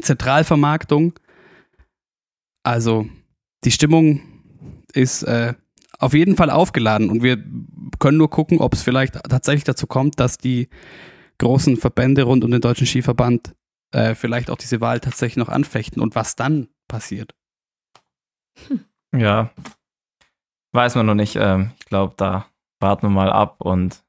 Zentralvermarktung. 0.00 1.18
Also 2.62 3.06
die 3.64 3.70
Stimmung 3.70 4.22
ist 4.94 5.24
äh, 5.24 5.52
auf 5.98 6.14
jeden 6.14 6.36
Fall 6.36 6.48
aufgeladen 6.48 7.10
und 7.10 7.22
wir 7.22 7.36
können 7.98 8.16
nur 8.16 8.30
gucken, 8.30 8.60
ob 8.60 8.72
es 8.72 8.82
vielleicht 8.82 9.14
tatsächlich 9.28 9.64
dazu 9.64 9.86
kommt, 9.86 10.18
dass 10.18 10.38
die 10.38 10.68
großen 11.36 11.76
Verbände 11.76 12.22
rund 12.22 12.44
um 12.44 12.50
den 12.50 12.62
Deutschen 12.62 12.86
Skiverband 12.86 13.54
äh, 13.94 14.14
vielleicht 14.14 14.50
auch 14.50 14.56
diese 14.56 14.80
Wahl 14.80 15.00
tatsächlich 15.00 15.36
noch 15.36 15.48
anfechten 15.48 16.02
und 16.02 16.14
was 16.14 16.36
dann 16.36 16.68
passiert. 16.88 17.34
Ja, 19.16 19.50
weiß 20.72 20.96
man 20.96 21.06
noch 21.06 21.14
nicht. 21.14 21.36
Ähm, 21.36 21.70
ich 21.78 21.86
glaube, 21.86 22.14
da 22.16 22.46
warten 22.80 23.06
wir 23.06 23.10
mal 23.10 23.30
ab 23.30 23.60
und 23.60 24.04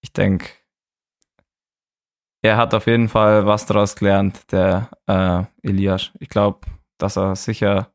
ich 0.00 0.12
denke, 0.12 0.48
er 2.44 2.56
hat 2.56 2.74
auf 2.74 2.86
jeden 2.86 3.08
Fall 3.08 3.46
was 3.46 3.66
daraus 3.66 3.96
gelernt, 3.96 4.52
der 4.52 4.90
äh, 5.06 5.44
Elias. 5.68 6.12
Ich 6.20 6.28
glaube, 6.28 6.60
dass 6.98 7.16
er 7.16 7.34
sicher 7.34 7.92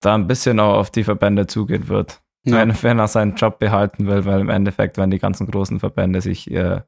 da 0.00 0.14
ein 0.14 0.26
bisschen 0.26 0.58
auch 0.60 0.74
auf 0.74 0.90
die 0.90 1.04
Verbände 1.04 1.46
zugehen 1.46 1.88
wird. 1.88 2.22
Ja. 2.44 2.56
Wenn, 2.56 2.82
wenn, 2.82 2.98
er 2.98 3.08
seinen 3.08 3.34
Job 3.34 3.58
behalten 3.58 4.06
will, 4.06 4.24
weil 4.24 4.40
im 4.40 4.48
Endeffekt, 4.48 4.96
wenn 4.96 5.10
die 5.10 5.18
ganzen 5.18 5.46
großen 5.46 5.80
Verbände 5.80 6.22
sich 6.22 6.50
äh, 6.50 6.80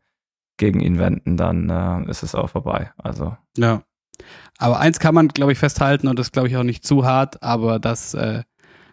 gegen 0.60 0.80
ihn 0.80 0.98
wenden, 0.98 1.36
dann 1.36 1.68
äh, 1.68 2.08
ist 2.08 2.22
es 2.22 2.36
auch 2.36 2.50
vorbei. 2.50 2.92
Also. 2.98 3.36
Ja. 3.56 3.82
Aber 4.58 4.78
eins 4.78 5.00
kann 5.00 5.14
man, 5.14 5.28
glaube 5.28 5.52
ich, 5.52 5.58
festhalten, 5.58 6.06
und 6.06 6.18
das 6.18 6.30
glaube 6.30 6.48
ich 6.48 6.56
auch 6.56 6.62
nicht 6.62 6.86
zu 6.86 7.04
hart, 7.04 7.42
aber 7.42 7.80
dass 7.80 8.14
äh, 8.14 8.42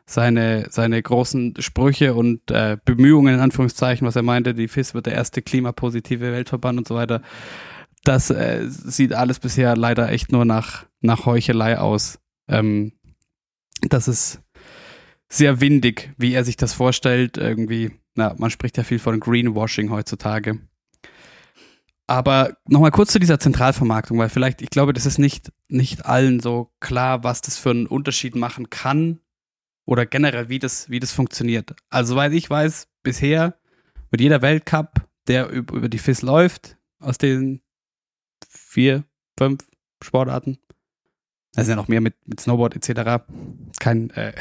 seine, 0.06 0.68
seine 0.70 1.04
großen 1.04 1.56
Sprüche 1.60 2.14
und 2.14 2.50
äh, 2.50 2.78
Bemühungen, 2.84 3.36
in 3.36 3.42
Anführungszeichen, 3.42 4.08
was 4.08 4.16
er 4.16 4.24
meinte, 4.24 4.54
die 4.54 4.70
FIS 4.70 4.94
wird 4.94 5.06
der 5.06 5.14
erste 5.14 5.42
klimapositive 5.42 6.32
Weltverband 6.32 6.80
und 6.80 6.88
so 6.88 6.96
weiter, 6.96 7.22
das 8.06 8.30
äh, 8.30 8.64
sieht 8.68 9.14
alles 9.14 9.40
bisher 9.40 9.76
leider 9.76 10.10
echt 10.10 10.32
nur 10.32 10.46
nach, 10.46 10.86
nach 11.02 11.26
Heuchelei 11.26 11.78
aus. 11.78 12.20
Ähm, 12.48 12.94
das 13.82 14.08
ist 14.08 14.42
sehr 15.28 15.60
windig, 15.60 16.14
wie 16.18 16.34
er 16.34 16.46
sich 16.46 16.56
das 16.56 16.72
vorstellt. 16.72 17.36
Irgendwie, 17.36 17.92
na, 18.16 18.34
man 18.38 18.50
spricht 18.50 18.78
ja 18.78 18.84
viel 18.84 19.00
von 19.00 19.20
Greenwashing 19.20 19.92
heutzutage. 19.92 20.60
Aber 22.08 22.58
nochmal 22.66 22.92
kurz 22.92 23.12
zu 23.12 23.20
dieser 23.20 23.38
Zentralvermarktung, 23.38 24.18
weil 24.18 24.30
vielleicht, 24.30 24.62
ich 24.62 24.70
glaube, 24.70 24.94
das 24.94 25.06
ist 25.06 25.18
nicht, 25.18 25.52
nicht 25.68 26.06
allen 26.06 26.40
so 26.40 26.72
klar, 26.80 27.26
was 27.26 27.42
das 27.42 27.58
für 27.58 27.72
einen 27.72 27.86
Unterschied 27.86 28.34
machen 28.36 28.70
kann 28.70 29.20
oder 29.86 30.06
generell, 30.06 30.48
wie 30.48 30.60
das, 30.60 30.90
wie 30.90 31.02
das 31.02 31.12
funktioniert. 31.12 31.76
Also, 31.90 32.16
weil 32.16 32.34
ich 32.34 32.50
weiß, 32.50 32.88
bisher 33.04 33.60
wird 34.10 34.22
jeder 34.22 34.42
Weltcup, 34.42 35.06
der 35.28 35.50
über 35.50 35.90
die 35.90 35.98
FIS 35.98 36.22
läuft, 36.22 36.78
aus 37.00 37.18
den 37.18 37.62
vier, 38.50 39.04
fünf 39.38 39.68
Sportarten, 40.02 40.58
da 41.54 41.64
sind 41.64 41.72
ja 41.72 41.76
noch 41.76 41.90
mehr 41.90 42.02
mit, 42.02 42.16
mit 42.26 42.40
Snowboard 42.40 42.76
etc., 42.76 43.24
kein, 43.80 44.12
äh, 44.12 44.34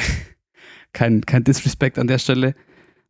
kein, 0.92 1.26
kein 1.26 1.42
Disrespect 1.42 1.98
an 1.98 2.06
der 2.06 2.18
Stelle, 2.18 2.54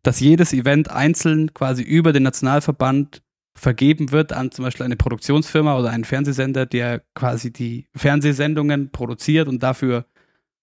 dass 0.03 0.21
jedes 0.21 0.53
Event 0.53 0.91
einzeln 0.91 1.53
quasi 1.53 1.83
über 1.83 2.13
den 2.13 2.23
Nationalverband 2.23 3.23
vergeben 3.57 4.13
wird 4.13 4.33
an 4.33 4.51
zum 4.51 4.65
Beispiel 4.65 4.85
eine 4.85 4.97
Produktionsfirma 4.97 5.79
oder 5.79 5.91
einen 5.91 6.05
Fernsehsender, 6.05 6.67
der 6.67 7.01
quasi 7.15 7.53
die 7.53 7.89
Fernsehsendungen 7.97 8.93
produziert 8.93 9.49
und 9.49 9.63
dafür 9.63 10.05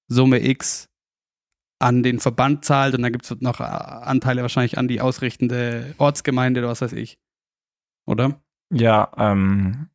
Summe 0.07 0.45
X 0.45 0.89
an 1.79 2.03
den 2.03 2.19
Verband 2.19 2.63
zahlt 2.63 2.93
und 2.95 3.01
dann 3.01 3.11
gibt 3.11 3.25
es 3.25 3.41
noch 3.41 3.59
äh, 3.59 3.63
Anteile 3.63 4.41
wahrscheinlich 4.41 4.77
an 4.77 4.87
die 4.87 5.01
ausrichtende 5.01 5.95
Ortsgemeinde 5.97 6.61
oder 6.61 6.69
was 6.69 6.81
weiß 6.81 6.93
ich. 6.93 7.19
Oder? 8.05 8.41
Ja, 8.71 9.11
ähm, 9.17 9.89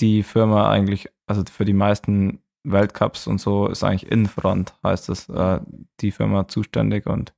die 0.00 0.22
Firma 0.22 0.70
eigentlich, 0.70 1.08
also 1.26 1.42
für 1.50 1.64
die 1.64 1.72
meisten 1.72 2.42
Weltcups 2.64 3.26
und 3.26 3.40
so 3.40 3.68
ist 3.68 3.84
eigentlich 3.84 4.10
Infront, 4.10 4.74
heißt 4.82 5.08
es, 5.08 5.28
äh, 5.28 5.60
die 6.00 6.10
Firma 6.10 6.48
zuständig 6.48 7.06
und 7.06 7.32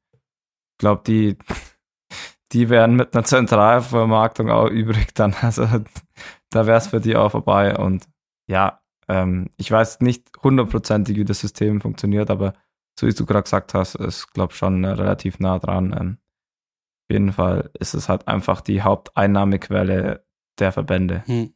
ich 0.73 0.79
glaube, 0.79 1.03
die, 1.07 1.37
die 2.53 2.71
wären 2.71 2.97
mit 2.97 3.15
einer 3.15 3.25
Zentralvermarktung 3.25 4.51
auch 4.51 4.69
übrig 4.69 5.15
dann. 5.15 5.35
Also 5.43 5.67
da 6.51 6.67
wäre 6.67 6.79
es 6.79 6.89
für 6.89 7.01
die 7.01 7.17
auch 7.17 7.31
vorbei. 7.31 7.77
Und 7.77 8.09
ja, 8.47 8.81
ähm, 9.09 9.51
ich 9.57 9.71
weiß 9.71 10.01
nicht 10.01 10.29
hundertprozentig, 10.43 11.17
wie 11.17 11.25
das 11.25 11.41
System 11.41 11.81
funktioniert, 11.81 12.31
aber 12.31 12.55
so 12.99 13.07
wie 13.07 13.13
du 13.13 13.27
gerade 13.27 13.43
gesagt 13.43 13.75
hast, 13.75 13.95
ist, 13.95 14.33
glaube 14.33 14.53
ich, 14.53 14.59
schon 14.59 14.85
relativ 14.85 15.39
nah 15.39 15.59
dran. 15.59 15.95
Ähm, 15.99 16.19
auf 17.09 17.13
jeden 17.13 17.33
Fall 17.33 17.71
ist 17.79 17.95
es 17.95 18.09
halt 18.09 18.27
einfach 18.29 18.61
die 18.61 18.83
Haupteinnahmequelle 18.83 20.25
der 20.59 20.73
Verbände. 20.73 21.23
Hm. 21.27 21.55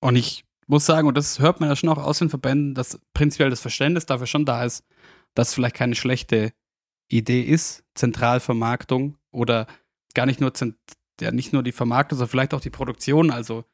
Und 0.00 0.16
ich 0.16 0.44
muss 0.66 0.86
sagen, 0.86 1.08
und 1.08 1.16
das 1.16 1.40
hört 1.40 1.60
man 1.60 1.68
ja 1.68 1.76
schon 1.76 1.88
auch 1.88 1.98
aus 1.98 2.18
den 2.18 2.30
Verbänden, 2.30 2.74
dass 2.74 3.00
prinzipiell 3.14 3.50
das 3.50 3.60
Verständnis 3.60 4.06
dafür 4.06 4.26
schon 4.26 4.44
da 4.44 4.64
ist, 4.64 4.84
dass 5.34 5.54
vielleicht 5.54 5.74
keine 5.74 5.94
schlechte 5.94 6.52
Idee 7.08 7.42
ist, 7.42 7.84
Zentralvermarktung 7.94 9.16
oder 9.30 9.66
gar 10.18 10.26
nicht 10.26 10.40
nur, 10.40 10.52
ja, 11.20 11.30
nicht 11.30 11.52
nur 11.52 11.62
die 11.62 11.70
Vermarktung, 11.70 12.18
sondern 12.18 12.30
vielleicht 12.30 12.54
auch 12.54 12.60
die 12.60 12.70
Produktion. 12.70 13.30
Also 13.30 13.64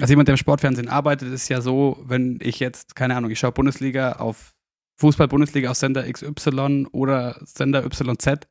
als 0.00 0.08
jemand, 0.08 0.28
der 0.28 0.32
im 0.32 0.38
Sportfernsehen 0.38 0.88
arbeitet, 0.88 1.30
ist 1.30 1.50
ja 1.50 1.60
so, 1.60 2.02
wenn 2.06 2.38
ich 2.40 2.58
jetzt, 2.58 2.96
keine 2.96 3.14
Ahnung, 3.14 3.30
ich 3.30 3.38
schaue 3.38 3.52
Bundesliga 3.52 4.12
auf 4.12 4.54
Fußball-Bundesliga 4.96 5.70
auf 5.70 5.76
Sender 5.76 6.10
XY 6.10 6.86
oder 6.90 7.38
Sender 7.44 7.84
YZ, 7.84 8.48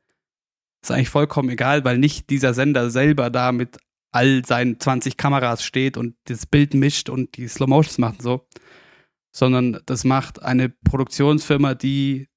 ist 0.80 0.90
eigentlich 0.92 1.08
vollkommen 1.08 1.48
egal, 1.48 1.84
weil 1.84 1.98
nicht 1.98 2.30
dieser 2.30 2.54
Sender 2.54 2.88
selber 2.88 3.30
da 3.30 3.50
mit 3.50 3.78
all 4.12 4.44
seinen 4.44 4.78
20 4.78 5.16
Kameras 5.16 5.64
steht 5.64 5.96
und 5.96 6.14
das 6.26 6.46
Bild 6.46 6.74
mischt 6.74 7.08
und 7.08 7.36
die 7.36 7.48
Slow 7.48 7.68
Motions 7.68 7.98
macht 7.98 8.18
und 8.18 8.22
so, 8.22 8.48
sondern 9.34 9.80
das 9.86 10.04
macht 10.04 10.40
eine 10.40 10.68
Produktionsfirma, 10.68 11.74
die 11.74 12.28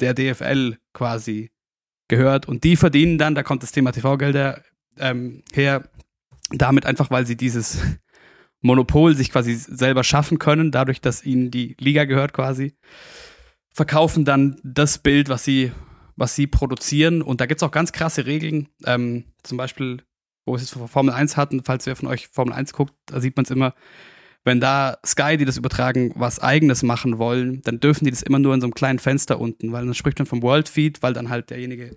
der 0.00 0.14
DFL 0.14 0.78
quasi 0.94 1.50
gehört 2.08 2.46
und 2.46 2.64
die 2.64 2.76
verdienen 2.76 3.18
dann, 3.18 3.34
da 3.34 3.42
kommt 3.42 3.62
das 3.62 3.72
Thema 3.72 3.92
TV-Gelder 3.92 4.62
ähm, 4.98 5.42
her, 5.52 5.88
damit 6.50 6.86
einfach, 6.86 7.10
weil 7.10 7.26
sie 7.26 7.36
dieses 7.36 7.80
Monopol 8.60 9.14
sich 9.14 9.30
quasi 9.30 9.54
selber 9.54 10.04
schaffen 10.04 10.38
können, 10.38 10.70
dadurch, 10.70 11.00
dass 11.00 11.24
ihnen 11.24 11.50
die 11.50 11.76
Liga 11.78 12.04
gehört 12.04 12.32
quasi, 12.32 12.74
verkaufen 13.72 14.24
dann 14.24 14.60
das 14.62 14.98
Bild, 14.98 15.28
was 15.28 15.44
sie, 15.44 15.72
was 16.16 16.34
sie 16.34 16.46
produzieren. 16.46 17.22
Und 17.22 17.40
da 17.40 17.46
gibt 17.46 17.60
es 17.60 17.62
auch 17.62 17.72
ganz 17.72 17.92
krasse 17.92 18.24
Regeln. 18.24 18.68
Ähm, 18.86 19.24
zum 19.42 19.58
Beispiel, 19.58 20.02
wo 20.46 20.52
wir 20.52 20.56
es 20.56 20.62
jetzt 20.62 20.90
Formel 20.90 21.12
1 21.12 21.36
hatten, 21.36 21.62
falls 21.64 21.86
wer 21.86 21.96
von 21.96 22.08
euch 22.08 22.28
Formel 22.28 22.54
1 22.54 22.72
guckt, 22.72 22.94
da 23.06 23.20
sieht 23.20 23.36
man 23.36 23.44
es 23.44 23.50
immer, 23.50 23.74
wenn 24.44 24.60
da 24.60 24.98
Sky, 25.04 25.36
die 25.38 25.46
das 25.46 25.56
übertragen, 25.56 26.12
was 26.16 26.38
eigenes 26.38 26.82
machen 26.82 27.18
wollen, 27.18 27.62
dann 27.62 27.80
dürfen 27.80 28.04
die 28.04 28.10
das 28.10 28.22
immer 28.22 28.38
nur 28.38 28.54
in 28.54 28.60
so 28.60 28.66
einem 28.66 28.74
kleinen 28.74 28.98
Fenster 28.98 29.40
unten, 29.40 29.72
weil 29.72 29.84
dann 29.84 29.94
spricht 29.94 30.18
man 30.18 30.26
vom 30.26 30.42
World 30.42 30.68
Feed, 30.68 31.02
weil 31.02 31.14
dann 31.14 31.30
halt 31.30 31.50
derjenige 31.50 31.96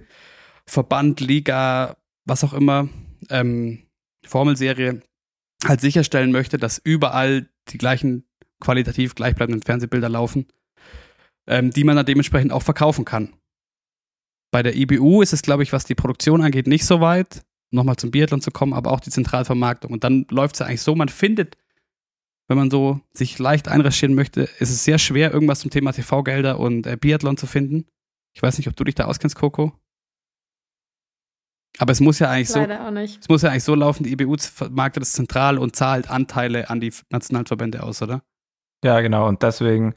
Verband, 0.66 1.20
Liga, 1.20 1.98
was 2.26 2.44
auch 2.44 2.54
immer, 2.54 2.88
ähm, 3.30 3.84
Formelserie 4.26 5.02
halt 5.66 5.82
sicherstellen 5.82 6.32
möchte, 6.32 6.58
dass 6.58 6.78
überall 6.78 7.50
die 7.70 7.78
gleichen 7.78 8.24
qualitativ 8.60 9.16
gleichbleibenden 9.16 9.62
Fernsehbilder 9.62 10.10
laufen, 10.10 10.48
ähm, 11.48 11.72
die 11.72 11.84
man 11.84 11.96
dann 11.96 12.06
dementsprechend 12.06 12.52
auch 12.52 12.64
verkaufen 12.64 13.06
kann. 13.06 13.34
Bei 14.52 14.64
der 14.64 14.76
IBU 14.76 15.22
ist 15.22 15.34
es, 15.34 15.42
glaube 15.42 15.64
ich, 15.64 15.74
was 15.74 15.86
die 15.86 15.96
Produktion 15.96 16.42
angeht, 16.42 16.68
nicht 16.68 16.86
so 16.86 17.02
weit, 17.02 17.44
nochmal 17.72 17.98
zum 17.98 18.12
Biathlon 18.12 18.42
zu 18.42 18.52
kommen, 18.52 18.74
aber 18.74 18.92
auch 18.92 19.02
die 19.02 19.10
Zentralvermarktung. 19.10 19.92
Und 19.92 20.04
dann 20.04 20.26
läuft 20.30 20.56
es 20.56 20.60
ja 20.60 20.66
eigentlich 20.66 20.82
so, 20.82 20.96
man 20.96 21.10
findet 21.10 21.58
wenn 22.48 22.58
man 22.58 22.72
so 22.72 23.02
sich 23.14 23.40
leicht 23.40 23.68
einrecherchieren 23.68 24.16
möchte, 24.16 24.42
ist 24.42 24.70
es 24.70 24.84
sehr 24.84 24.98
schwer, 24.98 25.34
irgendwas 25.34 25.60
zum 25.60 25.72
Thema 25.72 25.92
TV-Gelder 25.92 26.60
und 26.60 26.88
äh, 26.88 26.98
Biathlon 26.98 27.38
zu 27.38 27.46
finden. 27.46 27.86
Ich 28.34 28.42
weiß 28.42 28.58
nicht, 28.58 28.68
ob 28.68 28.76
du 28.76 28.84
dich 28.84 28.96
da 28.96 29.06
auskennst, 29.06 29.36
Coco. 29.36 29.74
Aber 31.80 31.92
es 31.92 32.00
muss 32.00 32.20
ja 32.20 32.30
eigentlich 32.30 32.50
Leider 32.50 32.78
so. 32.78 32.84
Auch 32.84 32.92
nicht. 32.92 33.20
Es 33.22 33.30
muss 33.30 33.42
ja 33.42 33.50
eigentlich 33.50 33.64
so 33.64 33.76
laufen, 33.76 34.04
die 34.04 34.12
IBU 34.12 34.38
vermarktet 34.38 35.02
das 35.02 35.12
zentral 35.12 35.58
und 35.58 35.76
zahlt 35.76 36.10
Anteile 36.10 36.70
an 36.70 36.80
die 36.80 36.94
Nationalverbände 37.10 37.84
aus, 37.84 38.02
oder? 38.02 38.24
Ja, 38.84 39.02
genau. 39.02 39.28
Und 39.28 39.44
deswegen, 39.44 39.94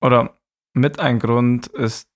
oder 0.00 0.38
mit 0.74 1.00
ein 1.00 1.18
Grund 1.18 1.66
ist 1.68 2.08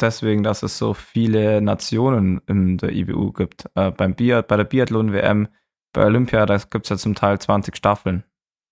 deswegen, 0.00 0.42
dass 0.42 0.62
es 0.62 0.78
so 0.78 0.94
viele 0.94 1.60
Nationen 1.60 2.40
in 2.46 2.78
der 2.78 2.92
IBU 2.92 3.32
gibt. 3.32 3.66
Äh, 3.74 3.90
beim 3.92 4.14
Biat, 4.14 4.48
bei 4.48 4.56
der 4.56 4.64
Biathlon-WM, 4.64 5.48
bei 5.92 6.04
Olympia, 6.04 6.46
da 6.46 6.56
gibt 6.58 6.86
es 6.86 6.90
ja 6.90 6.96
zum 6.96 7.14
Teil 7.14 7.38
20 7.38 7.76
Staffeln. 7.76 8.24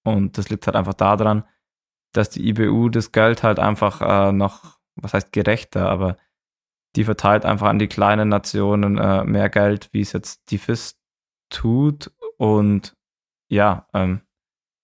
Und 0.05 0.38
das 0.38 0.49
liegt 0.49 0.66
halt 0.66 0.76
einfach 0.76 0.94
daran, 0.94 1.44
dass 2.12 2.30
die 2.30 2.49
IBU 2.49 2.88
das 2.88 3.12
Geld 3.12 3.42
halt 3.42 3.59
einfach 3.59 4.01
äh, 4.01 4.32
noch, 4.32 4.78
was 4.96 5.14
heißt 5.14 5.32
gerechter, 5.32 5.88
aber 5.88 6.16
die 6.96 7.05
verteilt 7.05 7.44
einfach 7.44 7.68
an 7.68 7.78
die 7.78 7.88
kleinen 7.88 8.28
Nationen 8.28 8.99
äh, 8.99 9.24
mehr 9.24 9.51
Geld, 9.51 9.90
wie 9.92 10.01
es 10.01 10.12
jetzt 10.12 10.51
die 10.51 10.59
FIS 10.59 10.99
tut. 11.51 12.11
Und 12.38 12.96
ja, 13.49 13.86
ähm, 13.92 14.22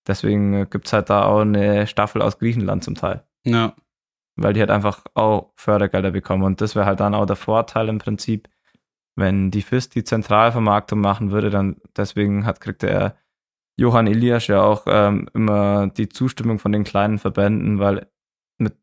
deswegen 0.07 0.69
gibt 0.71 0.87
es 0.87 0.93
halt 0.93 1.11
da 1.11 1.25
auch 1.25 1.41
eine 1.41 1.87
Staffel 1.87 2.23
aus 2.23 2.39
Griechenland 2.39 2.85
zum 2.85 2.95
Teil. 2.95 3.27
Ja. 3.45 3.75
Weil 4.37 4.53
die 4.53 4.61
halt 4.61 4.71
einfach 4.71 5.05
auch 5.15 5.53
Fördergelder 5.57 6.11
bekommen. 6.11 6.43
Und 6.43 6.61
das 6.61 6.75
wäre 6.75 6.87
halt 6.87 7.01
dann 7.01 7.15
auch 7.15 7.27
der 7.27 7.37
Vorteil 7.37 7.89
im 7.89 7.99
Prinzip, 7.99 8.49
wenn 9.17 9.51
die 9.51 9.63
FIS 9.63 9.89
die 9.89 10.05
Zentralvermarktung 10.05 11.01
machen 11.01 11.31
würde, 11.31 11.51
dann 11.51 11.77
deswegen 11.97 12.45
hat, 12.47 12.61
kriegt 12.61 12.83
er 12.83 13.17
Johann 13.77 14.07
Elias 14.07 14.47
ja 14.47 14.63
auch 14.63 14.85
ähm, 14.87 15.29
immer 15.35 15.89
die 15.89 16.09
Zustimmung 16.09 16.59
von 16.59 16.73
den 16.73 16.85
kleinen 16.85 17.19
Verbänden, 17.19 17.79
weil 17.79 18.09
mit 18.59 18.77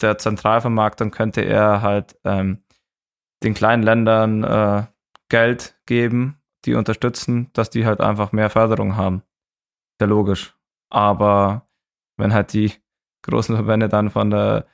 der 0.00 0.18
Zentralvermarktung 0.18 1.10
könnte 1.10 1.40
er 1.42 1.82
halt 1.82 2.16
ähm, 2.24 2.62
den 3.42 3.54
kleinen 3.54 3.82
Ländern 3.82 4.44
äh, 4.44 4.84
Geld 5.28 5.78
geben, 5.86 6.40
die 6.64 6.74
unterstützen, 6.74 7.50
dass 7.52 7.70
die 7.70 7.84
halt 7.84 8.00
einfach 8.00 8.32
mehr 8.32 8.50
Förderung 8.50 8.96
haben. 8.96 9.22
Sehr 10.00 10.08
logisch. 10.08 10.56
Aber 10.90 11.68
wenn 12.16 12.32
halt 12.32 12.52
die 12.52 12.72
großen 13.22 13.56
Verbände 13.56 13.88
dann 13.88 14.10
von 14.10 14.30
der 14.30 14.66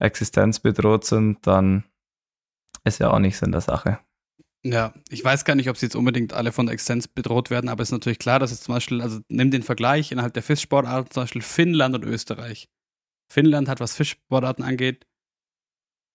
Existenz 0.00 0.60
bedroht 0.60 1.04
sind, 1.04 1.46
dann 1.46 1.84
ist 2.84 2.98
ja 2.98 3.10
auch 3.10 3.18
nichts 3.18 3.42
in 3.42 3.52
der 3.52 3.60
Sache. 3.60 3.98
Ja, 4.64 4.94
ich 5.10 5.24
weiß 5.24 5.44
gar 5.44 5.56
nicht, 5.56 5.68
ob 5.68 5.76
sie 5.76 5.86
jetzt 5.86 5.96
unbedingt 5.96 6.32
alle 6.32 6.52
von 6.52 6.66
der 6.66 6.74
Existenz 6.74 7.08
bedroht 7.08 7.50
werden, 7.50 7.68
aber 7.68 7.82
es 7.82 7.88
ist 7.88 7.92
natürlich 7.92 8.20
klar, 8.20 8.38
dass 8.38 8.52
es 8.52 8.60
zum 8.60 8.74
Beispiel, 8.74 9.02
also 9.02 9.20
nimm 9.28 9.50
den 9.50 9.64
Vergleich 9.64 10.12
innerhalb 10.12 10.34
der 10.34 10.42
Fischsportarten, 10.44 11.10
zum 11.10 11.24
Beispiel 11.24 11.42
Finnland 11.42 11.96
und 11.96 12.04
Österreich. 12.04 12.68
Finnland 13.28 13.68
hat, 13.68 13.80
was 13.80 13.96
Fischsportarten 13.96 14.64
angeht, 14.64 15.06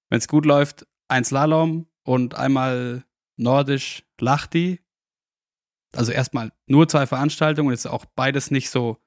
wenn 0.09 0.19
es 0.19 0.29
gut 0.29 0.45
läuft, 0.45 0.87
ein 1.09 1.25
Slalom 1.25 1.87
und 2.03 2.35
einmal 2.35 3.05
nordisch 3.35 4.03
Lachti. 4.19 4.79
Also 5.93 6.13
erstmal 6.13 6.53
nur 6.67 6.87
zwei 6.87 7.05
Veranstaltungen, 7.05 7.73
ist 7.73 7.85
auch 7.85 8.05
beides 8.05 8.51
nicht 8.51 8.69
so 8.69 8.97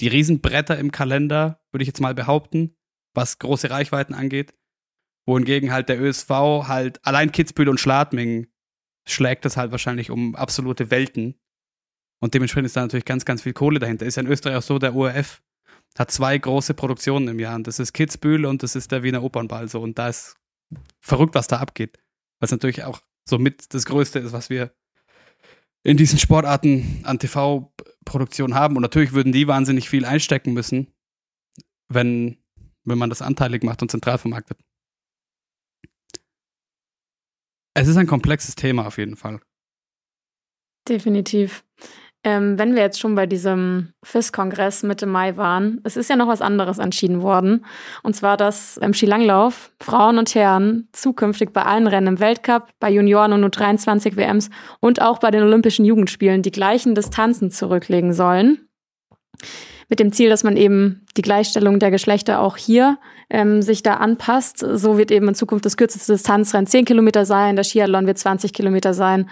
die 0.00 0.08
Riesenbretter 0.08 0.78
im 0.78 0.90
Kalender, 0.90 1.62
würde 1.70 1.82
ich 1.82 1.88
jetzt 1.88 2.00
mal 2.00 2.14
behaupten, 2.14 2.76
was 3.14 3.38
große 3.38 3.70
Reichweiten 3.70 4.14
angeht. 4.14 4.54
Wohingegen 5.26 5.72
halt 5.72 5.88
der 5.88 6.00
ÖSV 6.00 6.28
halt 6.30 7.04
allein 7.06 7.32
Kitzbühel 7.32 7.68
und 7.68 7.78
Schladming 7.78 8.51
schlägt 9.06 9.44
das 9.44 9.56
halt 9.56 9.72
wahrscheinlich 9.72 10.10
um 10.10 10.34
absolute 10.34 10.90
Welten. 10.90 11.34
Und 12.20 12.34
dementsprechend 12.34 12.66
ist 12.66 12.76
da 12.76 12.82
natürlich 12.82 13.04
ganz, 13.04 13.24
ganz 13.24 13.42
viel 13.42 13.52
Kohle 13.52 13.78
dahinter. 13.78 14.06
Ist 14.06 14.16
ja 14.16 14.22
in 14.22 14.28
Österreich 14.28 14.56
auch 14.56 14.62
so, 14.62 14.78
der 14.78 14.94
ORF 14.94 15.42
hat 15.98 16.10
zwei 16.10 16.38
große 16.38 16.74
Produktionen 16.74 17.28
im 17.28 17.38
Jahr. 17.38 17.56
Und 17.56 17.66
das 17.66 17.78
ist 17.78 17.92
Kitzbühel 17.92 18.46
und 18.46 18.62
das 18.62 18.76
ist 18.76 18.92
der 18.92 19.02
Wiener 19.02 19.22
Opernball. 19.22 19.68
So. 19.68 19.80
Und 19.80 19.98
da 19.98 20.08
ist 20.08 20.36
verrückt, 21.00 21.34
was 21.34 21.48
da 21.48 21.58
abgeht. 21.58 21.98
Was 22.40 22.50
natürlich 22.50 22.84
auch 22.84 23.00
so 23.28 23.38
mit 23.38 23.74
das 23.74 23.84
Größte 23.86 24.20
ist, 24.20 24.32
was 24.32 24.50
wir 24.50 24.72
in 25.84 25.96
diesen 25.96 26.18
Sportarten 26.18 27.00
an 27.04 27.18
TV-Produktion 27.18 28.54
haben. 28.54 28.76
Und 28.76 28.82
natürlich 28.82 29.12
würden 29.12 29.32
die 29.32 29.48
wahnsinnig 29.48 29.88
viel 29.88 30.04
einstecken 30.04 30.52
müssen, 30.52 30.92
wenn, 31.88 32.38
wenn 32.84 32.98
man 32.98 33.10
das 33.10 33.22
anteilig 33.22 33.64
macht 33.64 33.82
und 33.82 33.90
zentral 33.90 34.18
vermarktet. 34.18 34.58
Es 37.74 37.88
ist 37.88 37.96
ein 37.96 38.06
komplexes 38.06 38.54
Thema 38.54 38.86
auf 38.86 38.98
jeden 38.98 39.16
Fall. 39.16 39.40
Definitiv. 40.88 41.64
Ähm, 42.24 42.56
wenn 42.56 42.76
wir 42.76 42.82
jetzt 42.82 43.00
schon 43.00 43.16
bei 43.16 43.26
diesem 43.26 43.94
FIS-Kongress 44.04 44.84
Mitte 44.84 45.06
Mai 45.06 45.36
waren, 45.36 45.80
es 45.82 45.96
ist 45.96 46.08
ja 46.08 46.14
noch 46.14 46.28
was 46.28 46.40
anderes 46.40 46.78
entschieden 46.78 47.20
worden. 47.22 47.64
Und 48.04 48.14
zwar, 48.14 48.36
dass 48.36 48.76
im 48.76 48.94
Skilanglauf 48.94 49.72
Frauen 49.80 50.18
und 50.18 50.32
Herren 50.34 50.88
zukünftig 50.92 51.52
bei 51.52 51.64
allen 51.64 51.88
Rennen 51.88 52.06
im 52.06 52.20
Weltcup, 52.20 52.68
bei 52.78 52.90
Junioren 52.90 53.32
und 53.32 53.44
U23 53.44 54.16
WMs 54.16 54.50
und 54.78 55.02
auch 55.02 55.18
bei 55.18 55.32
den 55.32 55.42
Olympischen 55.42 55.84
Jugendspielen 55.84 56.42
die 56.42 56.52
gleichen 56.52 56.94
Distanzen 56.94 57.50
zurücklegen 57.50 58.12
sollen 58.12 58.68
mit 59.92 60.00
dem 60.00 60.10
Ziel, 60.10 60.30
dass 60.30 60.42
man 60.42 60.56
eben 60.56 61.04
die 61.18 61.22
Gleichstellung 61.22 61.78
der 61.78 61.90
Geschlechter 61.90 62.40
auch 62.40 62.56
hier 62.56 62.96
ähm, 63.28 63.60
sich 63.60 63.82
da 63.82 63.96
anpasst. 63.96 64.58
So 64.58 64.96
wird 64.96 65.10
eben 65.10 65.28
in 65.28 65.34
Zukunft 65.34 65.66
das 65.66 65.76
kürzeste 65.76 66.14
Distanzrennen 66.14 66.66
10 66.66 66.86
Kilometer 66.86 67.26
sein, 67.26 67.56
der 67.56 67.62
Skiathlon 67.62 68.06
wird 68.06 68.16
20 68.16 68.54
Kilometer 68.54 68.94
sein 68.94 69.28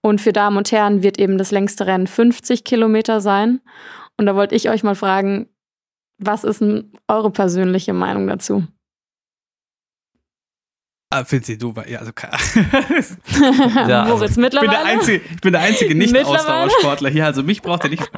und 0.00 0.22
für 0.22 0.32
Damen 0.32 0.56
und 0.56 0.72
Herren 0.72 1.02
wird 1.02 1.18
eben 1.18 1.36
das 1.36 1.50
längste 1.50 1.86
Rennen 1.86 2.06
50 2.06 2.64
Kilometer 2.64 3.20
sein. 3.20 3.60
Und 4.16 4.24
da 4.24 4.34
wollte 4.34 4.54
ich 4.54 4.70
euch 4.70 4.82
mal 4.82 4.94
fragen, 4.94 5.50
Was 6.16 6.42
ist 6.42 6.62
denn 6.62 6.90
eure 7.06 7.30
persönliche 7.30 7.92
Meinung 7.92 8.28
dazu? 8.28 8.64
Ah, 11.10 11.24
Finzi, 11.24 11.56
du 11.56 11.74
war 11.74 11.88
ja 11.88 12.00
also 12.00 12.12
ja, 13.88 14.04
Moritz 14.04 14.22
also, 14.22 14.40
mittlerweile. 14.42 14.66
Ich 14.66 14.70
bin 14.70 14.70
der 14.70 14.84
einzige, 14.84 15.24
ich 15.24 15.40
bin 15.40 15.52
der 15.52 15.62
einzige 15.62 15.94
Nicht-Ausdauersportler 15.94 17.08
hier, 17.08 17.24
also 17.24 17.42
mich 17.42 17.62
braucht 17.62 17.84
er 17.84 17.90
nicht. 17.90 18.10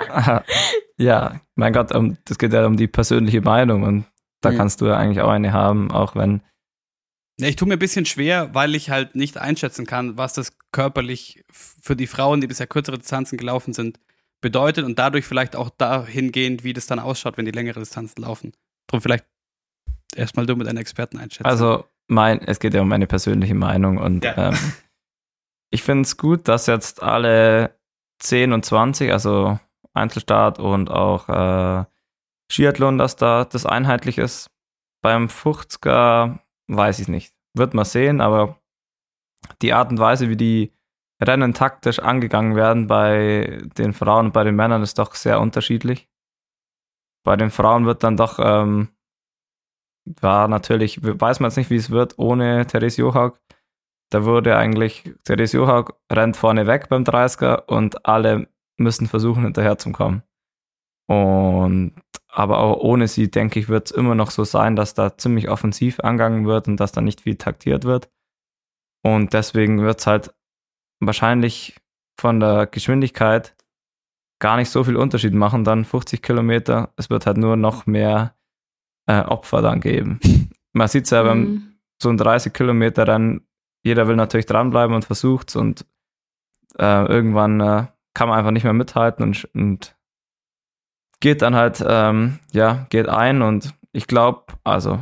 ja, 0.98 1.40
mein 1.54 1.72
Gott, 1.72 1.94
um, 1.94 2.18
das 2.24 2.38
geht 2.38 2.52
ja 2.52 2.66
um 2.66 2.76
die 2.76 2.88
persönliche 2.88 3.42
Meinung 3.42 3.84
und 3.84 4.06
da 4.40 4.50
mhm. 4.50 4.56
kannst 4.56 4.80
du 4.80 4.86
ja 4.86 4.96
eigentlich 4.96 5.20
auch 5.20 5.30
eine 5.30 5.52
haben, 5.52 5.92
auch 5.92 6.16
wenn. 6.16 6.42
Ja, 7.38 7.46
ich 7.46 7.54
tue 7.54 7.68
mir 7.68 7.74
ein 7.74 7.78
bisschen 7.78 8.06
schwer, 8.06 8.54
weil 8.54 8.74
ich 8.74 8.90
halt 8.90 9.14
nicht 9.14 9.38
einschätzen 9.38 9.86
kann, 9.86 10.18
was 10.18 10.32
das 10.32 10.58
körperlich 10.72 11.44
für 11.52 11.94
die 11.94 12.08
Frauen, 12.08 12.40
die 12.40 12.48
bisher 12.48 12.66
kürzere 12.66 12.98
Distanzen 12.98 13.38
gelaufen 13.38 13.72
sind, 13.72 14.00
bedeutet 14.40 14.84
und 14.84 14.98
dadurch 14.98 15.26
vielleicht 15.26 15.54
auch 15.54 15.70
dahingehend, 15.70 16.64
wie 16.64 16.72
das 16.72 16.86
dann 16.86 16.98
ausschaut, 16.98 17.36
wenn 17.36 17.44
die 17.44 17.52
längere 17.52 17.78
Distanzen 17.78 18.22
laufen. 18.22 18.52
Darum 18.88 19.00
vielleicht 19.00 19.26
erstmal 20.16 20.46
du 20.46 20.56
mit 20.56 20.66
einem 20.66 20.78
Experten 20.78 21.18
einschätzen. 21.18 21.46
Also 21.46 21.84
mein, 22.10 22.40
es 22.42 22.58
geht 22.58 22.74
ja 22.74 22.82
um 22.82 22.88
meine 22.88 23.06
persönliche 23.06 23.54
Meinung 23.54 23.98
und 23.98 24.24
ja. 24.24 24.48
ähm, 24.48 24.58
ich 25.70 25.82
finde 25.82 26.02
es 26.02 26.16
gut, 26.16 26.48
dass 26.48 26.66
jetzt 26.66 27.02
alle 27.02 27.78
10 28.20 28.52
und 28.52 28.64
20, 28.64 29.12
also 29.12 29.58
Einzelstart 29.94 30.58
und 30.58 30.90
auch 30.90 31.28
äh, 31.28 31.84
Skiathlon, 32.50 32.98
dass 32.98 33.16
da 33.16 33.44
das 33.44 33.66
einheitlich 33.66 34.18
ist. 34.18 34.50
Beim 35.02 35.26
50er 35.26 36.38
weiß 36.68 36.98
ich 36.98 37.08
nicht. 37.08 37.34
Wird 37.54 37.74
man 37.74 37.84
sehen, 37.84 38.20
aber 38.20 38.58
die 39.62 39.72
Art 39.72 39.90
und 39.90 39.98
Weise, 39.98 40.28
wie 40.28 40.36
die 40.36 40.72
Rennen 41.22 41.54
taktisch 41.54 41.98
angegangen 41.98 42.56
werden 42.56 42.86
bei 42.86 43.62
den 43.76 43.92
Frauen 43.92 44.26
und 44.26 44.32
bei 44.32 44.44
den 44.44 44.56
Männern, 44.56 44.82
ist 44.82 44.98
doch 44.98 45.14
sehr 45.14 45.40
unterschiedlich. 45.40 46.08
Bei 47.24 47.36
den 47.36 47.50
Frauen 47.50 47.86
wird 47.86 48.02
dann 48.02 48.16
doch 48.16 48.38
ähm, 48.38 48.88
war 50.04 50.48
natürlich, 50.48 51.00
weiß 51.02 51.40
man 51.40 51.50
jetzt 51.50 51.56
nicht, 51.56 51.70
wie 51.70 51.76
es 51.76 51.90
wird 51.90 52.18
ohne 52.18 52.66
Therese 52.66 53.02
Johag. 53.02 53.40
Da 54.10 54.24
wurde 54.24 54.56
eigentlich, 54.56 55.14
Therese 55.24 55.58
Johag 55.58 55.92
rennt 56.10 56.36
vorne 56.36 56.66
weg 56.66 56.88
beim 56.88 57.04
30er 57.04 57.66
und 57.66 58.06
alle 58.06 58.48
müssen 58.76 59.06
versuchen, 59.06 59.44
hinterher 59.44 59.78
zu 59.78 59.92
kommen. 59.92 60.22
Und 61.06 61.94
aber 62.32 62.58
auch 62.58 62.76
ohne 62.78 63.08
sie, 63.08 63.30
denke 63.30 63.58
ich, 63.58 63.68
wird 63.68 63.86
es 63.86 63.90
immer 63.90 64.14
noch 64.14 64.30
so 64.30 64.44
sein, 64.44 64.76
dass 64.76 64.94
da 64.94 65.16
ziemlich 65.16 65.48
offensiv 65.48 66.00
angegangen 66.00 66.46
wird 66.46 66.68
und 66.68 66.78
dass 66.78 66.92
da 66.92 67.00
nicht 67.00 67.22
viel 67.22 67.36
taktiert 67.36 67.84
wird. 67.84 68.08
Und 69.02 69.32
deswegen 69.32 69.82
wird 69.82 70.00
es 70.00 70.06
halt 70.06 70.32
wahrscheinlich 71.00 71.76
von 72.18 72.38
der 72.38 72.66
Geschwindigkeit 72.66 73.56
gar 74.40 74.56
nicht 74.56 74.70
so 74.70 74.84
viel 74.84 74.96
Unterschied 74.96 75.34
machen, 75.34 75.64
dann 75.64 75.84
50 75.84 76.22
Kilometer. 76.22 76.92
Es 76.96 77.10
wird 77.10 77.26
halt 77.26 77.36
nur 77.36 77.56
noch 77.56 77.86
mehr 77.86 78.34
äh, 79.10 79.22
Opfer 79.22 79.60
dann 79.60 79.80
geben. 79.80 80.20
Man 80.72 80.88
sieht 80.88 81.04
es 81.04 81.10
ja 81.10 81.22
beim 81.22 81.40
mhm. 81.40 81.72
so 82.00 82.10
ein 82.10 82.16
30 82.16 82.52
Kilometer 82.52 83.08
Rennen, 83.08 83.46
jeder 83.82 84.06
will 84.06 84.16
natürlich 84.16 84.46
dranbleiben 84.46 84.94
und 84.94 85.04
versucht 85.04 85.48
es 85.48 85.56
und 85.56 85.84
äh, 86.78 87.06
irgendwann 87.06 87.60
äh, 87.60 87.86
kann 88.14 88.28
man 88.28 88.38
einfach 88.38 88.52
nicht 88.52 88.64
mehr 88.64 88.72
mithalten 88.72 89.24
und, 89.24 89.48
und 89.54 89.96
geht 91.18 91.42
dann 91.42 91.56
halt, 91.56 91.84
ähm, 91.86 92.38
ja, 92.52 92.86
geht 92.90 93.08
ein 93.08 93.42
und 93.42 93.74
ich 93.92 94.06
glaube, 94.06 94.44
also 94.62 95.00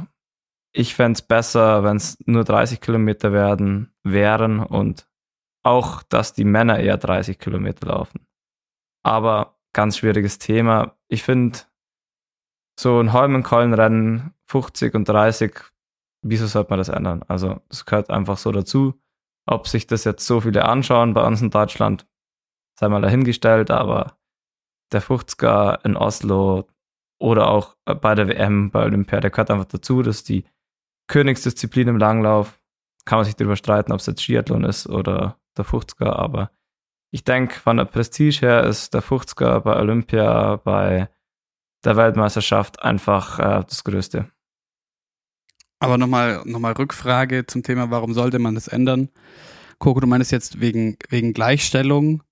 ich 0.72 0.94
fände 0.94 1.18
es 1.18 1.22
besser, 1.22 1.84
wenn 1.84 1.96
es 1.96 2.18
nur 2.24 2.44
30 2.44 2.80
Kilometer 2.80 3.32
werden, 3.32 3.92
wären 4.04 4.60
und 4.60 5.06
auch, 5.62 6.02
dass 6.02 6.32
die 6.32 6.44
Männer 6.44 6.78
eher 6.78 6.96
30 6.96 7.38
Kilometer 7.38 7.88
laufen. 7.88 8.26
Aber 9.02 9.58
ganz 9.74 9.98
schwieriges 9.98 10.38
Thema. 10.38 10.96
Ich 11.08 11.22
finde, 11.22 11.58
so 12.78 13.00
ein 13.00 13.12
Holmenkollenrennen 13.12 14.34
50 14.44 14.94
und 14.94 15.08
30, 15.08 15.52
wieso 16.22 16.46
sollte 16.46 16.70
man 16.70 16.78
das 16.78 16.88
ändern? 16.88 17.24
Also, 17.26 17.60
das 17.68 17.84
gehört 17.84 18.08
einfach 18.10 18.38
so 18.38 18.52
dazu. 18.52 18.94
Ob 19.46 19.66
sich 19.66 19.88
das 19.88 20.04
jetzt 20.04 20.24
so 20.24 20.40
viele 20.40 20.64
anschauen 20.64 21.12
bei 21.12 21.26
uns 21.26 21.42
in 21.42 21.50
Deutschland, 21.50 22.06
sei 22.78 22.88
mal 22.88 23.02
dahingestellt, 23.02 23.72
aber 23.72 24.18
der 24.92 25.02
50er 25.02 25.84
in 25.84 25.96
Oslo 25.96 26.68
oder 27.18 27.48
auch 27.48 27.76
bei 27.84 28.14
der 28.14 28.28
WM, 28.28 28.70
bei 28.70 28.84
Olympia, 28.84 29.18
der 29.18 29.30
gehört 29.30 29.50
einfach 29.50 29.64
dazu, 29.64 30.02
dass 30.02 30.22
die 30.22 30.44
Königsdisziplin 31.08 31.88
im 31.88 31.98
Langlauf, 31.98 32.60
kann 33.04 33.18
man 33.18 33.24
sich 33.24 33.34
darüber 33.34 33.56
streiten, 33.56 33.90
ob 33.90 33.98
es 33.98 34.06
jetzt 34.06 34.22
Skiathlon 34.22 34.62
ist 34.62 34.86
oder 34.86 35.36
der 35.56 35.64
50er, 35.64 36.12
aber 36.12 36.52
ich 37.10 37.24
denke, 37.24 37.58
von 37.58 37.78
der 37.78 37.86
Prestige 37.86 38.40
her 38.40 38.64
ist 38.64 38.94
der 38.94 39.02
50er 39.02 39.60
bei 39.60 39.76
Olympia, 39.76 40.56
bei 40.56 41.08
der 41.88 41.96
Weltmeisterschaft 41.96 42.82
einfach 42.82 43.38
äh, 43.38 43.64
das 43.66 43.82
Größte. 43.82 44.30
Aber 45.80 45.96
nochmal 45.96 46.42
noch 46.44 46.58
mal 46.58 46.72
Rückfrage 46.72 47.46
zum 47.46 47.62
Thema, 47.62 47.90
warum 47.90 48.12
sollte 48.12 48.38
man 48.38 48.54
das 48.54 48.68
ändern? 48.68 49.08
Coco, 49.78 50.00
du 50.00 50.06
meinst 50.06 50.30
jetzt 50.30 50.60
wegen, 50.60 50.98
wegen 51.08 51.32
Gleichstellung. 51.32 52.22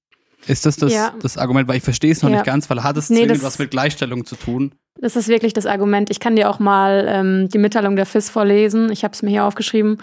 Ist 0.46 0.66
das 0.66 0.76
das, 0.76 0.92
ja. 0.92 1.12
das 1.20 1.38
Argument? 1.38 1.68
Weil 1.68 1.78
ich 1.78 1.82
verstehe 1.82 2.12
es 2.12 2.22
noch 2.22 2.30
ja. 2.30 2.36
nicht 2.36 2.46
ganz, 2.46 2.70
weil 2.70 2.82
hat 2.82 2.96
es 2.96 3.10
nee, 3.10 3.24
zwingend 3.24 3.42
was 3.42 3.58
mit 3.58 3.70
Gleichstellung 3.70 4.24
zu 4.24 4.36
tun? 4.36 4.72
Das 4.98 5.14
ist 5.14 5.28
wirklich 5.28 5.52
das 5.52 5.66
Argument. 5.66 6.08
Ich 6.10 6.20
kann 6.20 6.36
dir 6.36 6.48
auch 6.48 6.58
mal 6.58 7.06
ähm, 7.08 7.48
die 7.50 7.58
Mitteilung 7.58 7.96
der 7.96 8.06
FIS 8.06 8.30
vorlesen. 8.30 8.90
Ich 8.90 9.04
habe 9.04 9.12
es 9.12 9.22
mir 9.22 9.28
hier 9.28 9.44
aufgeschrieben, 9.44 9.98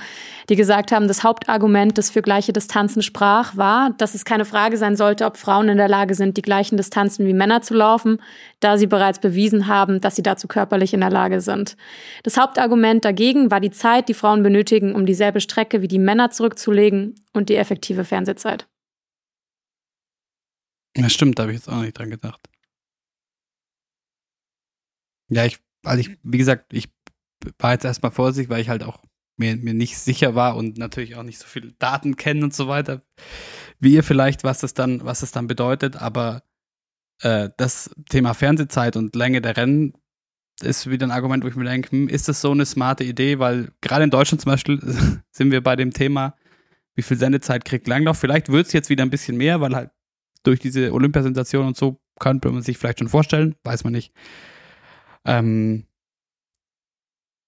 die 0.49 0.55
gesagt 0.55 0.91
haben, 0.91 1.07
das 1.07 1.23
Hauptargument, 1.23 1.97
das 1.97 2.11
für 2.11 2.21
gleiche 2.21 2.53
Distanzen 2.53 3.01
sprach, 3.01 3.57
war, 3.57 3.89
dass 3.97 4.13
es 4.13 4.23
keine 4.23 4.45
Frage 4.45 4.77
sein 4.77 4.95
sollte, 4.95 5.25
ob 5.25 5.37
Frauen 5.37 5.67
in 5.67 5.77
der 5.77 5.87
Lage 5.87 6.13
sind, 6.13 6.37
die 6.37 6.43
gleichen 6.43 6.77
Distanzen 6.77 7.25
wie 7.25 7.33
Männer 7.33 7.63
zu 7.63 7.73
laufen, 7.73 8.19
da 8.59 8.77
sie 8.77 8.85
bereits 8.85 9.17
bewiesen 9.17 9.67
haben, 9.67 9.99
dass 9.99 10.15
sie 10.15 10.23
dazu 10.23 10.47
körperlich 10.47 10.93
in 10.93 10.99
der 10.99 11.09
Lage 11.09 11.41
sind. 11.41 11.75
Das 12.21 12.37
Hauptargument 12.37 13.03
dagegen 13.03 13.49
war 13.49 13.59
die 13.59 13.71
Zeit, 13.71 14.09
die 14.09 14.13
Frauen 14.13 14.43
benötigen, 14.43 14.93
um 14.93 15.07
dieselbe 15.07 15.41
Strecke 15.41 15.81
wie 15.81 15.87
die 15.87 15.99
Männer 15.99 16.29
zurückzulegen 16.29 17.15
und 17.33 17.49
die 17.49 17.55
effektive 17.55 18.03
Fernsehzeit. 18.03 18.67
Ja, 20.95 21.09
stimmt, 21.09 21.39
da 21.39 21.43
habe 21.43 21.53
ich 21.53 21.59
jetzt 21.59 21.69
auch 21.69 21.81
nicht 21.81 21.97
dran 21.97 22.09
gedacht. 22.09 22.39
Ja, 25.29 25.45
ich, 25.45 25.59
also 25.83 25.99
ich, 25.99 26.17
wie 26.23 26.37
gesagt, 26.37 26.73
ich 26.73 26.89
war 27.59 27.73
jetzt 27.73 27.85
erstmal 27.85 28.11
vorsichtig, 28.11 28.49
weil 28.49 28.61
ich 28.61 28.69
halt 28.69 28.83
auch 28.83 29.03
mir, 29.37 29.55
mir 29.57 29.73
nicht 29.73 29.97
sicher 29.97 30.35
war 30.35 30.55
und 30.55 30.77
natürlich 30.77 31.15
auch 31.15 31.23
nicht 31.23 31.39
so 31.39 31.47
viele 31.47 31.73
Daten 31.73 32.15
kennen 32.15 32.43
und 32.43 32.53
so 32.53 32.67
weiter, 32.67 33.01
wie 33.79 33.93
ihr 33.95 34.03
vielleicht, 34.03 34.43
was 34.43 34.59
das 34.59 34.73
dann, 34.73 35.03
was 35.03 35.21
das 35.21 35.31
dann 35.31 35.47
bedeutet, 35.47 35.95
aber 35.95 36.43
äh, 37.21 37.49
das 37.57 37.89
Thema 38.09 38.33
Fernsehzeit 38.33 38.95
und 38.95 39.15
Länge 39.15 39.41
der 39.41 39.57
Rennen 39.57 39.93
ist 40.61 40.89
wieder 40.89 41.07
ein 41.07 41.11
Argument, 41.11 41.43
wo 41.43 41.47
ich 41.47 41.55
mir 41.55 41.65
denke, 41.65 41.91
hm, 41.91 42.09
ist 42.09 42.27
das 42.27 42.41
so 42.41 42.51
eine 42.51 42.65
smarte 42.65 43.03
Idee, 43.03 43.39
weil 43.39 43.71
gerade 43.81 44.03
in 44.03 44.11
Deutschland 44.11 44.41
zum 44.41 44.51
Beispiel 44.51 44.79
sind 45.31 45.51
wir 45.51 45.61
bei 45.63 45.75
dem 45.75 45.91
Thema, 45.91 46.35
wie 46.95 47.01
viel 47.01 47.17
Sendezeit 47.17 47.65
kriegt 47.65 47.87
Langlauf. 47.87 48.19
Vielleicht 48.19 48.49
wird 48.49 48.67
es 48.67 48.73
jetzt 48.73 48.89
wieder 48.89 49.03
ein 49.03 49.09
bisschen 49.09 49.37
mehr, 49.37 49.61
weil 49.61 49.75
halt 49.75 49.91
durch 50.43 50.59
diese 50.59 50.93
Olympiasensation 50.93 51.65
und 51.65 51.77
so 51.77 51.99
könnte 52.19 52.49
man 52.49 52.61
sich 52.61 52.77
vielleicht 52.77 52.99
schon 52.99 53.09
vorstellen, 53.09 53.55
weiß 53.63 53.83
man 53.83 53.93
nicht. 53.93 54.13
Ähm, 55.25 55.85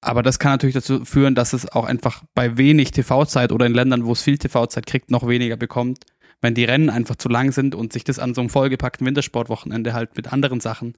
aber 0.02 0.22
das 0.22 0.38
kann 0.40 0.52
natürlich 0.52 0.76
dazu 0.76 1.04
führen, 1.04 1.34
dass 1.34 1.54
es 1.54 1.72
auch 1.72 1.86
einfach 1.86 2.24
bei 2.36 2.58
wenig 2.58 2.92
TV-Zeit 2.92 3.52
oder 3.52 3.66
in 3.66 3.74
Ländern, 3.74 4.06
wo 4.06 4.12
es 4.12 4.22
viel 4.22 4.38
TV-Zeit 4.38 4.86
kriegt, 4.86 5.10
noch 5.10 5.28
weniger 5.28 5.58
bekommt, 5.58 6.06
wenn 6.42 6.54
die 6.54 6.64
Rennen 6.64 6.90
einfach 6.90 7.16
zu 7.16 7.28
lang 7.28 7.52
sind 7.52 7.74
und 7.74 7.92
sich 7.92 8.04
das 8.04 8.20
an 8.20 8.36
so 8.36 8.42
einem 8.42 8.50
vollgepackten 8.50 9.06
Wintersportwochenende 9.06 9.94
halt 9.94 10.16
mit 10.16 10.32
anderen 10.32 10.60
Sachen 10.60 10.96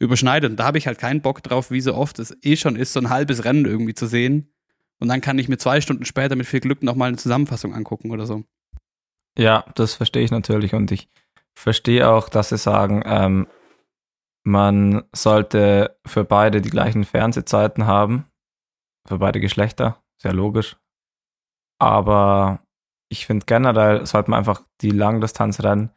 überschneidet. 0.00 0.50
Und 0.50 0.56
da 0.56 0.64
habe 0.64 0.78
ich 0.78 0.86
halt 0.86 0.98
keinen 0.98 1.22
Bock 1.22 1.42
drauf, 1.42 1.70
wie 1.70 1.80
so 1.80 1.94
oft 1.94 2.18
es 2.18 2.36
eh 2.42 2.56
schon 2.56 2.74
ist, 2.76 2.92
so 2.92 3.00
ein 3.00 3.10
halbes 3.10 3.44
Rennen 3.44 3.66
irgendwie 3.66 3.94
zu 3.94 4.06
sehen. 4.06 4.52
Und 4.98 5.08
dann 5.08 5.20
kann 5.20 5.38
ich 5.38 5.48
mir 5.48 5.58
zwei 5.58 5.80
Stunden 5.80 6.04
später 6.04 6.34
mit 6.34 6.46
viel 6.46 6.60
Glück 6.60 6.82
nochmal 6.82 7.08
eine 7.08 7.18
Zusammenfassung 7.18 7.74
angucken 7.74 8.10
oder 8.10 8.26
so. 8.26 8.44
Ja, 9.38 9.64
das 9.74 9.94
verstehe 9.94 10.22
ich 10.22 10.30
natürlich 10.30 10.74
und 10.74 10.90
ich 10.92 11.08
verstehe 11.54 12.08
auch, 12.08 12.28
dass 12.28 12.50
sie 12.50 12.58
sagen, 12.58 13.02
ähm, 13.04 13.46
man 14.44 15.04
sollte 15.12 15.98
für 16.06 16.24
beide 16.24 16.60
die 16.60 16.70
gleichen 16.70 17.04
Fernsehzeiten 17.04 17.86
haben, 17.86 18.26
für 19.08 19.18
beide 19.18 19.40
Geschlechter, 19.40 20.02
sehr 20.20 20.32
logisch. 20.32 20.76
Aber 21.80 22.60
ich 23.08 23.26
finde 23.26 23.46
generell 23.46 24.06
sollte 24.06 24.30
man 24.30 24.38
einfach 24.38 24.62
die 24.80 24.90
Langdistanzrennen, 24.90 25.90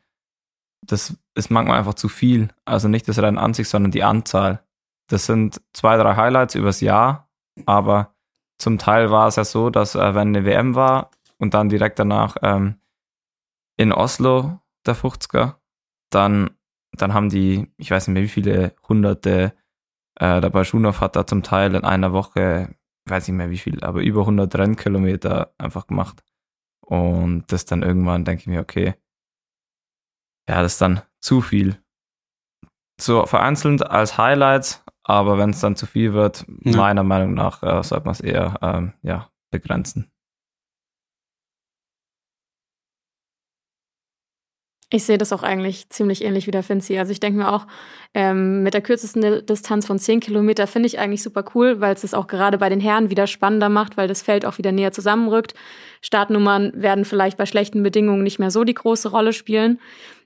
das 0.85 1.15
ist 1.35 1.49
manchmal 1.49 1.79
einfach 1.79 1.95
zu 1.95 2.09
viel. 2.09 2.49
Also 2.65 2.87
nicht 2.87 3.07
das 3.07 3.19
Rennen 3.19 3.37
an 3.37 3.53
sich, 3.53 3.67
sondern 3.69 3.91
die 3.91 4.03
Anzahl. 4.03 4.63
Das 5.09 5.25
sind 5.25 5.61
zwei, 5.73 5.97
drei 5.97 6.15
Highlights 6.15 6.55
übers 6.55 6.81
Jahr, 6.81 7.29
aber 7.65 8.13
zum 8.59 8.77
Teil 8.77 9.11
war 9.11 9.27
es 9.27 9.35
ja 9.35 9.45
so, 9.45 9.69
dass 9.69 9.95
äh, 9.95 10.15
wenn 10.15 10.29
eine 10.29 10.45
WM 10.45 10.75
war 10.75 11.11
und 11.37 11.53
dann 11.53 11.69
direkt 11.69 11.99
danach 11.99 12.37
ähm, 12.41 12.79
in 13.77 13.91
Oslo 13.93 14.59
der 14.85 14.95
50er, 14.95 15.55
dann 16.11 16.51
dann 16.93 17.13
haben 17.13 17.29
die, 17.29 17.71
ich 17.77 17.91
weiß 17.91 18.07
nicht 18.07 18.13
mehr 18.15 18.23
wie 18.23 18.27
viele 18.27 18.73
hunderte, 18.87 19.53
äh, 20.15 20.41
der 20.41 20.49
Baschunov 20.49 20.99
hat 21.01 21.15
da 21.15 21.27
zum 21.27 21.43
Teil 21.43 21.75
in 21.75 21.83
einer 21.83 22.11
Woche, 22.13 22.75
weiß 23.07 23.27
nicht 23.27 23.37
mehr 23.37 23.49
wie 23.51 23.57
viel, 23.57 23.83
aber 23.83 24.01
über 24.01 24.21
100 24.21 24.55
Rennkilometer 24.55 25.53
einfach 25.59 25.85
gemacht. 25.87 26.23
Und 26.81 27.51
das 27.51 27.65
dann 27.65 27.83
irgendwann 27.83 28.25
denke 28.25 28.41
ich 28.41 28.47
mir, 28.47 28.61
okay, 28.61 28.95
ja, 30.49 30.61
das 30.61 30.73
ist 30.73 30.81
dann 30.81 31.01
zu 31.19 31.41
viel. 31.41 31.77
So 32.99 33.25
vereinzelt 33.25 33.83
als 33.85 34.17
Highlights, 34.17 34.83
Aber 35.03 35.37
wenn 35.37 35.51
es 35.51 35.59
dann 35.59 35.75
zu 35.75 35.85
viel 35.85 36.13
wird, 36.13 36.45
Ja. 36.63 36.77
meiner 36.77 37.03
Meinung 37.03 37.33
nach, 37.33 37.61
äh, 37.63 37.83
sollte 37.83 38.05
man 38.05 38.13
es 38.13 38.21
eher 38.21 38.57
ähm, 38.61 38.93
ja, 39.03 39.29
begrenzen. 39.51 40.11
Ich 44.89 45.03
sehe 45.03 45.17
das 45.17 45.33
auch 45.33 45.43
eigentlich 45.43 45.89
ziemlich 45.89 46.23
ähnlich 46.23 46.47
wie 46.47 46.51
der 46.51 46.63
Finzi. 46.63 46.97
Also 46.97 47.11
ich 47.11 47.19
denke 47.19 47.39
mir 47.39 47.51
auch, 47.51 47.67
ähm, 48.13 48.63
mit 48.63 48.73
der 48.73 48.81
kürzesten 48.81 49.21
Di- 49.21 49.45
Distanz 49.45 49.85
von 49.85 49.99
10 49.99 50.21
Kilometer 50.21 50.65
finde 50.65 50.87
ich 50.87 50.97
eigentlich 50.97 51.23
super 51.23 51.43
cool, 51.55 51.81
weil 51.81 51.93
es 51.93 52.05
es 52.05 52.13
auch 52.13 52.27
gerade 52.27 52.57
bei 52.57 52.69
den 52.69 52.79
Herren 52.79 53.09
wieder 53.09 53.27
spannender 53.27 53.67
macht, 53.67 53.97
weil 53.97 54.07
das 54.07 54.21
Feld 54.21 54.45
auch 54.45 54.57
wieder 54.57 54.71
näher 54.71 54.93
zusammenrückt. 54.93 55.55
Startnummern 56.01 56.71
werden 56.73 57.03
vielleicht 57.03 57.37
bei 57.37 57.45
schlechten 57.45 57.83
Bedingungen 57.83 58.23
nicht 58.23 58.39
mehr 58.39 58.49
so 58.49 58.63
die 58.63 58.75
große 58.75 59.09
Rolle 59.09 59.33
spielen. 59.33 59.81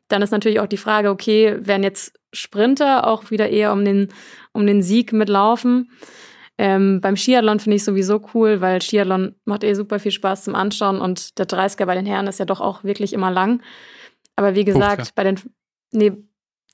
Dann 0.10 0.22
ist 0.22 0.32
natürlich 0.32 0.60
auch 0.60 0.68
die 0.68 0.78
Frage, 0.78 1.10
okay, 1.10 1.58
werden 1.60 1.84
jetzt 1.84 2.20
Sprinter 2.32 3.08
auch 3.08 3.32
wieder 3.32 3.50
eher 3.50 3.74
um 3.74 3.84
den, 3.84 4.10
um 4.54 4.68
den 4.68 4.84
Sieg 4.84 5.12
mitlaufen? 5.12 5.90
Ähm, 6.60 7.02
beim 7.02 7.18
Skiathlon 7.18 7.60
finde 7.60 7.78
ich 7.78 7.84
sowieso 7.84 8.22
cool, 8.36 8.62
weil 8.62 8.80
Skiathlon 8.80 9.34
macht 9.46 9.64
eh 9.64 9.74
super 9.74 9.98
viel 9.98 10.12
Spaß 10.12 10.44
zum 10.44 10.54
Anschauen 10.54 11.02
und 11.02 11.40
der 11.40 11.48
30er 11.48 11.86
bei 11.88 11.96
den 11.96 12.06
Herren 12.06 12.28
ist 12.28 12.38
ja 12.38 12.46
doch 12.46 12.62
auch 12.62 12.84
wirklich 12.84 13.14
immer 13.14 13.32
lang. 13.32 13.64
Aber 14.42 14.56
wie 14.56 14.66
gesagt, 14.66 15.02
50er. 15.04 15.16
bei 15.16 15.24
den, 15.24 15.40
nee, 15.92 16.12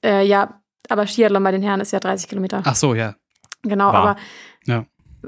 äh, 0.03 0.25
ja, 0.25 0.61
aber 0.89 1.05
Skiathlon 1.05 1.43
bei 1.43 1.51
den 1.51 1.61
Herren 1.61 1.81
ist 1.81 1.91
ja 1.91 1.99
30 1.99 2.29
Kilometer. 2.29 2.61
Ach 2.63 2.75
so, 2.75 2.95
ja. 2.95 3.15
genau, 3.63 3.87
war. 3.87 3.95
aber 3.95 4.15
Ja. 4.65 4.85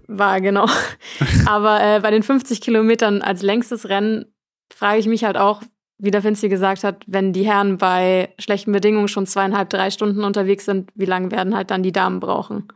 war 0.07 0.39
genau. 0.39 0.67
aber 1.45 1.81
äh, 1.83 1.99
bei 1.99 2.11
den 2.11 2.23
50 2.23 2.61
Kilometern 2.61 3.21
als 3.21 3.41
längstes 3.41 3.89
Rennen 3.89 4.33
frage 4.73 4.99
ich 4.99 5.07
mich 5.07 5.25
halt 5.25 5.35
auch, 5.35 5.61
wie 5.97 6.11
der 6.11 6.21
Finzi 6.21 6.47
gesagt 6.47 6.85
hat, 6.85 7.03
wenn 7.07 7.33
die 7.33 7.45
Herren 7.45 7.77
bei 7.77 8.33
schlechten 8.39 8.71
Bedingungen 8.71 9.09
schon 9.09 9.25
zweieinhalb, 9.25 9.69
drei 9.69 9.91
Stunden 9.91 10.23
unterwegs 10.23 10.63
sind, 10.63 10.91
wie 10.95 11.05
lange 11.05 11.31
werden 11.31 11.55
halt 11.55 11.71
dann 11.71 11.83
die 11.83 11.91
Damen 11.91 12.21
brauchen? 12.21 12.69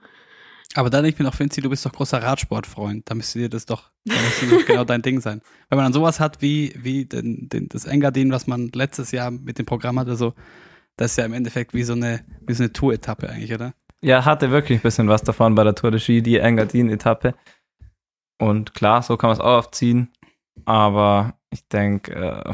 Aber 0.76 0.89
dann 0.89 1.03
denke 1.03 1.16
ich 1.16 1.20
mir 1.20 1.26
noch, 1.26 1.39
Vinci, 1.39 1.61
du 1.61 1.70
bist 1.70 1.86
doch 1.86 1.91
großer 1.91 2.22
Radsportfreund. 2.22 3.09
Da 3.09 3.16
müsste 3.16 3.39
dir 3.39 3.49
das 3.49 3.66
doch, 3.66 3.91
da 4.05 4.16
müsste 4.16 4.47
doch 4.47 4.66
genau 4.66 4.84
dein 4.84 5.01
Ding 5.01 5.22
sein. 5.22 5.41
Wenn 5.70 5.78
man 5.78 5.86
dann 5.86 5.93
sowas 5.93 6.20
hat 6.20 6.41
wie, 6.41 6.74
wie 6.78 7.05
den, 7.05 7.47
den, 7.49 7.70
das 7.70 7.86
Engadin, 7.86 8.32
was 8.32 8.47
man 8.47 8.70
letztes 8.74 9.11
Jahr 9.11 9.30
mit 9.30 9.59
dem 9.59 9.66
Programm 9.66 9.99
hatte, 9.99 10.16
so, 10.16 10.34
das 10.97 11.11
ist 11.11 11.18
ja 11.18 11.26
im 11.26 11.34
Endeffekt 11.34 11.74
wie 11.74 11.84
so 11.84 11.93
eine, 11.93 12.26
wie 12.41 12.53
so 12.53 12.64
eine 12.64 12.74
Tour-Etappe 12.74 13.30
eigentlich, 13.30 13.53
oder? 13.53 13.74
Ja, 14.01 14.26
hatte 14.26 14.51
wirklich 14.51 14.80
ein 14.80 14.84
bisschen 14.84 15.07
was 15.07 15.22
davon 15.24 15.55
bei 15.55 15.64
der 15.64 15.76
Tour 15.76 15.91
de 15.91 15.99
Ski, 15.99 16.22
die 16.22 16.38
Engadin-Etappe. 16.38 17.36
Und 18.39 18.74
klar, 18.74 19.01
so 19.03 19.16
kann 19.16 19.30
man 19.30 19.38
es 19.38 19.41
auch 19.41 19.59
aufziehen. 19.59 20.11
Aber 20.66 21.38
ich 21.51 21.68
denke, 21.68 22.14
äh, 22.14 22.53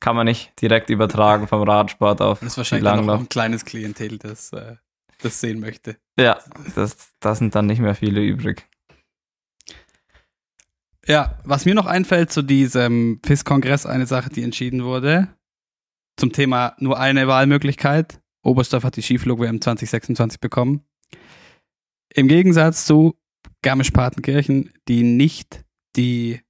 kann 0.00 0.16
man 0.16 0.26
nicht 0.26 0.60
direkt 0.60 0.90
übertragen 0.90 1.46
vom 1.46 1.62
Radsport 1.62 2.20
auf 2.20 2.40
Das 2.40 2.48
ist 2.52 2.56
wahrscheinlich 2.56 2.84
Langlauf. 2.84 3.20
ein 3.20 3.28
kleines 3.28 3.64
Klientel, 3.64 4.18
das, 4.18 4.52
äh, 4.52 4.76
das 5.22 5.40
sehen 5.40 5.60
möchte. 5.60 5.96
Ja, 6.18 6.38
das, 6.74 7.12
das 7.20 7.38
sind 7.38 7.54
dann 7.54 7.66
nicht 7.66 7.80
mehr 7.80 7.94
viele 7.94 8.22
übrig. 8.22 8.68
Ja, 11.06 11.38
was 11.44 11.64
mir 11.64 11.74
noch 11.74 11.86
einfällt 11.86 12.30
zu 12.30 12.42
diesem 12.42 13.20
FIS-Kongress, 13.24 13.86
eine 13.86 14.06
Sache, 14.06 14.30
die 14.30 14.42
entschieden 14.42 14.84
wurde, 14.84 15.28
zum 16.16 16.32
Thema 16.32 16.76
nur 16.78 16.98
eine 16.98 17.26
Wahlmöglichkeit. 17.26 18.20
Oberstdorf 18.44 18.84
hat 18.84 18.96
die 18.96 19.02
Skiflug-WM 19.02 19.60
2026 19.60 20.40
bekommen. 20.40 20.84
Im 22.14 22.28
Gegensatz 22.28 22.84
zu 22.84 23.18
Garmisch-Partenkirchen, 23.62 24.72
die 24.88 25.02
nicht 25.02 25.64
die 25.96 26.40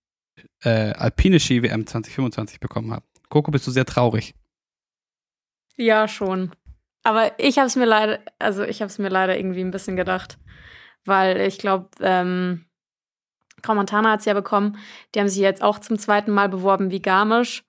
äh, 0.65 0.93
alpine 0.93 1.41
Ski-WM 1.41 1.87
2025 1.87 2.61
bekommen 2.61 2.93
haben. 2.93 3.05
Coco, 3.29 3.51
bist 3.51 3.67
du 3.67 3.71
sehr 3.71 3.87
traurig. 3.87 4.35
Ja, 5.77 6.09
schon. 6.09 6.53
Aber 7.03 7.39
ich 7.39 7.59
habe 7.59 7.67
es 7.67 7.77
mir 7.77 7.85
leider, 7.85 8.21
also 8.39 8.63
ich 8.63 8.81
habe 8.81 8.91
es 8.91 8.99
mir 8.99 9.09
leider 9.09 9.37
irgendwie 9.37 9.61
ein 9.61 9.71
bisschen 9.71 9.97
gedacht, 9.97 10.39
weil 11.05 11.41
ich 11.41 11.59
glaube, 11.59 11.89
ähm, 12.01 12.67
Grau 13.63 13.75
Montana 13.75 14.13
hat 14.13 14.21
es 14.21 14.27
ja 14.27 14.35
bekommen. 14.35 14.79
Die 15.15 15.21
haben 15.21 15.29
sich 15.29 15.39
jetzt 15.39 15.63
auch 15.63 15.79
zum 15.79 15.99
zweiten 15.99 16.33
Mal 16.33 16.49
beworben 16.49 16.91
wie 16.91 17.03
Garmisch. 17.03 17.65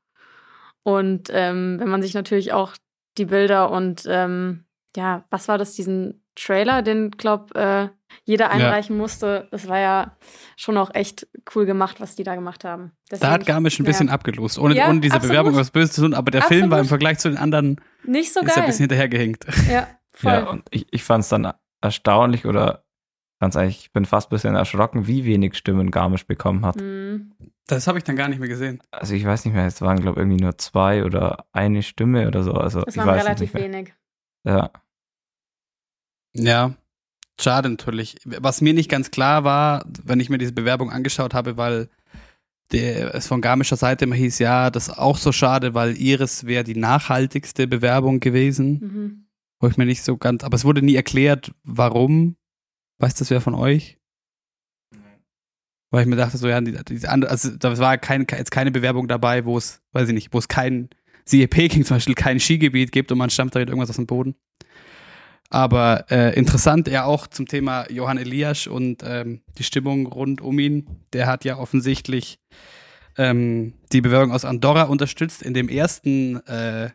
Und 0.83 1.29
ähm, 1.31 1.79
wenn 1.79 1.89
man 1.89 2.01
sich 2.01 2.13
natürlich 2.13 2.51
auch 2.53 2.75
die 3.17 3.25
Bilder 3.25 3.71
und 3.71 4.03
ähm, 4.07 4.65
ja, 4.95 5.23
was 5.29 5.47
war 5.47 5.57
das, 5.57 5.75
diesen 5.75 6.22
Trailer, 6.35 6.81
den, 6.81 7.11
glaub, 7.11 7.55
äh, 7.55 7.89
jeder 8.25 8.51
einreichen 8.51 8.97
musste, 8.97 9.47
das 9.51 9.67
war 9.67 9.79
ja 9.79 10.15
schon 10.55 10.77
auch 10.77 10.93
echt 10.93 11.27
cool 11.55 11.65
gemacht, 11.65 11.99
was 11.99 12.15
die 12.15 12.23
da 12.23 12.35
gemacht 12.35 12.63
haben. 12.63 12.91
Da 13.09 13.17
Deswegen- 13.17 13.31
hat 13.31 13.45
Garmisch 13.45 13.79
ein 13.79 13.85
bisschen 13.85 14.07
ja. 14.07 14.13
abgelost, 14.13 14.57
ohne, 14.59 14.75
Ja, 14.75 14.89
ohne 14.89 14.99
diese 15.01 15.15
absolut. 15.15 15.31
Bewerbung 15.33 15.55
was 15.59 15.71
Böses 15.71 15.93
zu 15.95 16.01
tun, 16.01 16.13
aber 16.13 16.31
der 16.31 16.43
Film 16.43 16.69
war 16.71 16.77
im 16.79 16.83
Absolut. 16.83 16.89
Vergleich 16.89 17.19
zu 17.19 17.29
den 17.29 17.37
anderen 17.37 17.81
Nicht 18.05 18.33
so 18.33 18.39
ist 18.41 18.47
ja 18.47 18.53
ein 18.53 18.59
geil. 18.61 18.65
bisschen 18.67 18.83
hinterhergehinkt. 18.83 19.45
Ja, 19.69 19.87
voll. 20.13 20.31
Ja, 20.31 20.49
und 20.49 20.63
ich, 20.71 20.87
ich 20.91 21.03
fand 21.03 21.23
es 21.23 21.29
dann 21.29 21.51
erstaunlich 21.81 22.45
oder 22.45 22.83
ganz 23.39 23.55
ehrlich, 23.55 23.79
ich 23.81 23.91
bin 23.91 24.05
fast 24.05 24.27
ein 24.27 24.35
bisschen 24.35 24.55
erschrocken, 24.55 25.05
wie 25.07 25.25
wenig 25.25 25.55
Stimmen 25.55 25.91
Garmisch 25.91 26.25
bekommen 26.25 26.65
hat. 26.65 26.77
Mhm. 26.79 27.33
Das 27.67 27.87
habe 27.87 27.97
ich 27.97 28.03
dann 28.03 28.15
gar 28.15 28.27
nicht 28.29 28.39
mehr 28.39 28.47
gesehen. 28.49 28.81
Also 28.91 29.15
ich 29.15 29.25
weiß 29.25 29.43
nicht 29.45 29.53
mehr, 29.53 29.65
es 29.65 29.81
waren 29.81 29.99
glaube 29.99 30.19
ich 30.19 30.25
irgendwie 30.25 30.41
nur 30.43 30.57
zwei 30.57 31.03
oder 31.03 31.45
eine 31.51 31.81
Stimme 31.83 32.27
oder 32.27 32.43
so. 32.43 32.53
Also 32.53 32.81
Das 32.81 32.95
ich 32.95 32.97
waren 32.99 33.07
weiß 33.07 33.21
es 33.21 33.25
relativ 33.25 33.53
nicht 33.53 33.53
mehr. 33.53 33.63
wenig. 33.63 33.93
Ja. 34.45 34.69
Ja, 36.35 36.75
schade 37.39 37.69
natürlich. 37.69 38.17
Was 38.25 38.61
mir 38.61 38.73
nicht 38.73 38.89
ganz 38.89 39.11
klar 39.11 39.43
war, 39.43 39.85
wenn 40.03 40.19
ich 40.19 40.29
mir 40.29 40.37
diese 40.37 40.53
Bewerbung 40.53 40.91
angeschaut 40.91 41.33
habe, 41.33 41.57
weil 41.57 41.89
der, 42.71 43.13
es 43.13 43.27
von 43.27 43.41
garmischer 43.41 43.77
Seite 43.77 44.05
immer 44.05 44.15
hieß, 44.15 44.39
ja, 44.39 44.69
das 44.69 44.87
ist 44.87 44.97
auch 44.97 45.17
so 45.17 45.31
schade, 45.31 45.73
weil 45.73 45.97
ihres 45.97 46.45
wäre 46.45 46.63
die 46.63 46.75
nachhaltigste 46.75 47.67
Bewerbung 47.67 48.19
gewesen. 48.19 48.79
Mhm. 48.79 49.19
Wo 49.59 49.67
ich 49.67 49.77
mir 49.77 49.85
nicht 49.85 50.03
so 50.03 50.17
ganz, 50.17 50.43
aber 50.43 50.55
es 50.55 50.65
wurde 50.65 50.81
nie 50.81 50.95
erklärt, 50.95 51.53
warum. 51.63 52.35
Weiß 52.99 53.15
das 53.15 53.29
wer 53.29 53.41
von 53.41 53.55
euch? 53.55 53.97
Weil 55.89 56.01
ich 56.01 56.07
mir 56.07 56.15
dachte, 56.15 56.37
so, 56.37 56.47
ja, 56.47 56.59
die, 56.59 56.71
die 56.73 57.07
andere, 57.07 57.29
also 57.31 57.55
da 57.55 57.77
war 57.77 57.97
kein, 57.97 58.25
jetzt 58.31 58.49
keine 58.49 58.71
Bewerbung 58.71 59.07
dabei, 59.07 59.45
wo 59.45 59.57
es, 59.57 59.81
weiß 59.91 60.07
ich 60.09 60.15
nicht, 60.15 60.33
wo 60.33 60.39
es 60.39 60.47
kein, 60.47 60.89
siehe 61.23 61.47
Peking 61.47 61.85
zum 61.85 61.97
Beispiel, 61.97 62.15
kein 62.15 62.39
Skigebiet 62.39 62.91
gibt 62.91 63.11
und 63.11 63.19
man 63.19 63.29
stammt 63.29 63.55
da 63.55 63.59
irgendwas 63.59 63.91
aus 63.91 63.97
dem 63.97 64.07
Boden. 64.07 64.35
Aber 65.49 66.05
äh, 66.09 66.35
interessant 66.35 66.87
ja 66.87 67.05
auch 67.05 67.27
zum 67.27 67.47
Thema 67.47 67.89
Johann 67.91 68.17
Elias 68.17 68.65
und 68.65 69.03
ähm, 69.03 69.41
die 69.57 69.63
Stimmung 69.63 70.07
rund 70.07 70.41
um 70.41 70.57
ihn. 70.57 71.05
Der 71.13 71.27
hat 71.27 71.45
ja 71.45 71.57
offensichtlich 71.57 72.39
ähm, 73.17 73.73
die 73.91 74.01
Bewerbung 74.01 74.31
aus 74.31 74.45
Andorra 74.45 74.83
unterstützt. 74.83 75.43
In 75.43 75.53
dem 75.53 75.69
ersten 75.69 76.37
äh, 76.47 76.89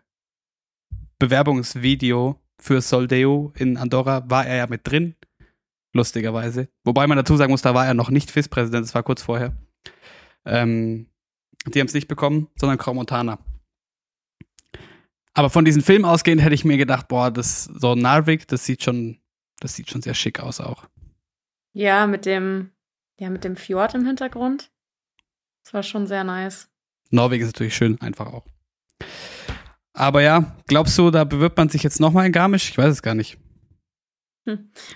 Bewerbungsvideo 1.18 2.40
für 2.60 2.80
Soldeo 2.80 3.52
in 3.56 3.76
Andorra 3.76 4.28
war 4.28 4.46
er 4.46 4.56
ja 4.56 4.66
mit 4.66 4.86
drin, 4.86 5.14
lustigerweise. 5.92 6.68
Wobei 6.84 7.06
man 7.06 7.16
dazu 7.16 7.36
sagen 7.36 7.52
muss, 7.52 7.62
da 7.62 7.74
war 7.74 7.86
er 7.86 7.94
noch 7.94 8.10
nicht 8.10 8.30
FIS-Präsident, 8.30 8.84
das 8.84 8.94
war 8.94 9.02
kurz 9.02 9.22
vorher. 9.22 9.56
Ähm, 10.44 11.06
die 11.66 11.80
haben 11.80 11.86
es 11.86 11.94
nicht 11.94 12.08
bekommen, 12.08 12.48
sondern 12.56 12.78
Grau 12.78 12.94
Montana. 12.94 13.38
Aber 15.38 15.50
von 15.50 15.64
diesem 15.64 15.84
Film 15.84 16.04
ausgehend 16.04 16.42
hätte 16.42 16.56
ich 16.56 16.64
mir 16.64 16.76
gedacht, 16.76 17.06
boah, 17.06 17.30
das 17.30 17.62
so 17.66 17.94
Narvik, 17.94 18.48
das 18.48 18.64
sieht 18.64 18.82
schon, 18.82 19.20
das 19.60 19.76
sieht 19.76 19.88
schon 19.88 20.02
sehr 20.02 20.14
schick 20.14 20.40
aus 20.40 20.60
auch. 20.60 20.88
Ja, 21.72 22.08
mit 22.08 22.26
dem, 22.26 22.72
ja, 23.20 23.30
mit 23.30 23.44
dem 23.44 23.54
Fjord 23.54 23.94
im 23.94 24.04
Hintergrund. 24.04 24.72
Das 25.62 25.72
war 25.72 25.84
schon 25.84 26.08
sehr 26.08 26.24
nice. 26.24 26.68
Norwegen 27.10 27.44
ist 27.44 27.52
natürlich 27.52 27.76
schön, 27.76 28.00
einfach 28.00 28.26
auch. 28.26 28.46
Aber 29.92 30.22
ja, 30.22 30.56
glaubst 30.66 30.98
du, 30.98 31.12
da 31.12 31.22
bewirbt 31.22 31.56
man 31.56 31.68
sich 31.68 31.84
jetzt 31.84 32.00
nochmal 32.00 32.26
in 32.26 32.32
Garmisch? 32.32 32.70
Ich 32.70 32.76
weiß 32.76 32.90
es 32.90 33.02
gar 33.02 33.14
nicht. 33.14 33.38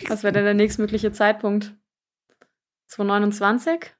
Was 0.08 0.24
wäre 0.24 0.32
denn 0.32 0.44
der 0.44 0.54
nächstmögliche 0.54 1.12
Zeitpunkt? 1.12 1.72
2029? 2.88 3.94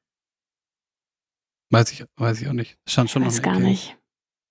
Weiß 1.71 1.93
ich, 1.93 2.05
weiß 2.17 2.43
ich 2.43 2.49
auch 2.49 2.53
nicht. 2.53 2.81
Stand 2.89 3.11
schon 3.11 3.25
Weiß 3.25 3.37
noch 3.37 3.43
gar 3.45 3.61
nicht. 3.61 3.97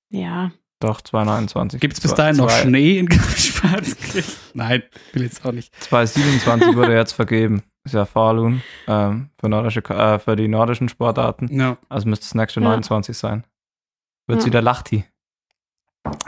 Ja. 0.08 0.54
Doch, 0.82 1.00
229. 1.02 1.80
Gibt 1.80 1.94
es 1.94 2.00
bis 2.02 2.12
Zwei- 2.12 2.18
dahin 2.18 2.36
noch 2.38 2.48
zwei- 2.48 2.62
Schnee 2.64 2.98
in 3.00 3.06
Garmisch-Partenkirchen? 3.10 4.34
Nein, 4.54 4.84
will 5.14 5.24
jetzt 5.24 5.46
auch 5.46 5.52
nicht. 5.54 5.74
227 5.84 6.76
wurde 6.76 6.94
jetzt 6.96 7.14
vergeben. 7.14 7.64
Ist 7.84 7.94
ja 7.94 8.06
Falun 8.06 8.62
ähm, 8.88 9.30
für, 9.40 9.48
nordische, 9.50 9.80
äh, 9.90 10.20
für 10.20 10.36
die 10.36 10.48
nordischen 10.48 10.90
Sportarten. 10.90 11.48
Ja, 11.58 11.78
Also 11.90 12.08
müsste 12.10 12.26
das 12.26 12.36
nächste 12.36 12.60
Ja. 12.60 12.68
29 12.68 13.18
sein. 13.18 13.44
Wird 14.28 14.40
es 14.40 14.46
Ja. 14.46 14.48
wieder 14.52 14.62
Lachti. 14.62 15.06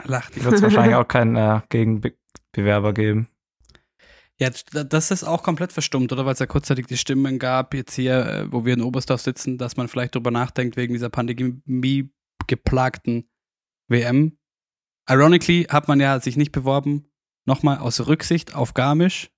lacht. 0.04 0.42
Wird 0.42 0.54
es 0.54 0.62
wahrscheinlich 0.62 0.94
auch 0.96 1.06
keinen 1.06 1.36
äh, 1.36 1.60
Gegenbewerber 1.68 2.92
geben. 2.92 3.28
Ja, 4.40 4.50
das 4.50 5.10
ist 5.12 5.22
auch 5.22 5.44
komplett 5.44 5.72
verstummt, 5.72 6.12
oder? 6.12 6.26
Weil 6.26 6.32
es 6.32 6.40
ja 6.40 6.46
kurzzeitig 6.46 6.86
die 6.86 6.96
Stimmen 6.96 7.38
gab, 7.38 7.72
jetzt 7.72 7.94
hier, 7.94 8.26
äh, 8.26 8.52
wo 8.52 8.64
wir 8.64 8.74
in 8.74 8.82
Oberstdorf 8.82 9.20
sitzen, 9.20 9.58
dass 9.58 9.76
man 9.76 9.86
vielleicht 9.86 10.14
drüber 10.16 10.32
nachdenkt, 10.32 10.76
wegen 10.76 10.92
dieser 10.94 11.08
Pandemie 11.08 12.10
geplagten 12.48 13.28
WM. 13.88 14.36
Ironically 15.08 15.64
hat 15.64 15.88
man 15.88 16.00
ja 16.00 16.18
sich 16.20 16.36
nicht 16.36 16.52
beworben, 16.52 17.10
nochmal 17.46 17.78
aus 17.78 18.06
Rücksicht 18.06 18.54
auf 18.54 18.74
Garmisch, 18.74 19.30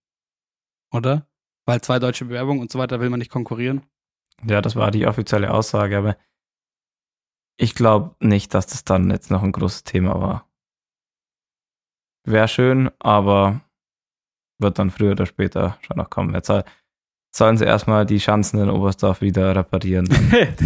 oder? 0.92 1.28
Weil 1.64 1.80
zwei 1.80 1.98
deutsche 1.98 2.26
Bewerbungen 2.26 2.60
und 2.60 2.70
so 2.70 2.78
weiter 2.78 3.00
will 3.00 3.10
man 3.10 3.18
nicht 3.18 3.32
konkurrieren. 3.32 3.82
Ja, 4.46 4.60
das 4.60 4.76
war 4.76 4.90
die 4.90 5.06
offizielle 5.06 5.52
Aussage, 5.52 5.98
aber 5.98 6.16
ich 7.58 7.74
glaube 7.74 8.14
nicht, 8.20 8.54
dass 8.54 8.66
das 8.66 8.84
dann 8.84 9.10
jetzt 9.10 9.30
noch 9.30 9.42
ein 9.42 9.52
großes 9.52 9.84
Thema 9.84 10.20
war. 10.20 10.48
Wäre 12.24 12.48
schön, 12.48 12.90
aber 12.98 13.62
wird 14.58 14.78
dann 14.78 14.90
früher 14.90 15.12
oder 15.12 15.26
später 15.26 15.78
schon 15.80 15.96
noch 15.96 16.10
kommen. 16.10 16.34
Jetzt 16.34 16.48
soll, 16.48 16.64
sollen 17.36 17.58
sie 17.58 17.64
erstmal 17.64 18.06
die 18.06 18.18
Schanzen 18.18 18.60
in 18.60 18.70
Oberstdorf 18.70 19.20
wieder 19.20 19.54
reparieren. 19.54 20.08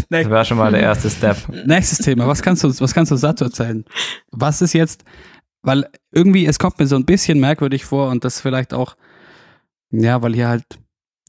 Das 0.09 0.29
wäre 0.29 0.45
schon 0.45 0.59
mal 0.59 0.71
der 0.71 0.81
erste 0.81 1.11
Step. 1.11 1.37
Nächstes 1.67 1.99
Thema. 1.99 2.27
Was 2.27 2.43
kannst 2.43 2.63
du, 2.63 2.69
was 2.69 2.95
kannst 2.95 3.11
du 3.11 3.17
dazu 3.17 3.45
erzählen? 3.45 3.85
Was 4.31 4.63
ist 4.63 4.73
jetzt, 4.73 5.05
weil 5.63 5.89
irgendwie, 6.13 6.47
es 6.47 6.59
kommt 6.59 6.79
mir 6.79 6.87
so 6.87 6.97
ein 6.97 7.05
bisschen 7.05 7.41
merkwürdig 7.41 7.85
vor 7.85 8.11
und 8.11 8.25
das 8.25 8.41
vielleicht 8.41 8.73
auch, 8.73 8.97
ja, 9.91 10.23
weil 10.23 10.35
hier 10.35 10.49
halt 10.49 10.65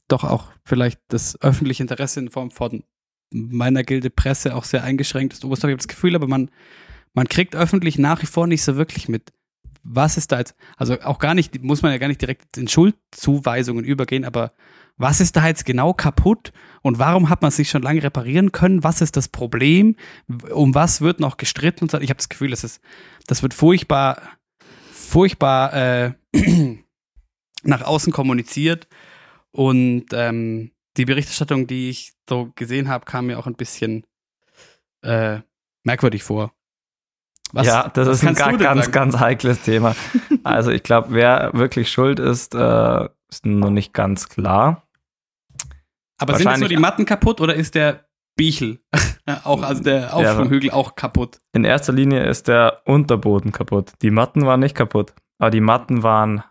doch 0.08 0.24
auch 0.24 0.48
vielleicht 0.64 1.00
das 1.08 1.40
öffentliche 1.42 1.82
Interesse 1.82 2.20
in 2.20 2.30
Form 2.30 2.50
von 2.50 2.84
meiner 3.32 3.82
Gilde 3.82 4.10
Presse 4.10 4.54
auch 4.54 4.64
sehr 4.64 4.84
eingeschränkt 4.84 5.32
ist. 5.32 5.44
Oberstdorf, 5.44 5.70
ich 5.70 5.74
habe 5.74 5.82
das 5.82 5.88
Gefühl, 5.88 6.14
aber 6.14 6.28
man, 6.28 6.50
man 7.14 7.28
kriegt 7.28 7.56
öffentlich 7.56 7.98
nach 7.98 8.22
wie 8.22 8.26
vor 8.26 8.46
nicht 8.46 8.62
so 8.62 8.76
wirklich 8.76 9.08
mit. 9.08 9.32
Was 9.82 10.16
ist 10.16 10.30
da 10.30 10.38
jetzt, 10.38 10.54
also 10.76 11.00
auch 11.00 11.18
gar 11.18 11.34
nicht, 11.34 11.62
muss 11.62 11.82
man 11.82 11.90
ja 11.90 11.98
gar 11.98 12.08
nicht 12.08 12.20
direkt 12.20 12.56
in 12.56 12.68
Schuldzuweisungen 12.68 13.84
übergehen, 13.84 14.24
aber 14.24 14.52
was 15.02 15.20
ist 15.20 15.36
da 15.36 15.46
jetzt 15.46 15.64
genau 15.64 15.92
kaputt 15.92 16.52
und 16.80 16.98
warum 16.98 17.28
hat 17.28 17.42
man 17.42 17.50
sich 17.50 17.68
schon 17.68 17.82
lange 17.82 18.02
reparieren 18.02 18.52
können? 18.52 18.84
Was 18.84 19.00
ist 19.00 19.16
das 19.16 19.28
Problem? 19.28 19.96
Um 20.52 20.74
was 20.74 21.00
wird 21.00 21.20
noch 21.20 21.36
gestritten? 21.36 21.86
Ich 22.00 22.10
habe 22.10 22.16
das 22.16 22.28
Gefühl, 22.28 22.50
das, 22.50 22.64
ist, 22.64 22.80
das 23.26 23.42
wird 23.42 23.52
furchtbar, 23.52 24.22
furchtbar 24.92 25.74
äh, 25.74 26.12
nach 27.64 27.82
außen 27.82 28.12
kommuniziert 28.12 28.88
und 29.50 30.06
ähm, 30.12 30.70
die 30.96 31.04
Berichterstattung, 31.04 31.66
die 31.66 31.90
ich 31.90 32.12
so 32.28 32.52
gesehen 32.54 32.88
habe, 32.88 33.04
kam 33.04 33.26
mir 33.26 33.38
auch 33.38 33.46
ein 33.46 33.54
bisschen 33.54 34.06
äh, 35.02 35.40
merkwürdig 35.84 36.22
vor. 36.22 36.52
Was, 37.52 37.66
ja, 37.66 37.88
das 37.88 38.08
ist 38.08 38.24
ein 38.24 38.34
ganz, 38.34 38.62
ganz, 38.62 38.90
ganz 38.90 39.18
heikles 39.18 39.60
Thema. 39.62 39.94
Also 40.44 40.72
ich 40.72 40.82
glaube, 40.82 41.08
wer 41.10 41.52
wirklich 41.54 41.88
schuld 41.88 42.18
ist, 42.18 42.56
äh, 42.56 43.08
ist 43.30 43.46
noch 43.46 43.70
nicht 43.70 43.92
ganz 43.92 44.28
klar. 44.28 44.82
Aber 46.22 46.34
sind 46.36 46.48
jetzt 46.48 46.60
nur 46.60 46.68
die 46.68 46.76
Matten 46.76 47.04
kaputt 47.04 47.40
oder 47.40 47.54
ist 47.54 47.74
der 47.74 48.06
Bichel, 48.36 48.80
auch, 49.44 49.62
also 49.62 49.82
der 49.82 50.14
Aufschwunghügel 50.14 50.70
auch 50.70 50.94
kaputt? 50.94 51.38
In 51.52 51.64
erster 51.64 51.92
Linie 51.92 52.24
ist 52.24 52.48
der 52.48 52.82
Unterboden 52.86 53.52
kaputt. 53.52 53.92
Die 54.02 54.10
Matten 54.10 54.46
waren 54.46 54.60
nicht 54.60 54.74
kaputt, 54.74 55.12
aber 55.38 55.50
die 55.50 55.60
Matten 55.60 56.02
waren 56.02 56.42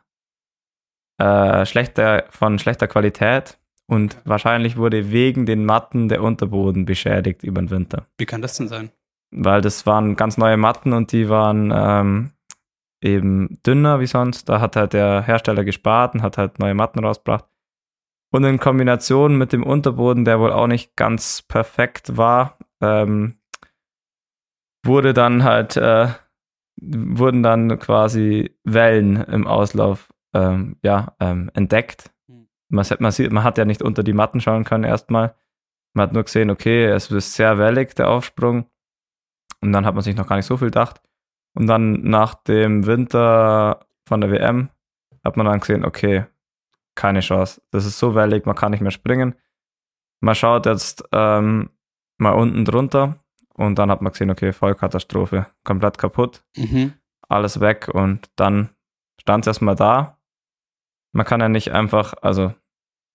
äh, 1.17 1.65
schlechter, 1.65 2.25
von 2.29 2.59
schlechter 2.59 2.87
Qualität 2.87 3.57
und 3.87 4.17
wahrscheinlich 4.25 4.77
wurde 4.77 5.11
wegen 5.11 5.45
den 5.45 5.65
Matten 5.65 6.07
der 6.07 6.21
Unterboden 6.21 6.85
beschädigt 6.85 7.43
über 7.43 7.61
den 7.61 7.71
Winter. 7.71 8.05
Wie 8.17 8.25
kann 8.25 8.41
das 8.41 8.57
denn 8.57 8.67
sein? 8.67 8.91
weil 9.31 9.61
das 9.61 9.85
waren 9.85 10.15
ganz 10.15 10.37
neue 10.37 10.57
Matten 10.57 10.93
und 10.93 11.11
die 11.11 11.29
waren 11.29 11.71
ähm, 11.73 12.31
eben 13.01 13.59
dünner 13.65 13.99
wie 13.99 14.07
sonst. 14.07 14.49
Da 14.49 14.59
hat 14.59 14.75
halt 14.75 14.93
der 14.93 15.23
Hersteller 15.23 15.63
gespart 15.63 16.13
und 16.13 16.21
hat 16.21 16.37
halt 16.37 16.59
neue 16.59 16.73
Matten 16.73 16.99
rausgebracht. 16.99 17.45
Und 18.31 18.45
in 18.45 18.59
Kombination 18.59 19.37
mit 19.37 19.51
dem 19.51 19.63
Unterboden, 19.63 20.23
der 20.23 20.39
wohl 20.39 20.53
auch 20.53 20.67
nicht 20.67 20.95
ganz 20.95 21.41
perfekt 21.41 22.15
war, 22.15 22.57
ähm, 22.81 23.37
wurde 24.83 25.13
dann 25.13 25.43
halt, 25.43 25.75
äh, 25.77 26.07
wurden 26.81 27.43
dann 27.43 27.77
quasi 27.77 28.57
Wellen 28.63 29.17
im 29.17 29.47
Auslauf 29.47 30.11
ähm, 30.33 30.77
ja, 30.81 31.15
ähm, 31.19 31.51
entdeckt. 31.53 32.11
Hm. 32.27 32.47
Man, 32.69 32.85
man, 32.99 33.11
sieht, 33.11 33.31
man 33.31 33.43
hat 33.43 33.57
ja 33.57 33.65
nicht 33.65 33.81
unter 33.81 34.01
die 34.01 34.13
Matten 34.13 34.39
schauen 34.39 34.63
können 34.63 34.85
erstmal. 34.85 35.35
Man 35.93 36.07
hat 36.07 36.13
nur 36.13 36.23
gesehen, 36.23 36.49
okay, 36.49 36.85
es 36.85 37.11
ist 37.11 37.33
sehr 37.33 37.57
wellig, 37.57 37.95
der 37.95 38.09
Aufsprung. 38.09 38.65
Und 39.59 39.73
dann 39.73 39.85
hat 39.85 39.93
man 39.93 40.03
sich 40.03 40.15
noch 40.15 40.27
gar 40.27 40.37
nicht 40.37 40.45
so 40.45 40.57
viel 40.57 40.67
gedacht. 40.67 41.01
Und 41.53 41.67
dann 41.67 42.01
nach 42.03 42.33
dem 42.33 42.85
Winter 42.85 43.85
von 44.07 44.21
der 44.21 44.31
WM 44.31 44.69
hat 45.23 45.35
man 45.35 45.45
dann 45.45 45.59
gesehen, 45.59 45.83
okay, 45.83 46.25
keine 46.95 47.21
Chance. 47.21 47.61
Das 47.71 47.85
ist 47.85 47.99
so 47.99 48.15
wellig, 48.15 48.45
man 48.45 48.55
kann 48.55 48.71
nicht 48.71 48.81
mehr 48.81 48.91
springen. 48.91 49.35
Man 50.19 50.35
schaut 50.35 50.65
jetzt 50.65 51.03
ähm, 51.11 51.69
mal 52.17 52.31
unten 52.31 52.65
drunter 52.65 53.17
und 53.53 53.77
dann 53.79 53.89
hat 53.89 54.01
man 54.01 54.11
gesehen, 54.11 54.29
okay, 54.29 54.53
Vollkatastrophe, 54.53 55.47
komplett 55.63 55.97
kaputt, 55.97 56.43
mhm. 56.55 56.93
alles 57.27 57.59
weg 57.59 57.89
und 57.91 58.29
dann 58.35 58.69
stand 59.19 59.45
es 59.45 59.47
erstmal 59.47 59.75
da. 59.75 60.17
Man 61.13 61.25
kann 61.25 61.41
ja 61.41 61.49
nicht 61.49 61.71
einfach, 61.71 62.13
also 62.21 62.53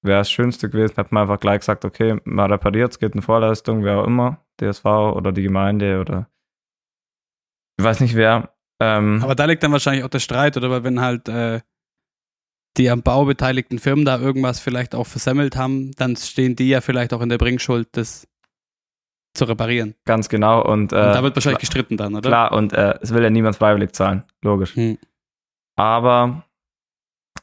wäre 0.03 0.19
das 0.19 0.31
Schönste 0.31 0.69
gewesen, 0.69 0.97
hätte 0.97 1.15
man 1.15 1.23
einfach 1.23 1.41
gleich 1.41 1.61
gesagt, 1.61 1.85
okay, 1.85 2.21
man 2.25 2.53
repariert 2.53 2.93
es, 2.93 2.99
geht 2.99 3.15
in 3.15 3.23
Vorleistung, 3.23 3.85
wer 3.85 3.99
auch 3.99 4.07
immer, 4.07 4.45
DSV 4.61 4.85
oder 4.85 5.33
die 5.33 5.43
Gemeinde 5.43 6.01
oder 6.01 6.29
ich 7.79 7.85
weiß 7.85 8.01
nicht 8.01 8.15
wer. 8.15 8.55
Ähm, 8.81 9.21
Aber 9.23 9.35
da 9.35 9.45
liegt 9.45 9.63
dann 9.63 9.73
wahrscheinlich 9.73 10.05
auch 10.05 10.09
der 10.09 10.19
Streit, 10.19 10.57
oder 10.57 10.83
wenn 10.85 11.01
halt 11.01 11.29
äh, 11.29 11.61
die 12.77 12.91
am 12.91 13.03
Bau 13.03 13.25
beteiligten 13.25 13.79
Firmen 13.79 14.05
da 14.05 14.19
irgendwas 14.19 14.61
vielleicht 14.61 14.95
auch 14.95 15.07
versemmelt 15.07 15.57
haben, 15.57 15.93
dann 15.93 16.17
stehen 16.17 16.57
die 16.57 16.69
ja 16.69 16.81
vielleicht 16.81 17.13
auch 17.15 17.21
in 17.21 17.29
der 17.29 17.39
Bringschuld, 17.39 17.89
das 17.93 18.29
zu 19.35 19.45
reparieren. 19.45 19.95
Ganz 20.05 20.29
genau. 20.29 20.65
Und, 20.65 20.93
äh, 20.93 20.97
und 20.97 21.03
da 21.03 21.23
wird 21.23 21.37
wahrscheinlich 21.37 21.61
gestritten 21.61 21.97
dann, 21.97 22.15
oder? 22.15 22.29
Klar, 22.29 22.53
und 22.53 22.73
äh, 22.73 22.99
es 23.01 23.13
will 23.13 23.23
ja 23.23 23.31
niemand 23.31 23.57
freiwillig 23.57 23.93
zahlen, 23.93 24.25
logisch. 24.43 24.75
Hm. 24.75 24.99
Aber 25.77 26.45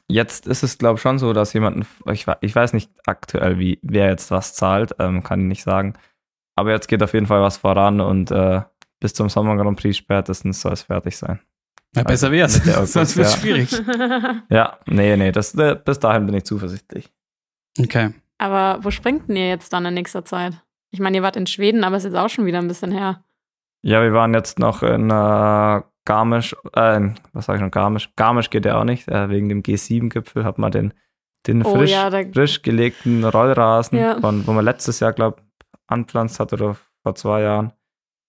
jetzt 0.08 0.46
ist 0.46 0.62
es, 0.62 0.78
glaube 0.78 0.96
ich, 0.96 1.02
schon 1.02 1.18
so, 1.18 1.32
dass 1.32 1.52
jemand, 1.52 1.86
ich, 2.10 2.26
ich 2.40 2.54
weiß 2.54 2.72
nicht 2.72 2.90
aktuell, 3.06 3.58
wie 3.58 3.78
wer 3.82 4.08
jetzt 4.08 4.30
was 4.30 4.54
zahlt, 4.54 4.96
ähm, 4.98 5.22
kann 5.22 5.40
ich 5.40 5.46
nicht 5.46 5.62
sagen. 5.62 5.94
Aber 6.56 6.72
jetzt 6.72 6.88
geht 6.88 7.02
auf 7.02 7.14
jeden 7.14 7.26
Fall 7.26 7.42
was 7.42 7.56
voran 7.56 8.00
und 8.00 8.30
äh, 8.30 8.62
bis 9.00 9.14
zum 9.14 9.28
Sommer 9.28 9.56
Grand 9.56 9.78
Prix 9.78 9.96
spätestens 9.96 10.60
soll 10.60 10.72
es 10.72 10.82
fertig 10.82 11.16
sein. 11.16 11.40
Ja, 11.96 12.02
besser 12.02 12.30
wäre 12.32 12.46
es. 12.46 12.54
Sonst 12.92 13.16
wird 13.16 13.26
es 13.26 13.40
schwierig. 13.40 13.70
Ja, 14.50 14.78
nee, 14.86 15.16
nee, 15.16 15.32
das, 15.32 15.54
äh, 15.54 15.76
bis 15.82 15.98
dahin 15.98 16.26
bin 16.26 16.34
ich 16.34 16.44
zuversichtlich. 16.44 17.10
Okay. 17.78 18.10
Aber 18.38 18.82
wo 18.84 18.90
springt 18.90 19.28
denn 19.28 19.36
ihr 19.36 19.48
jetzt 19.48 19.72
dann 19.72 19.86
in 19.86 19.94
nächster 19.94 20.24
Zeit? 20.24 20.54
Ich 20.90 21.00
meine, 21.00 21.16
ihr 21.16 21.22
wart 21.22 21.36
in 21.36 21.46
Schweden, 21.46 21.84
aber 21.84 21.96
es 21.96 22.04
ist 22.04 22.12
jetzt 22.12 22.20
auch 22.20 22.28
schon 22.28 22.46
wieder 22.46 22.58
ein 22.58 22.68
bisschen 22.68 22.92
her. 22.92 23.24
Ja, 23.82 24.02
wir 24.02 24.12
waren 24.12 24.34
jetzt 24.34 24.58
noch 24.58 24.82
in 24.82 25.10
äh, 25.10 25.82
Garmisch, 26.04 26.54
äh, 26.74 27.10
was 27.32 27.46
sage 27.46 27.58
ich 27.58 27.64
noch, 27.64 27.70
Garmisch? 27.70 28.10
Garmisch 28.16 28.50
geht 28.50 28.64
ja 28.64 28.78
auch 28.78 28.84
nicht, 28.84 29.08
äh, 29.08 29.28
wegen 29.28 29.48
dem 29.48 29.62
G7-Gipfel 29.62 30.44
hat 30.44 30.58
man 30.58 30.72
den, 30.72 30.94
den 31.46 31.64
oh, 31.64 31.74
frisch, 31.74 31.90
ja, 31.90 32.10
frisch 32.32 32.62
gelegten 32.62 33.24
Rollrasen, 33.24 33.98
ja. 33.98 34.20
von, 34.20 34.46
wo 34.46 34.52
man 34.52 34.64
letztes 34.64 35.00
Jahr, 35.00 35.12
glaube 35.12 35.38
ich, 35.40 35.66
anpflanzt 35.86 36.40
hat 36.40 36.52
oder 36.52 36.76
vor 37.02 37.14
zwei 37.14 37.42
Jahren. 37.42 37.72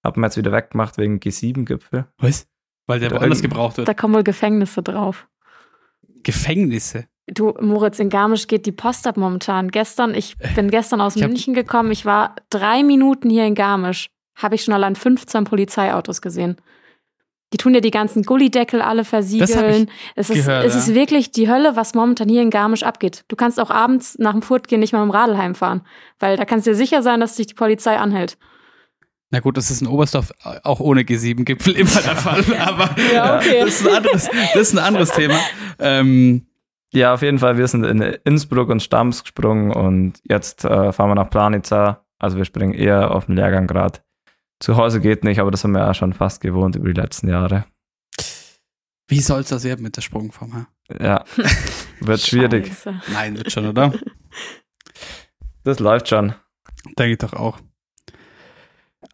Hat 0.04 0.18
man 0.18 0.30
jetzt 0.30 0.38
wieder 0.38 0.52
weggemacht 0.52 0.98
wegen 0.98 1.20
G7-Gipfel. 1.20 2.06
Was? 2.20 2.48
Weil 2.88 3.00
der 3.00 3.12
woanders 3.12 3.42
gebraucht 3.42 3.78
wird. 3.78 3.88
Da 3.88 3.94
kommen 3.94 4.14
wohl 4.14 4.24
Gefängnisse 4.24 4.84
drauf. 4.84 5.28
Gefängnisse? 6.24 7.06
Du, 7.28 7.54
Moritz, 7.60 8.00
in 8.00 8.10
Garmisch 8.10 8.48
geht 8.48 8.68
die 8.68 8.72
Post 8.72 9.08
ab 9.08 9.18
momentan. 9.18 9.72
Gestern, 9.72 10.14
ich 10.14 10.38
bin 10.56 10.70
gestern 10.70 11.02
aus 11.02 11.16
München 11.16 11.56
gekommen, 11.56 11.92
ich 11.92 12.06
war 12.06 12.36
drei 12.50 12.84
Minuten 12.84 13.30
hier 13.30 13.46
in 13.46 13.56
Garmisch. 13.56 14.10
Habe 14.36 14.56
ich 14.56 14.64
schon 14.64 14.74
allein 14.74 14.96
15 14.96 15.46
Polizeiautos 15.46 16.22
gesehen. 16.22 16.58
Die 17.54 17.58
tun 17.58 17.74
ja 17.74 17.80
die 17.80 17.92
ganzen 17.92 18.24
Gullideckel 18.24 18.82
alle 18.82 19.06
versiegeln. 19.06 19.90
Es 20.16 20.30
ist, 20.30 20.46
gehört, 20.46 20.66
es 20.66 20.76
ist 20.76 20.94
wirklich 20.94 21.32
die 21.32 21.50
Hölle, 21.50 21.76
was 21.76 21.94
momentan 21.94 22.28
hier 22.28 22.42
in 22.42 22.50
Garmisch 22.50 22.84
abgeht. 22.84 23.24
Du 23.28 23.36
kannst 23.36 23.60
auch 23.60 23.70
abends 23.70 24.18
nach 24.20 24.34
dem 24.34 24.42
Furtgehen 24.42 24.82
nicht 24.82 24.94
mal 24.94 25.04
im 25.04 25.12
Radl 25.12 25.56
fahren, 25.56 25.82
weil 26.20 26.38
da 26.38 26.46
kannst 26.46 26.68
du 26.68 26.72
dir 26.72 26.76
sicher 26.76 27.02
sein, 27.02 27.22
dass 27.22 27.38
dich 27.38 27.48
die 27.48 27.54
Polizei 27.54 27.98
anhält. 27.98 28.38
Na 29.36 29.42
gut, 29.42 29.58
das 29.58 29.70
ist 29.70 29.82
in 29.82 29.88
Oberstdorf 29.88 30.32
auch 30.64 30.80
ohne 30.80 31.02
G7-Gipfel 31.02 31.74
immer 31.76 32.02
der 32.02 32.16
Fall, 32.16 32.42
aber 32.58 32.96
ja, 33.14 33.36
okay. 33.36 33.60
das, 33.66 33.82
ist 33.82 33.86
ein 33.86 33.98
anderes, 33.98 34.30
das 34.54 34.62
ist 34.62 34.72
ein 34.72 34.80
anderes 34.80 35.12
Thema. 35.12 35.38
Ähm, 35.78 36.48
ja, 36.94 37.14
auf 37.14 37.22
jeden 37.22 37.40
Fall, 37.40 37.58
wir 37.58 37.68
sind 37.68 37.84
in 37.84 38.00
Innsbruck 38.00 38.70
und 38.70 38.82
Stams 38.82 39.24
gesprungen 39.24 39.72
und 39.72 40.22
jetzt 40.24 40.64
äh, 40.64 40.94
fahren 40.94 41.10
wir 41.10 41.16
nach 41.16 41.30
Planica. 41.30 42.06
Also 42.18 42.38
wir 42.38 42.46
springen 42.46 42.74
eher 42.74 43.12
auf 43.12 43.26
dem 43.26 43.36
Lehrgang 43.36 43.68
gerade. 43.68 44.00
Zu 44.62 44.78
Hause 44.78 45.02
geht 45.02 45.26
nicht, 45.26 45.42
aber 45.42 45.52
das 45.52 45.66
haben 45.66 45.74
wir 45.74 45.82
ja 45.82 45.94
schon 45.94 46.14
fast 46.14 46.40
gewohnt 46.40 46.78
über 46.78 46.88
die 46.88 47.02
letzten 47.02 47.28
Jahre. 47.28 47.66
Wie 49.10 49.20
soll 49.20 49.42
es 49.42 49.50
das 49.50 49.66
werden 49.66 49.84
mit 49.84 49.98
der 49.98 50.02
Sprungform? 50.02 50.66
Ja, 50.98 51.26
wird 52.00 52.22
schwierig. 52.22 52.72
Nein, 53.12 53.36
wird 53.36 53.52
schon, 53.52 53.68
oder? 53.68 53.92
Das 55.66 55.80
läuft 55.80 56.08
schon. 56.08 56.36
Denke 56.98 57.12
ich 57.12 57.18
doch 57.18 57.34
auch. 57.34 57.60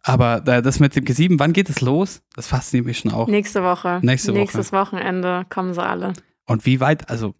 Aber 0.02 0.40
das 0.40 0.80
mit 0.80 0.96
dem 0.96 1.04
G7, 1.04 1.38
wann 1.38 1.52
geht 1.52 1.68
es 1.70 1.80
los? 1.80 2.22
Das 2.34 2.46
fasziniert 2.46 2.86
mich 2.86 2.98
schon 2.98 3.12
auch. 3.12 3.28
Nächste 3.28 3.62
Woche. 3.62 4.00
Nächste 4.02 4.32
Woche. 4.32 4.40
Nächstes 4.40 4.72
Wochenende 4.72 5.46
kommen 5.48 5.74
sie 5.74 5.82
alle. 5.82 6.12
Und 6.46 6.66
wie 6.66 6.80
weit, 6.80 7.08
also, 7.10 7.34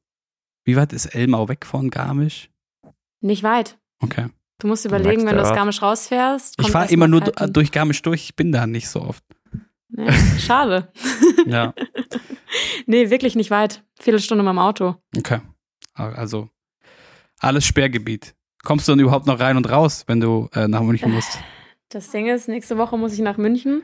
wie 0.64 0.76
weit 0.76 0.92
ist 0.92 1.06
Elmau 1.06 1.48
weg 1.48 1.66
von 1.66 1.90
Garmisch? 1.90 2.50
Nicht 3.20 3.42
weit. 3.42 3.78
Okay. 4.00 4.26
Du 4.58 4.68
musst 4.68 4.84
überlegen, 4.84 5.26
wenn 5.26 5.36
du 5.36 5.42
aus 5.42 5.54
Garmisch 5.54 5.82
rausfährst. 5.82 6.60
Ich 6.60 6.70
fahre 6.70 6.88
immer 6.92 7.08
nur 7.08 7.20
durch 7.20 7.72
Garmisch 7.72 8.02
durch, 8.02 8.24
ich 8.24 8.36
bin 8.36 8.52
da 8.52 8.66
nicht 8.66 8.88
so 8.88 9.02
oft. 9.02 9.24
Nee, 9.88 10.10
schade. 10.38 10.92
ja. 11.46 11.74
Nee, 12.86 13.08
wirklich 13.08 13.34
nicht 13.34 13.50
weit. 13.50 13.82
Viertelstunde 13.98 14.44
mit 14.44 14.50
dem 14.50 14.58
Auto. 14.58 14.96
Okay. 15.16 15.40
Also, 15.94 16.50
alles 17.38 17.64
Sperrgebiet. 17.64 18.34
Kommst 18.62 18.86
du 18.86 18.92
dann 18.92 19.00
überhaupt 19.00 19.26
noch 19.26 19.40
rein 19.40 19.56
und 19.56 19.70
raus, 19.70 20.04
wenn 20.06 20.20
du 20.20 20.48
äh, 20.54 20.68
nach 20.68 20.82
München 20.82 21.12
musst? 21.12 21.38
Das 21.92 22.10
Ding 22.10 22.26
ist, 22.26 22.48
nächste 22.48 22.78
Woche 22.78 22.96
muss 22.96 23.12
ich 23.12 23.20
nach 23.20 23.36
München 23.36 23.82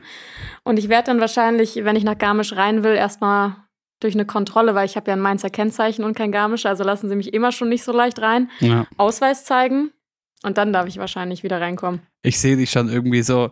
und 0.63 0.79
ich 0.79 0.89
werde 0.89 1.07
dann 1.07 1.19
wahrscheinlich, 1.19 1.75
wenn 1.83 1.95
ich 1.95 2.03
nach 2.03 2.17
Garmisch 2.17 2.55
rein 2.55 2.83
will, 2.83 2.95
erstmal 2.95 3.55
durch 3.99 4.15
eine 4.15 4.25
Kontrolle, 4.25 4.73
weil 4.73 4.85
ich 4.85 4.95
habe 4.95 5.11
ja 5.11 5.13
ein 5.15 5.21
Mainzer 5.21 5.49
Kennzeichen 5.51 6.03
und 6.03 6.15
kein 6.15 6.31
Garmischer, 6.31 6.69
also 6.69 6.83
lassen 6.83 7.07
sie 7.07 7.15
mich 7.15 7.33
immer 7.33 7.51
schon 7.51 7.69
nicht 7.69 7.83
so 7.83 7.91
leicht 7.91 8.19
rein. 8.19 8.49
Ja. 8.61 8.87
Ausweis 8.97 9.45
zeigen 9.45 9.91
und 10.41 10.57
dann 10.57 10.73
darf 10.73 10.87
ich 10.87 10.97
wahrscheinlich 10.97 11.43
wieder 11.43 11.61
reinkommen. 11.61 12.01
Ich 12.23 12.39
sehe 12.39 12.57
dich 12.57 12.71
schon 12.71 12.89
irgendwie 12.89 13.21
so, 13.21 13.51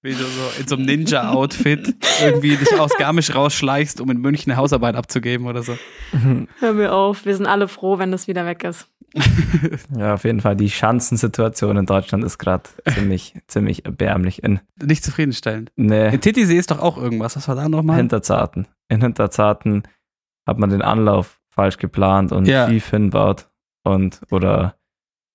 wie 0.00 0.12
du 0.12 0.24
so 0.24 0.60
in 0.60 0.68
so 0.68 0.76
einem 0.76 0.86
Ninja-Outfit 0.86 1.96
irgendwie 2.22 2.56
dich 2.56 2.80
aus 2.80 2.96
Garmisch 2.96 3.34
rausschleichst, 3.34 4.00
um 4.00 4.10
in 4.10 4.18
München 4.18 4.52
eine 4.52 4.60
Hausarbeit 4.60 4.94
abzugeben 4.94 5.46
oder 5.46 5.62
so. 5.62 5.76
Hör 6.60 6.72
mir 6.72 6.92
auf, 6.92 7.26
wir 7.26 7.36
sind 7.36 7.46
alle 7.46 7.68
froh, 7.68 7.98
wenn 7.98 8.12
das 8.12 8.26
wieder 8.28 8.46
weg 8.46 8.64
ist. 8.64 8.88
Ja, 9.96 10.14
auf 10.14 10.24
jeden 10.24 10.40
Fall. 10.40 10.56
Die 10.56 10.70
Schanzensituation 10.70 11.76
in 11.76 11.86
Deutschland 11.86 12.24
ist 12.24 12.38
gerade 12.38 12.68
ziemlich, 12.94 13.34
ziemlich 13.46 13.84
erbärmlich. 13.84 14.42
In, 14.42 14.60
Nicht 14.82 15.04
zufriedenstellend. 15.04 15.72
ne, 15.76 16.12
In 16.12 16.20
Titisee 16.20 16.56
ist 16.58 16.70
doch 16.70 16.78
auch 16.80 16.96
irgendwas. 16.98 17.36
Was 17.36 17.48
war 17.48 17.54
da 17.56 17.68
nochmal? 17.68 17.96
Hinterzarten. 17.96 18.68
In 18.88 19.00
Hinterzarten 19.00 19.82
hat 20.46 20.58
man 20.58 20.70
den 20.70 20.82
Anlauf 20.82 21.40
falsch 21.50 21.78
geplant 21.78 22.32
und 22.32 22.46
Ja. 22.46 22.68
schief 22.68 22.90
hinbaut 22.90 23.48
und 23.84 24.20
oder 24.30 24.76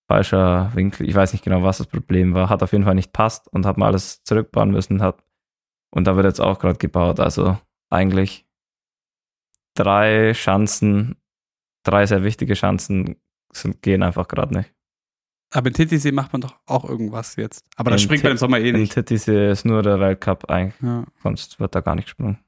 falscher 0.08 0.72
Winkel. 0.76 1.08
Ich 1.08 1.16
weiß 1.16 1.34
nicht 1.34 1.44
genau, 1.44 1.64
was 1.64 1.78
das 1.80 1.88
Problem 1.88 2.34
war. 2.34 2.50
Hat 2.50 2.62
auf 2.64 2.72
jeden 2.72 2.84
Fall 2.84 2.96
nicht 2.96 3.14
passt 3.14 3.48
und 3.48 3.66
hat 3.66 3.78
mal 3.78 3.88
alles 3.88 4.24
zurückbauen 4.24 4.72
müssen. 4.72 5.02
Hat, 5.02 5.24
und 5.92 6.06
da 6.06 6.16
wird 6.16 6.26
jetzt 6.26 6.42
auch 6.42 6.60
gerade 6.60 6.78
gebaut. 6.78 7.20
Also 7.20 7.58
eigentlich 7.90 8.46
drei 9.76 10.34
Chancen, 10.34 11.16
drei 11.84 12.06
sehr 12.06 12.24
wichtige 12.24 12.54
Chancen 12.54 13.16
sind, 13.58 13.82
gehen 13.82 14.04
einfach 14.04 14.28
gerade 14.28 14.56
nicht. 14.58 14.72
Aber 15.52 15.68
in 15.68 15.74
Titisee 15.74 16.12
macht 16.12 16.34
man 16.34 16.42
doch 16.42 16.56
auch 16.66 16.84
irgendwas 16.90 17.36
jetzt. 17.36 17.66
Aber 17.76 17.92
das 17.92 18.02
In 18.02 18.06
springt 18.06 18.24
man 18.24 18.32
im 18.32 18.38
Sommer 18.38 18.60
eh 18.60 18.70
In 18.70 18.78
nicht. 18.80 18.94
Titisee 18.94 19.52
ist 19.52 19.66
nur 19.66 19.84
der 19.84 20.00
Weltcup 20.00 20.50
eigentlich, 20.50 20.82
Ja, 20.82 21.04
sonst 21.22 21.60
wird 21.60 21.76
da 21.76 21.82
gar 21.82 21.96
nicht 21.96 22.06
gesprungen. 22.06 22.40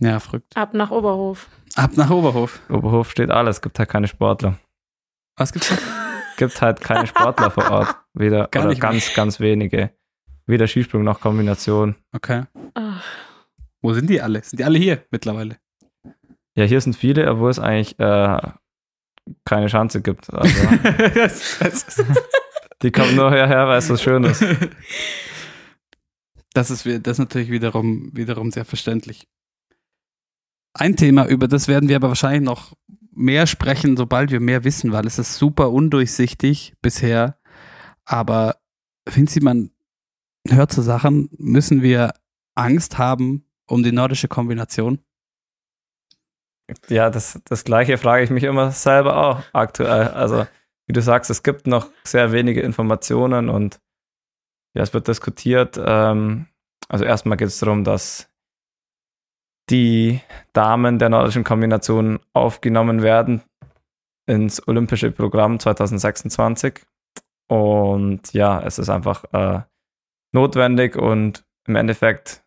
ja 0.00 0.18
verrückt. 0.20 0.56
Ab 0.56 0.74
nach 0.74 0.90
Oberhof. 0.90 1.48
Ab 1.76 1.92
nach 1.96 2.10
Oberhof. 2.10 2.60
Oberhof 2.68 3.10
steht 3.10 3.30
alles, 3.30 3.60
gibt 3.62 3.78
halt 3.78 3.88
keine 3.88 4.08
Sportler. 4.08 4.58
Was 5.36 5.52
gibt's 5.52 5.70
noch? 5.70 5.78
Gibt 6.38 6.60
halt 6.60 6.82
keine 6.82 7.06
Sportler 7.06 7.50
vor 7.50 7.70
Ort. 7.70 7.96
Weder 8.12 8.48
Gar 8.48 8.64
oder 8.64 8.70
nicht 8.70 8.82
mehr. 8.82 8.90
ganz, 8.90 9.14
ganz 9.14 9.40
wenige. 9.40 9.90
Weder 10.44 10.66
Skisprung 10.66 11.02
noch 11.02 11.18
Kombination. 11.20 11.94
Okay. 12.12 12.42
Ach, 12.74 13.02
Wo 13.80 13.94
sind 13.94 14.10
die 14.10 14.20
alle? 14.20 14.42
Sind 14.44 14.58
die 14.60 14.64
alle 14.64 14.78
hier 14.78 15.02
mittlerweile? 15.10 15.56
Ja, 16.54 16.64
hier 16.64 16.78
sind 16.82 16.94
viele, 16.94 17.30
obwohl 17.30 17.50
es 17.50 17.58
eigentlich 17.58 17.98
äh, 17.98 18.38
keine 19.44 19.66
Chance 19.66 20.02
gibt. 20.02 20.28
Also, 20.32 22.04
die 22.82 22.92
kommen 22.92 23.16
nur 23.16 23.30
hierher, 23.30 23.66
weil 23.66 23.78
es 23.78 23.86
so 23.86 23.96
schön 23.96 24.24
ist. 24.24 24.44
das 26.52 26.70
ist 26.70 26.86
das 26.86 27.12
ist 27.12 27.18
natürlich 27.18 27.50
wiederum, 27.50 28.10
wiederum 28.12 28.50
sehr 28.50 28.64
verständlich. 28.64 29.28
Ein 30.74 30.96
Thema, 30.96 31.26
über 31.26 31.48
das 31.48 31.68
werden 31.68 31.88
wir 31.88 31.96
aber 31.96 32.08
wahrscheinlich 32.08 32.42
noch 32.42 32.74
mehr 33.12 33.46
sprechen, 33.46 33.96
sobald 33.96 34.30
wir 34.30 34.40
mehr 34.40 34.64
wissen, 34.64 34.92
weil 34.92 35.06
es 35.06 35.18
ist 35.18 35.36
super 35.36 35.72
undurchsichtig 35.72 36.74
bisher. 36.82 37.38
Aber 38.04 38.56
finden 39.08 39.28
Sie, 39.28 39.40
man 39.40 39.70
hört 40.46 40.72
zu 40.72 40.82
Sachen, 40.82 41.30
müssen 41.38 41.82
wir 41.82 42.12
Angst 42.54 42.98
haben 42.98 43.46
um 43.66 43.82
die 43.82 43.92
nordische 43.92 44.28
Kombination? 44.28 45.00
Ja, 46.88 47.10
das, 47.10 47.40
das 47.44 47.64
gleiche 47.64 47.98
frage 47.98 48.24
ich 48.24 48.30
mich 48.30 48.44
immer 48.44 48.70
selber 48.72 49.16
auch 49.16 49.42
aktuell. 49.52 50.08
Also, 50.08 50.46
wie 50.86 50.92
du 50.92 51.00
sagst, 51.00 51.30
es 51.30 51.42
gibt 51.42 51.66
noch 51.66 51.90
sehr 52.04 52.32
wenige 52.32 52.60
Informationen 52.60 53.48
und 53.48 53.80
ja, 54.74 54.82
es 54.82 54.92
wird 54.92 55.08
diskutiert. 55.08 55.80
Ähm, 55.82 56.46
also 56.88 57.04
erstmal 57.04 57.36
geht 57.36 57.48
es 57.48 57.58
darum, 57.58 57.84
dass 57.84 58.28
die 59.70 60.20
Damen 60.52 60.98
der 60.98 61.08
nordischen 61.08 61.44
Kombination 61.44 62.20
aufgenommen 62.32 63.02
werden 63.02 63.42
ins 64.26 64.66
olympische 64.66 65.10
Programm 65.10 65.58
2026. 65.58 66.84
Und 67.48 68.32
ja, 68.32 68.60
es 68.60 68.78
ist 68.78 68.88
einfach 68.88 69.24
äh, 69.32 69.62
notwendig 70.32 70.96
und 70.96 71.44
im 71.66 71.76
Endeffekt 71.76 72.44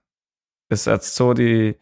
ist 0.70 0.86
jetzt 0.86 1.15
so 1.15 1.34
die, 1.34 1.78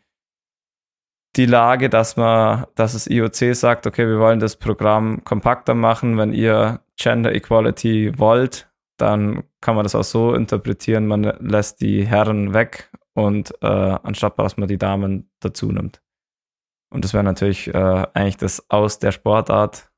die 1.36 1.46
Lage, 1.46 1.90
dass 1.90 2.18
man, 2.18 2.66
dass 2.76 2.94
das 2.94 3.08
IOC 3.08 3.56
sagt, 3.56 3.86
okay, 3.86 4.08
wir 4.08 4.20
wollen 4.20 4.40
das 4.40 4.56
Programm 4.56 5.24
kompakter 5.24 5.76
machen. 5.76 6.18
Wenn 6.18 6.34
ihr 6.34 6.80
Gender 6.96 7.34
Equality 7.36 8.18
wollt, 8.18 8.70
dann 8.98 9.44
kann 9.62 9.76
man 9.76 9.84
das 9.84 9.96
auch 9.96 10.04
so 10.04 10.34
interpretieren, 10.34 11.08
man 11.08 11.24
lässt 11.40 11.82
die 11.82 12.06
Herren 12.06 12.54
weg 12.54 12.90
und 13.14 13.54
äh, 13.62 13.68
anstatt 13.68 14.38
dass 14.40 14.58
man 14.58 14.68
die 14.68 14.78
Damen 14.78 15.30
dazu 15.40 15.72
nimmt. 15.72 16.02
Und 16.90 17.04
das 17.04 17.14
wäre 17.14 17.24
natürlich 17.24 17.68
äh, 17.68 18.08
eigentlich 18.14 18.38
das 18.38 18.70
Aus 18.70 19.00
der 19.00 19.12
Sportart. 19.12 19.92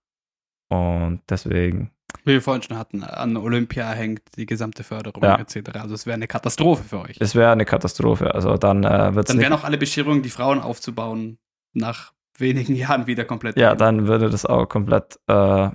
Und 0.69 1.21
deswegen, 1.29 1.91
Wie 2.25 2.33
wir 2.33 2.41
vorhin 2.41 2.61
schon 2.63 2.77
hatten, 2.77 3.03
an 3.03 3.37
Olympia 3.37 3.89
hängt 3.91 4.21
die 4.35 4.45
gesamte 4.45 4.83
Förderung 4.83 5.23
Ja. 5.23 5.37
etc. 5.39 5.69
Also 5.75 5.95
es 5.95 6.05
wäre 6.05 6.15
eine 6.15 6.27
Katastrophe 6.27 6.83
für 6.83 6.99
euch. 7.01 7.17
es 7.19 7.35
wäre 7.35 7.51
eine 7.51 7.65
Katastrophe. 7.65 8.33
Also 8.33 8.57
dann 8.57 8.83
äh, 8.83 9.15
wird 9.15 9.27
es 9.29 9.33
Dann 9.33 9.41
wären 9.41 9.53
auch 9.53 9.63
alle 9.63 9.77
Bescherungen, 9.77 10.21
die 10.21 10.29
Frauen 10.29 10.59
aufzubauen, 10.61 11.37
nach 11.73 12.13
wenigen 12.37 12.75
Jahren 12.75 13.07
wieder 13.07 13.25
komplett. 13.25 13.57
Ja, 13.57 13.75
dahin. 13.75 13.97
dann 13.99 14.07
würde 14.07 14.29
das 14.29 14.45
auch 14.45 14.65
komplett, 14.67 15.19
äh, 15.27 15.33
ja, 15.33 15.73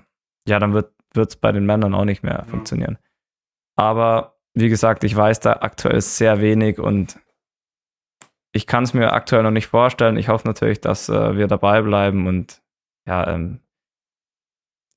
dann 0.59 0.75
wird 0.75 0.93
es 1.15 1.37
bei 1.37 1.53
den 1.53 1.65
Männern 1.67 1.95
auch 1.95 2.05
nicht 2.05 2.23
mehr 2.23 2.39
Ja. 2.41 2.45
funktionieren. 2.45 2.99
Aber 3.77 4.37
wie 4.55 4.69
gesagt, 4.69 5.03
ich 5.05 5.15
weiß 5.17 5.41
da 5.41 5.55
aktuell 5.55 6.01
sehr 6.01 6.41
wenig 6.41 6.79
und 6.79 7.19
ich 8.53 8.67
kann 8.69 8.85
es 8.85 8.95
mir 8.95 9.13
aktuell 9.13 9.43
noch 9.43 9.51
nicht 9.51 9.67
vorstellen. 9.67 10.17
Ich 10.17 10.29
hoffe 10.29 10.47
natürlich, 10.47 10.81
dass 10.81 11.09
äh, 11.09 11.37
wir 11.37 11.49
dabei 11.49 11.83
bleiben 11.83 12.27
und 12.29 12.63
ja, 13.07 13.27
ähm, 13.29 13.61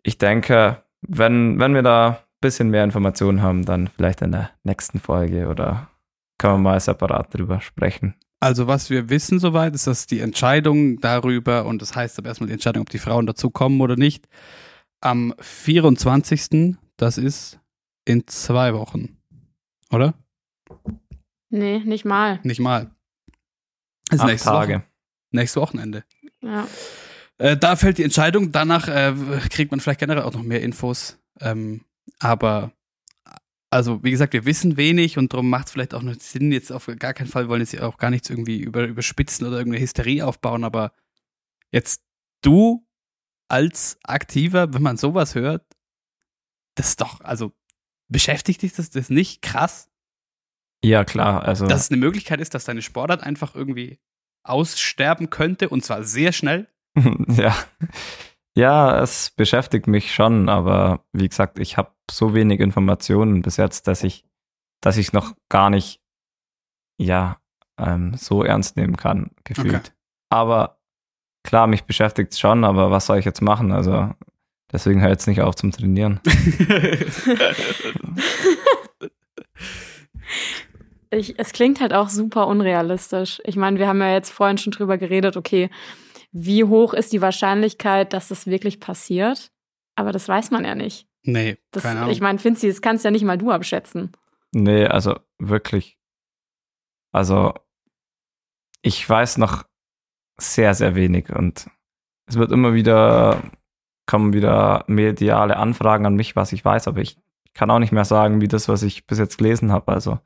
ich 0.03 0.17
denke, 0.19 0.83
wenn, 1.01 1.59
wenn 1.59 1.73
wir 1.73 1.83
da 1.83 2.07
ein 2.09 2.17
bisschen 2.41 2.69
mehr 2.69 2.83
Informationen 2.83 3.41
haben, 3.41 3.65
dann 3.65 3.87
vielleicht 3.87 4.21
in 4.21 4.31
der 4.31 4.51
nächsten 4.63 4.99
Folge 4.99 5.47
oder 5.47 5.89
können 6.37 6.55
wir 6.55 6.71
mal 6.71 6.79
separat 6.79 7.33
drüber 7.33 7.61
sprechen. 7.61 8.15
Also 8.39 8.67
was 8.67 8.89
wir 8.89 9.09
wissen 9.09 9.39
soweit, 9.39 9.73
ist, 9.73 9.87
dass 9.87 10.05
die 10.05 10.19
Entscheidung 10.19 10.99
darüber, 10.99 11.65
und 11.65 11.81
das 11.81 11.95
heißt 11.95 12.19
aber 12.19 12.29
erstmal 12.29 12.47
die 12.47 12.53
Entscheidung, 12.53 12.81
ob 12.81 12.89
die 12.89 12.99
Frauen 12.99 13.25
dazu 13.25 13.49
kommen 13.49 13.81
oder 13.81 13.95
nicht, 13.95 14.27
am 15.01 15.33
24. 15.39 16.75
Das 16.97 17.17
ist 17.17 17.59
in 18.05 18.27
zwei 18.27 18.73
Wochen. 18.73 19.17
Oder? 19.91 20.13
nee, 21.49 21.79
nicht 21.79 22.05
mal. 22.05 22.39
Nicht 22.43 22.59
mal. 22.59 22.91
Das 24.09 24.17
ist 24.17 24.21
Acht 24.21 24.27
nächste 24.29 24.49
Tage. 24.49 24.73
Woche. 24.75 24.83
Nächstes 25.31 25.61
Wochenende. 25.61 26.03
Ja. 26.41 26.67
Äh, 27.37 27.57
da 27.57 27.75
fällt 27.75 27.97
die 27.97 28.03
Entscheidung. 28.03 28.51
Danach 28.51 28.87
äh, 28.87 29.13
kriegt 29.49 29.71
man 29.71 29.79
vielleicht 29.79 29.99
generell 29.99 30.23
auch 30.23 30.33
noch 30.33 30.43
mehr 30.43 30.61
Infos. 30.61 31.19
Ähm, 31.39 31.81
aber 32.19 32.71
also, 33.69 34.03
wie 34.03 34.11
gesagt, 34.11 34.33
wir 34.33 34.45
wissen 34.45 34.77
wenig 34.77 35.17
und 35.17 35.33
darum 35.33 35.49
macht 35.49 35.67
es 35.67 35.73
vielleicht 35.73 35.93
auch 35.93 36.01
noch 36.01 36.15
Sinn, 36.15 36.51
jetzt 36.51 36.71
auf 36.71 36.89
gar 36.99 37.13
keinen 37.13 37.27
Fall, 37.27 37.45
wir 37.45 37.49
wollen 37.49 37.61
jetzt 37.61 37.79
auch 37.81 37.97
gar 37.97 38.09
nichts 38.09 38.29
irgendwie 38.29 38.59
über, 38.59 38.85
überspitzen 38.85 39.45
oder 39.45 39.57
irgendeine 39.57 39.83
Hysterie 39.83 40.25
aufbauen, 40.25 40.63
aber 40.63 40.93
jetzt 41.71 42.01
du 42.41 42.87
als 43.49 43.97
Aktiver, 44.03 44.73
wenn 44.73 44.81
man 44.81 44.97
sowas 44.97 45.35
hört, 45.35 45.65
das 46.75 46.89
ist 46.89 47.01
doch, 47.01 47.19
also 47.21 47.51
beschäftigt 48.07 48.61
dich 48.61 48.73
das, 48.73 48.89
das 48.89 49.09
nicht 49.09 49.41
krass, 49.41 49.89
Ja, 50.83 51.03
klar. 51.03 51.43
Also 51.43 51.67
dass 51.67 51.81
es 51.81 51.91
eine 51.91 51.97
Möglichkeit 51.99 52.39
ist, 52.39 52.53
dass 52.53 52.65
deine 52.65 52.81
Sportart 52.81 53.21
einfach 53.21 53.55
irgendwie 53.55 53.99
aussterben 54.43 55.29
könnte 55.29 55.69
und 55.69 55.83
zwar 55.83 56.03
sehr 56.03 56.31
schnell? 56.31 56.69
ja. 57.27 57.55
Ja, 58.55 59.01
es 59.01 59.29
beschäftigt 59.29 59.85
mich 59.85 60.13
schon, 60.13 60.49
aber 60.49 61.05
wie 61.13 61.29
gesagt, 61.29 61.59
ich 61.59 61.77
habe 61.77 61.91
so 62.09 62.33
wenig 62.33 62.59
Informationen 62.59 63.43
bis 63.43 63.57
jetzt, 63.57 63.87
dass 63.87 64.03
ich, 64.03 64.25
dass 64.81 64.97
ich 64.97 65.13
noch 65.13 65.35
gar 65.47 65.69
nicht, 65.69 66.01
ja, 66.99 67.37
ähm, 67.77 68.15
so 68.15 68.43
ernst 68.43 68.75
nehmen 68.75 68.97
kann, 68.97 69.29
gefühlt. 69.43 69.75
Okay. 69.75 69.91
Aber 70.29 70.79
klar, 71.43 71.67
mich 71.67 71.83
beschäftigt 71.83 72.33
es 72.33 72.39
schon, 72.39 72.63
aber 72.63 72.89
was 72.89 73.05
soll 73.05 73.19
ich 73.19 73.25
jetzt 73.25 73.43
machen? 73.43 73.71
Also 73.71 74.09
deswegen 74.71 75.01
höre 75.01 75.09
ich 75.09 75.13
jetzt 75.13 75.27
nicht 75.27 75.41
auf 75.41 75.55
zum 75.55 75.71
Trainieren. 75.71 76.19
Ich, 81.09 81.39
es 81.39 81.53
klingt 81.53 81.79
halt 81.79 81.93
auch 81.93 82.09
super 82.09 82.47
unrealistisch. 82.47 83.41
Ich 83.45 83.55
meine, 83.55 83.79
wir 83.79 83.87
haben 83.87 84.01
ja 84.01 84.11
jetzt 84.11 84.29
vorhin 84.29 84.57
schon 84.57 84.71
drüber 84.71 84.97
geredet, 84.97 85.37
okay, 85.37 85.69
wie 86.39 86.63
hoch 86.63 86.93
ist 86.93 87.13
die 87.13 87.21
Wahrscheinlichkeit, 87.21 88.13
dass 88.13 88.27
das 88.27 88.45
wirklich 88.45 88.79
passiert? 88.79 89.51
Aber 89.95 90.11
das 90.11 90.27
weiß 90.27 90.51
man 90.51 90.65
ja 90.65 90.75
nicht. 90.75 91.07
nee, 91.23 91.57
Das, 91.71 91.83
keine 91.83 92.01
Ahnung. 92.01 92.11
ich 92.11 92.21
meine, 92.21 92.37
Finzi, 92.37 92.67
das 92.67 92.81
kannst 92.81 93.03
ja 93.03 93.11
nicht 93.11 93.25
mal 93.25 93.39
du 93.39 93.49
abschätzen. 93.49 94.11
Nee, 94.51 94.85
also 94.85 95.19
wirklich. 95.39 95.97
Also 97.11 97.55
ich 98.83 99.09
weiß 99.09 99.39
noch 99.39 99.63
sehr, 100.39 100.75
sehr 100.75 100.93
wenig 100.93 101.33
und 101.33 101.69
es 102.27 102.37
wird 102.37 102.51
immer 102.51 102.75
wieder, 102.75 103.41
kommen 104.05 104.33
wieder 104.33 104.83
mediale 104.87 105.57
Anfragen 105.57 106.05
an 106.05 106.15
mich, 106.15 106.35
was 106.35 106.53
ich 106.53 106.63
weiß, 106.63 106.87
aber 106.87 107.01
ich 107.01 107.17
kann 107.55 107.71
auch 107.71 107.79
nicht 107.79 107.91
mehr 107.91 108.05
sagen, 108.05 108.41
wie 108.41 108.47
das, 108.47 108.69
was 108.69 108.83
ich 108.83 109.07
bis 109.07 109.17
jetzt 109.17 109.39
gelesen 109.39 109.71
habe. 109.71 109.91
Also 109.91 110.19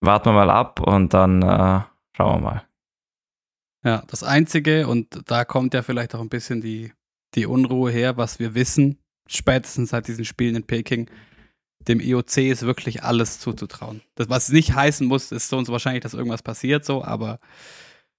warten 0.00 0.26
wir 0.26 0.32
mal 0.34 0.50
ab 0.50 0.78
und 0.80 1.12
dann 1.12 1.42
äh, 1.42 1.80
schauen 2.16 2.36
wir 2.36 2.40
mal. 2.40 2.62
Ja, 3.84 4.02
das 4.08 4.22
Einzige, 4.22 4.88
und 4.88 5.22
da 5.26 5.44
kommt 5.44 5.74
ja 5.74 5.82
vielleicht 5.82 6.14
auch 6.14 6.20
ein 6.20 6.28
bisschen 6.28 6.60
die, 6.60 6.92
die 7.34 7.46
Unruhe 7.46 7.90
her, 7.90 8.16
was 8.16 8.38
wir 8.38 8.54
wissen, 8.54 8.98
spätestens 9.28 9.90
seit 9.90 10.08
diesen 10.08 10.24
Spielen 10.24 10.56
in 10.56 10.66
Peking, 10.66 11.10
dem 11.86 12.00
IOC 12.00 12.38
ist 12.38 12.62
wirklich 12.62 13.02
alles 13.04 13.38
zuzutrauen. 13.38 14.02
Das, 14.16 14.28
was 14.28 14.50
nicht 14.50 14.74
heißen 14.74 15.06
muss, 15.06 15.30
ist 15.30 15.48
so 15.48 15.58
und 15.58 15.66
so 15.66 15.72
wahrscheinlich, 15.72 16.02
dass 16.02 16.14
irgendwas 16.14 16.42
passiert, 16.42 16.84
so, 16.84 17.04
aber 17.04 17.38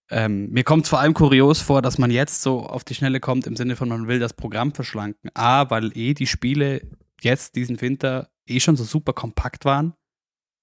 ähm, 0.09 0.49
mir 0.51 0.63
kommt 0.63 0.85
es 0.85 0.89
vor 0.89 0.99
allem 0.99 1.13
kurios 1.13 1.61
vor, 1.61 1.81
dass 1.81 1.97
man 1.97 2.11
jetzt 2.11 2.41
so 2.41 2.61
auf 2.61 2.83
die 2.83 2.95
Schnelle 2.95 3.19
kommt, 3.19 3.45
im 3.45 3.57
Sinne 3.57 3.75
von, 3.75 3.89
man 3.89 4.07
will 4.07 4.19
das 4.19 4.33
Programm 4.33 4.73
verschlanken. 4.73 5.29
A, 5.33 5.69
weil 5.69 5.97
eh 5.97 6.13
die 6.13 6.27
Spiele 6.27 6.81
jetzt 7.21 7.55
diesen 7.55 7.81
Winter 7.81 8.29
eh 8.47 8.59
schon 8.59 8.77
so 8.77 8.85
super 8.85 9.13
kompakt 9.13 9.65
waren. 9.65 9.93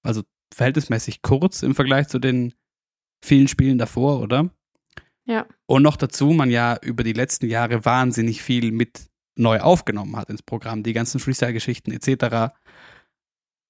Also 0.03 0.23
verhältnismäßig 0.55 1.21
kurz 1.23 1.63
im 1.63 1.75
Vergleich 1.75 2.09
zu 2.09 2.19
den 2.19 2.55
vielen 3.23 3.49
Spielen 3.49 3.77
davor, 3.77 4.21
oder? 4.21 4.51
Ja. 5.27 5.47
Und 5.66 5.83
noch 5.83 5.97
dazu, 5.97 6.31
man 6.31 6.51
ja 6.51 6.77
über 6.83 7.03
die 7.03 7.12
letzten 7.12 7.47
Jahre 7.47 7.85
wahnsinnig 7.85 8.43
viel 8.43 8.72
mit 8.72 9.09
neu 9.37 9.61
aufgenommen 9.61 10.16
hat 10.16 10.31
ins 10.31 10.43
Programm, 10.43 10.83
die 10.83 10.93
ganzen 10.93 11.18
Freestyle-Geschichten 11.18 11.93
etc. 11.93 12.55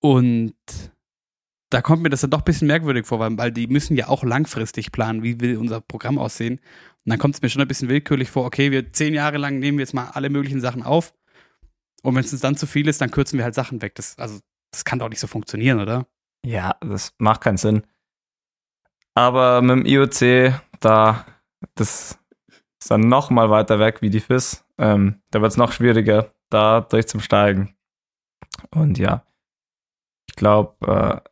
Und 0.00 0.54
da 1.70 1.82
kommt 1.82 2.02
mir 2.02 2.10
das 2.10 2.20
dann 2.20 2.30
doch 2.30 2.40
ein 2.40 2.44
bisschen 2.44 2.68
merkwürdig 2.68 3.06
vor, 3.06 3.18
weil, 3.18 3.36
weil 3.38 3.50
die 3.52 3.66
müssen 3.66 3.96
ja 3.96 4.08
auch 4.08 4.22
langfristig 4.22 4.92
planen, 4.92 5.22
wie 5.22 5.40
will 5.40 5.56
unser 5.56 5.80
Programm 5.80 6.18
aussehen. 6.18 6.58
Und 7.04 7.10
dann 7.10 7.18
kommt 7.18 7.34
es 7.34 7.42
mir 7.42 7.48
schon 7.48 7.62
ein 7.62 7.68
bisschen 7.68 7.88
willkürlich 7.88 8.30
vor, 8.30 8.44
okay, 8.44 8.70
wir 8.70 8.92
zehn 8.92 9.14
Jahre 9.14 9.38
lang 9.38 9.58
nehmen 9.58 9.78
wir 9.78 9.82
jetzt 9.82 9.94
mal 9.94 10.10
alle 10.12 10.30
möglichen 10.30 10.60
Sachen 10.60 10.82
auf. 10.82 11.14
Und 12.02 12.14
wenn 12.14 12.24
es 12.24 12.32
uns 12.32 12.42
dann 12.42 12.56
zu 12.56 12.66
viel 12.66 12.86
ist, 12.86 13.00
dann 13.00 13.10
kürzen 13.10 13.38
wir 13.38 13.44
halt 13.44 13.54
Sachen 13.54 13.80
weg. 13.80 13.94
Das, 13.94 14.18
also, 14.18 14.40
das 14.70 14.84
kann 14.84 14.98
doch 14.98 15.08
nicht 15.08 15.20
so 15.20 15.26
funktionieren, 15.26 15.80
oder? 15.80 16.06
Ja, 16.44 16.76
das 16.80 17.14
macht 17.18 17.40
keinen 17.40 17.56
Sinn. 17.56 17.82
Aber 19.14 19.62
mit 19.62 19.78
dem 19.78 19.86
IOC, 19.86 20.60
da, 20.80 21.24
das 21.74 22.18
ist 22.80 22.90
dann 22.90 23.08
noch 23.08 23.30
mal 23.30 23.50
weiter 23.50 23.78
weg 23.78 24.02
wie 24.02 24.10
die 24.10 24.20
FIS. 24.20 24.64
Ähm, 24.78 25.22
da 25.30 25.40
wird 25.40 25.52
es 25.52 25.56
noch 25.56 25.72
schwieriger, 25.72 26.30
da 26.50 26.80
durchzusteigen. 26.80 27.76
Und 28.70 28.98
ja, 28.98 29.24
ich 30.28 30.36
glaube, 30.36 30.74
äh, 30.86 31.28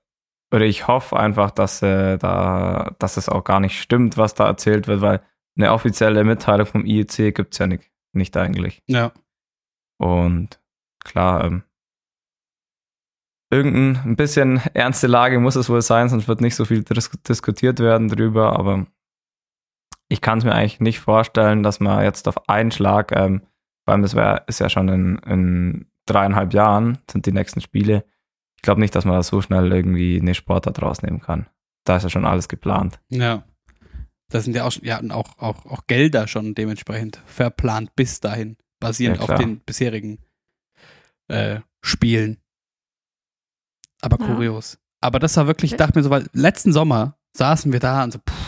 oder 0.55 0.65
ich 0.67 0.87
hoffe 0.87 1.17
einfach, 1.19 1.51
dass, 1.51 1.83
äh, 1.83 2.19
da, 2.19 2.95
dass 2.99 3.17
es 3.17 3.29
auch 3.29 3.45
gar 3.45 3.61
nicht 3.61 3.81
stimmt, 3.81 4.17
was 4.19 4.35
da 4.35 4.47
erzählt 4.47 4.87
wird, 4.87 5.01
weil 5.01 5.23
eine 5.57 5.73
offizielle 5.73 6.25
Mitteilung 6.25 6.67
vom 6.67 6.85
IEC 6.85 7.35
gibt 7.35 7.55
es 7.55 7.59
ja 7.59 7.67
nicht, 7.67 7.91
nicht 8.13 8.37
eigentlich. 8.37 8.83
Ja. 8.87 9.13
Und 9.99 10.61
klar, 11.05 11.45
ähm, 11.45 11.63
irgendein 13.51 14.03
ein 14.05 14.17
bisschen 14.17 14.59
ernste 14.75 15.07
Lage 15.07 15.39
muss 15.39 15.57
es 15.57 15.69
wohl 15.69 15.83
sein, 15.83 16.09
sonst 16.09 16.29
wird 16.29 16.41
nicht 16.41 16.55
so 16.55 16.65
viel 16.65 16.83
dis 16.83 17.11
diskutiert 17.29 17.81
werden 17.81 18.09
drüber, 18.09 18.59
aber 18.59 18.87
ich 20.13 20.21
kann 20.21 20.39
es 20.39 20.45
mir 20.45 20.53
eigentlich 20.53 20.79
nicht 20.81 21.01
vorstellen, 21.01 21.63
dass 21.63 21.81
man 21.81 22.05
jetzt 22.05 22.29
auf 22.29 22.49
einen 22.49 22.71
Schlag, 22.71 23.13
ähm, 23.13 23.41
vor 23.85 23.93
allem 23.93 24.03
das 24.03 24.15
wär, 24.15 24.45
ist 24.47 24.61
ja 24.61 24.69
schon 24.69 24.89
in, 24.89 25.19
in 25.21 25.87
dreieinhalb 26.05 26.53
Jahren, 26.53 26.99
sind 27.11 27.25
die 27.25 27.33
nächsten 27.33 27.63
Spiele. 27.63 28.05
Ich 28.57 28.63
glaube 28.63 28.81
nicht, 28.81 28.95
dass 28.95 29.07
man 29.07 29.15
da 29.15 29.23
so 29.23 29.41
schnell 29.41 29.73
irgendwie 29.73 30.21
eine 30.21 30.35
Sportart 30.35 30.83
rausnehmen 30.83 31.21
kann. 31.21 31.47
Da 31.85 31.97
ist 31.97 32.03
ja 32.03 32.11
schon 32.11 32.27
alles 32.27 32.49
geplant. 32.49 33.01
Ja. 33.09 33.45
Das 34.29 34.45
sind 34.45 34.55
ja 34.55 34.65
auch, 34.65 34.73
ja, 34.83 35.01
auch, 35.11 35.39
auch, 35.39 35.65
auch 35.65 35.87
Gelder 35.87 36.29
schon 36.29 36.55
dementsprechend 36.55 37.23
verplant 37.25 37.97
bis 37.97 38.21
dahin, 38.21 38.59
basierend 38.81 39.19
Ja, 39.19 39.25
auf 39.25 39.35
den 39.41 39.61
bisherigen 39.61 40.19
äh, 41.29 41.61
Spielen. 41.83 42.37
Aber 44.03 44.19
Ja. 44.21 44.27
kurios. 44.27 44.79
Aber 45.01 45.19
das 45.19 45.37
war 45.39 45.47
wirklich, 45.47 45.73
ich 45.73 45.79
dachte 45.79 45.99
mir 45.99 46.03
so, 46.03 46.11
weil 46.11 46.27
letzten 46.35 46.73
Sommer 46.73 47.17
saßen 47.35 47.73
wir 47.73 47.81
da 47.81 48.05
und 48.05 48.13
so, 48.13 48.19
pff, 48.19 48.42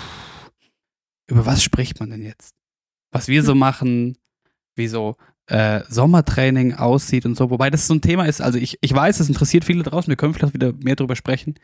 über 1.27 1.47
was 1.47 1.62
spricht 1.62 2.01
man 2.01 2.11
denn 2.11 2.22
jetzt? 2.22 2.55
Was 3.11 3.29
wir 3.29 3.43
so 3.43 3.55
machen, 3.55 4.18
wie 4.75 4.89
so 4.89 5.16
äh, 5.47 5.83
Sommertraining 5.89 6.75
aussieht 6.75 7.27
und 7.27 7.37
so. 7.37 7.51
Wobei 7.51 7.70
das 7.70 7.87
so 7.87 7.95
ein 7.95 8.01
Thema 8.01 8.27
ist, 8.27 8.41
also 8.41 8.59
ich, 8.59 8.79
ich 8.81 8.95
weiß, 8.95 9.20
es 9.20 9.29
interessiert 9.29 9.64
viele 9.64 9.83
draußen, 9.83 10.09
wir 10.09 10.16
können 10.16 10.35
vielleicht 10.35 10.55
wieder 10.55 10.72
mehr 10.72 10.97
drüber 10.97 11.16
sprechen. 11.16 11.55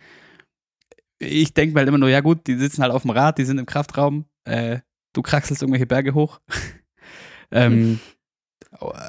Ich 1.19 1.55
denke 1.55 1.75
mir 1.75 1.81
halt 1.81 1.89
immer 1.89 1.99
nur, 1.99 2.09
ja 2.09 2.21
gut, 2.21 2.47
die 2.47 2.57
sitzen 2.57 2.83
halt 2.83 2.93
auf 2.93 3.03
dem 3.03 3.11
Rad, 3.11 3.39
die 3.39 3.45
sind 3.45 3.59
im 3.59 3.67
Kraftraum, 3.67 4.27
äh, 4.45 4.81
du 5.13 5.23
kraxelst 5.23 5.63
irgendwelche 5.63 5.87
Berge 5.87 6.15
hoch. 6.15 6.41
ähm, 7.51 8.01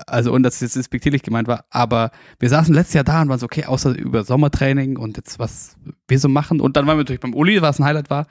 also, 0.08 0.34
und 0.34 0.44
dass 0.44 0.56
es 0.56 0.62
jetzt 0.62 0.76
despektierlich 0.76 1.22
gemeint 1.22 1.48
war, 1.48 1.66
aber 1.70 2.12
wir 2.40 2.50
saßen 2.50 2.74
letztes 2.74 2.96
Jahr 2.96 3.04
da 3.04 3.22
und 3.22 3.30
waren 3.30 3.40
so, 3.40 3.46
okay, 3.46 3.66
außer 3.66 3.96
über 3.96 4.24
Sommertraining 4.24 4.98
und 4.98 5.18
jetzt 5.18 5.40
was 5.40 5.78
wir 6.08 6.20
so 6.20 6.28
machen. 6.28 6.60
Und 6.60 6.76
dann 6.76 6.88
waren 6.88 6.98
wir 6.98 7.04
natürlich 7.04 7.22
beim 7.22 7.36
Uli, 7.36 7.62
was 7.62 7.80
ein 7.80 7.86
Highlight 7.86 8.10
war. 8.10 8.28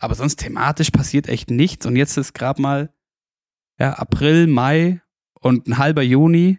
Aber 0.00 0.14
sonst 0.14 0.36
thematisch 0.36 0.90
passiert 0.90 1.28
echt 1.28 1.50
nichts. 1.50 1.86
Und 1.86 1.94
jetzt 1.94 2.16
ist 2.16 2.32
gerade 2.32 2.60
mal 2.60 2.92
ja, 3.78 3.92
April, 3.92 4.46
Mai 4.46 5.00
und 5.40 5.68
ein 5.68 5.78
halber 5.78 6.02
Juni. 6.02 6.58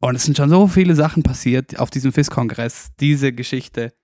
Und 0.00 0.16
es 0.16 0.24
sind 0.24 0.36
schon 0.36 0.50
so 0.50 0.66
viele 0.66 0.96
Sachen 0.96 1.22
passiert 1.22 1.78
auf 1.78 1.90
diesem 1.90 2.12
FIS-Kongress, 2.12 2.90
diese 2.98 3.32
Geschichte. 3.32 3.94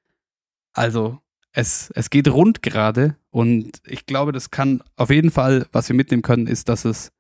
Also, 0.73 1.19
es, 1.53 1.91
es 1.97 2.09
geht 2.09 2.29
rund 2.29 2.63
gerade. 2.63 3.17
Und 3.31 3.83
ich 3.85 4.07
glaube, 4.07 4.31
das 4.31 4.53
kann 4.53 4.83
auf 4.97 5.11
jeden 5.11 5.33
Fall, 5.33 5.67
was 5.73 5.89
wir 5.89 5.97
mitnehmen 5.97 6.23
können, 6.23 6.47
ist, 6.47 6.69
dass 6.69 6.85
es 6.85 7.11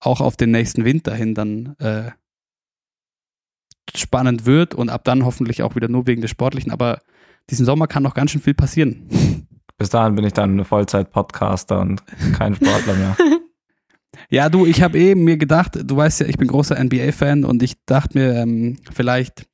auch 0.00 0.22
auf 0.22 0.38
den 0.38 0.50
nächsten 0.50 0.86
Winter 0.86 1.14
hin 1.14 1.34
dann 1.34 1.76
äh, 1.78 2.10
spannend 3.94 4.46
wird 4.46 4.74
und 4.74 4.88
ab 4.88 5.04
dann 5.04 5.26
hoffentlich 5.26 5.62
auch 5.62 5.76
wieder 5.76 5.88
nur 5.88 6.06
wegen 6.06 6.22
des 6.22 6.30
Sportlichen. 6.30 6.72
Aber 6.72 7.02
diesen 7.50 7.66
Sommer 7.66 7.86
kann 7.86 8.02
noch 8.02 8.14
ganz 8.14 8.30
schön 8.30 8.40
viel 8.40 8.54
passieren. 8.54 9.46
Bis 9.80 9.88
dahin 9.88 10.14
bin 10.14 10.26
ich 10.26 10.34
dann 10.34 10.62
Vollzeit-Podcaster 10.62 11.80
und 11.80 12.02
kein 12.36 12.54
Sportler 12.54 12.94
mehr. 12.94 13.16
Ja, 14.28 14.48
du, 14.48 14.66
ich 14.66 14.82
habe 14.82 14.98
eben 14.98 15.24
mir 15.24 15.36
gedacht, 15.36 15.78
du 15.82 15.96
weißt 15.96 16.20
ja, 16.20 16.26
ich 16.26 16.36
bin 16.36 16.46
großer 16.46 16.78
NBA-Fan 16.82 17.44
und 17.44 17.62
ich 17.62 17.84
dachte 17.84 18.18
mir, 18.18 18.34
ähm, 18.34 18.76
vielleicht 18.92 19.46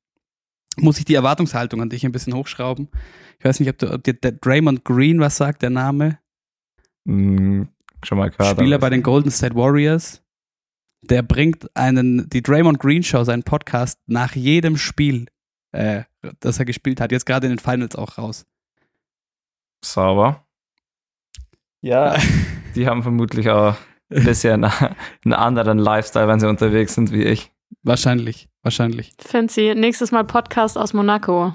muss 0.77 0.99
ich 0.99 1.05
die 1.05 1.14
Erwartungshaltung 1.14 1.81
an 1.81 1.89
dich 1.89 2.05
ein 2.05 2.12
bisschen 2.12 2.35
hochschrauben. 2.35 2.89
Ich 3.39 3.45
weiß 3.45 3.61
nicht, 3.61 3.70
ob, 3.70 3.79
du, 3.79 3.93
ob 3.93 4.03
dir 4.03 4.14
der 4.14 4.33
Draymond 4.33 4.85
Green 4.85 5.20
was 5.20 5.37
sagt, 5.37 5.62
der 5.62 5.70
Name. 5.70 6.18
Hm, 7.07 7.68
schon 8.03 8.18
mal 8.18 8.31
gehört. 8.31 8.59
Spieler 8.59 8.79
bei 8.79 8.91
den 8.91 9.03
Golden 9.03 9.31
State 9.31 9.55
Warriors. 9.55 10.22
Der 11.03 11.22
bringt 11.22 11.74
einen, 11.74 12.29
die 12.29 12.43
Draymond 12.43 12.81
Green 12.81 13.03
Show, 13.03 13.24
seinen 13.24 13.45
Podcast, 13.45 13.99
nach 14.07 14.35
jedem 14.35 14.77
Spiel, 14.77 15.27
äh, 15.72 16.03
das 16.41 16.59
er 16.59 16.64
gespielt 16.64 17.01
hat, 17.01 17.12
jetzt 17.12 17.27
gerade 17.27 17.47
in 17.47 17.53
den 17.53 17.61
Finals 17.61 17.95
auch 17.95 18.18
raus. 18.18 18.47
Sauber. 19.85 20.47
Ja, 21.81 22.16
die 22.74 22.87
haben 22.87 23.03
vermutlich 23.03 23.49
auch 23.51 23.77
ein 24.11 24.24
bisschen 24.24 24.64
einen 24.64 25.33
anderen 25.33 25.79
Lifestyle, 25.79 26.29
wenn 26.29 26.41
sie 26.41 26.49
unterwegs 26.49 26.95
sind 26.95 27.12
wie 27.12 27.24
ich. 27.24 27.53
Wahrscheinlich, 27.83 28.49
wahrscheinlich. 28.62 29.12
Fancy. 29.18 29.74
Nächstes 29.74 30.12
Mal 30.12 30.24
Podcast 30.24 30.79
aus 30.79 30.93
Monaco. 30.93 31.55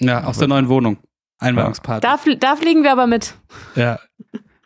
Ja, 0.00 0.24
aus 0.24 0.38
der 0.38 0.48
neuen 0.48 0.68
Wohnung. 0.68 0.98
Einweihungsparty. 1.38 2.00
Da, 2.00 2.16
fl 2.16 2.36
da 2.36 2.56
fliegen 2.56 2.82
wir 2.82 2.92
aber 2.92 3.06
mit. 3.06 3.34
Ja. 3.74 3.98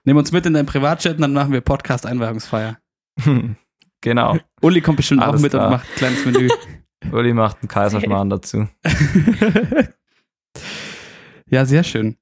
Nimm 0.05 0.17
uns 0.17 0.33
mit 0.33 0.47
in 0.47 0.55
dein 0.55 0.67
Privatchat 0.67 1.17
und 1.17 1.23
dann 1.23 1.33
machen 1.33 1.53
wir 1.53 1.61
Podcast-Einweihungsfeier. 1.61 2.79
genau. 4.01 4.39
Uli 4.63 4.81
kommt 4.81 4.97
bestimmt 4.97 5.23
auch 5.23 5.29
Alles 5.29 5.43
mit 5.43 5.51
klar. 5.51 5.67
und 5.67 5.73
macht 5.73 5.89
ein 5.89 5.97
kleines 5.97 6.25
Menü. 6.25 6.49
Uli 7.13 7.33
macht 7.33 7.59
einen 7.61 7.69
Kaiserschmarrn 7.69 8.31
dazu. 8.31 8.69
ja, 11.47 11.65
sehr 11.65 11.83
schön. 11.83 12.17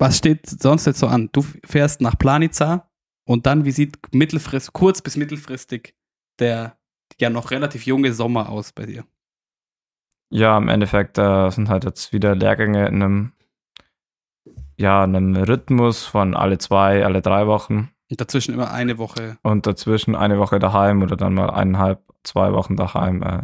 Was 0.00 0.16
steht 0.16 0.46
sonst 0.46 0.86
jetzt 0.86 0.98
so 0.98 1.08
an? 1.08 1.28
Du 1.30 1.44
fährst 1.64 2.00
nach 2.00 2.16
Planica 2.16 2.88
und 3.28 3.44
dann, 3.44 3.66
wie 3.66 3.70
sieht 3.70 3.98
mittelfristig, 4.14 4.72
kurz 4.72 5.02
bis 5.02 5.16
mittelfristig 5.16 5.94
der 6.38 6.78
ja 7.20 7.28
noch 7.28 7.50
relativ 7.50 7.84
junge 7.84 8.14
Sommer 8.14 8.48
aus 8.48 8.72
bei 8.72 8.86
dir? 8.86 9.04
Ja, 10.32 10.56
im 10.56 10.68
Endeffekt 10.68 11.18
äh, 11.18 11.50
sind 11.50 11.68
halt 11.68 11.84
jetzt 11.84 12.14
wieder 12.14 12.34
Lehrgänge 12.34 12.88
in 12.88 13.02
einem, 13.02 13.32
ja, 14.78 15.04
in 15.04 15.14
einem 15.14 15.36
Rhythmus 15.36 16.06
von 16.06 16.34
alle 16.34 16.56
zwei, 16.56 17.04
alle 17.04 17.20
drei 17.20 17.46
Wochen 17.46 17.90
Und 18.10 18.22
dazwischen 18.22 18.54
immer 18.54 18.70
eine 18.70 18.96
Woche. 18.96 19.36
und 19.42 19.66
dazwischen 19.66 20.16
eine 20.16 20.38
Woche 20.38 20.58
daheim 20.58 21.02
oder 21.02 21.16
dann 21.16 21.34
mal 21.34 21.50
eineinhalb, 21.50 22.02
zwei 22.24 22.54
Wochen 22.54 22.74
daheim, 22.74 23.22
äh, 23.22 23.42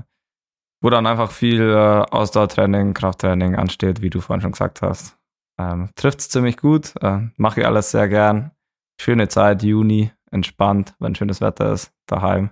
wo 0.81 0.89
dann 0.89 1.07
einfach 1.07 1.33
viel 1.33 1.61
äh, 1.61 2.07
Ausdauertraining, 2.11 2.95
Krafttraining 2.95 3.57
ansteht, 3.57 4.01
wie 4.01 4.09
du 4.09 4.23
vorhin 4.23 4.41
schon 4.41 4.53
gesagt 4.53 4.81
hast. 4.81 5.16
Ähm, 5.59 5.91
Trifft 5.95 6.21
es 6.21 6.29
ziemlich 6.29 6.57
gut, 6.59 6.95
äh, 7.03 7.29
mache 7.37 7.61
ich 7.61 7.67
alles 7.67 7.91
sehr 7.91 8.09
gern. 8.09 8.53
Schöne 9.01 9.29
Zeit, 9.29 9.63
Juni, 9.63 10.11
entspannt, 10.31 10.95
wenn 10.99 11.15
schönes 11.15 11.41
Wetter 11.41 11.73
ist, 11.73 11.93
daheim. 12.07 12.51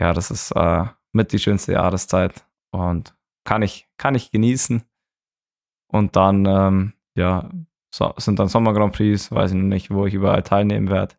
Ja, 0.00 0.12
das 0.12 0.30
ist 0.30 0.50
äh, 0.52 0.86
mit 1.12 1.32
die 1.32 1.38
schönste 1.38 1.72
Jahreszeit 1.72 2.46
und 2.70 3.14
kann 3.44 3.62
ich, 3.62 3.88
kann 3.98 4.14
ich 4.14 4.30
genießen. 4.30 4.82
Und 5.90 6.16
dann, 6.16 6.46
ähm, 6.46 6.92
ja, 7.16 7.50
so, 7.94 8.14
sind 8.16 8.38
dann 8.38 8.48
Sommer 8.48 8.72
Grand 8.72 8.94
Prix, 8.94 9.30
weiß 9.30 9.50
ich 9.50 9.56
noch 9.58 9.64
nicht, 9.68 9.90
wo 9.90 10.06
ich 10.06 10.14
überall 10.14 10.42
teilnehmen 10.42 10.88
werde. 10.88 11.14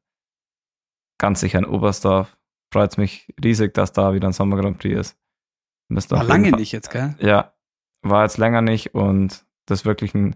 Ganz 1.19 1.39
sicher 1.39 1.59
in 1.59 1.65
Oberstdorf. 1.65 2.35
Freut 2.73 2.97
mich 2.97 3.31
riesig, 3.43 3.73
dass 3.75 3.93
da 3.93 4.13
wieder 4.13 4.27
ein 4.27 4.33
Sommer 4.33 4.57
Grand 4.57 4.79
Prix 4.79 4.99
ist. 4.99 5.19
Müsste 5.89 6.15
War 6.15 6.23
lange 6.23 6.49
Fall- 6.49 6.59
nicht 6.59 6.71
jetzt, 6.71 6.89
gell? 6.89 7.15
ja, 7.19 7.53
war 8.01 8.23
jetzt 8.23 8.37
länger 8.39 8.61
nicht 8.61 8.95
und 8.95 9.45
das 9.67 9.81
ist 9.81 9.85
wirklich 9.85 10.15
ein, 10.15 10.35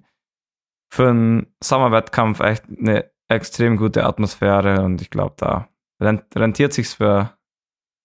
für 0.89 1.09
einen 1.09 1.55
Sommerwettkampf 1.63 2.39
echt 2.39 2.65
eine 2.69 3.11
extrem 3.27 3.77
gute 3.77 4.05
Atmosphäre 4.05 4.81
und 4.83 5.01
ich 5.01 5.09
glaube, 5.09 5.35
da 5.37 5.67
rentiert 5.99 6.73
sich's 6.73 6.95
für 6.95 7.37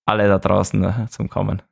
alle 0.07 0.28
da 0.28 0.39
draußen 0.39 0.80
ne, 0.80 1.07
zum 1.11 1.28
Kommen. 1.28 1.62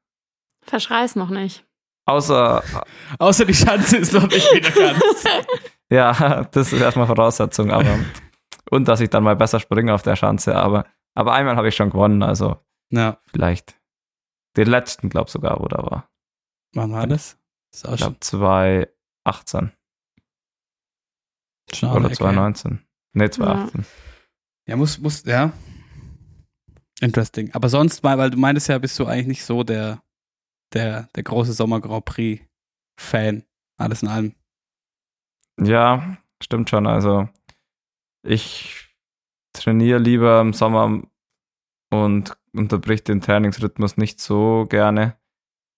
Verschrei's 0.62 1.16
noch 1.16 1.30
nicht. 1.30 1.66
Außer, 2.06 2.62
Außer 3.18 3.44
die 3.44 3.54
Schanze 3.54 3.96
ist 3.98 4.12
noch 4.12 4.28
nicht 4.28 4.52
wieder 4.54 4.70
ganz. 4.70 5.24
ja, 5.90 6.44
das 6.44 6.72
ist 6.72 6.80
erstmal 6.80 7.06
Voraussetzung, 7.06 7.70
aber 7.70 7.98
und 8.70 8.86
dass 8.88 9.00
ich 9.00 9.10
dann 9.10 9.24
mal 9.24 9.36
besser 9.36 9.60
springe 9.60 9.94
auf 9.94 10.02
der 10.02 10.16
Schanze, 10.16 10.54
aber, 10.56 10.86
aber 11.14 11.32
einmal 11.32 11.56
habe 11.56 11.68
ich 11.68 11.76
schon 11.76 11.90
gewonnen, 11.90 12.22
also 12.22 12.56
Ja, 12.90 13.18
vielleicht 13.32 13.76
den 14.56 14.68
letzten, 14.68 15.08
glaube 15.08 15.28
ich 15.28 15.32
sogar, 15.32 15.60
wo 15.60 15.68
da 15.68 15.78
war. 15.78 16.10
wann 16.74 16.92
war 16.92 17.06
das? 17.06 17.38
Das 17.72 17.80
ist 17.80 17.88
auch 17.88 17.92
Ich 17.94 17.98
glaube 17.98 18.20
2018 18.20 19.72
schon 21.76 21.90
oder 21.90 21.98
eine 21.98 22.06
Ecke. 22.06 22.16
2019. 22.16 22.84
Nee, 23.12 23.30
2018. 23.30 23.86
Ja, 24.66 24.76
muss, 24.76 24.98
muss, 24.98 25.24
ja. 25.24 25.52
Interesting. 27.00 27.52
Aber 27.54 27.68
sonst 27.68 28.02
mal, 28.02 28.18
weil 28.18 28.30
du 28.30 28.38
meintest 28.38 28.68
ja, 28.68 28.78
bist 28.78 28.98
du 28.98 29.06
eigentlich 29.06 29.26
nicht 29.26 29.44
so 29.44 29.64
der, 29.64 30.02
der, 30.72 31.08
der 31.14 31.22
große 31.22 31.52
Sommer 31.52 31.80
Grand 31.80 32.04
Prix 32.04 32.44
Fan. 32.98 33.44
Alles 33.78 34.02
in 34.02 34.08
allem. 34.08 34.34
Ja, 35.58 36.18
stimmt 36.42 36.68
schon. 36.68 36.86
Also 36.86 37.28
ich 38.22 38.94
trainiere 39.54 39.98
lieber 39.98 40.40
im 40.40 40.52
Sommer 40.52 41.02
und 41.90 42.36
unterbrich 42.52 43.02
den 43.04 43.20
Trainingsrhythmus 43.20 43.96
nicht 43.96 44.20
so 44.20 44.66
gerne. 44.68 45.16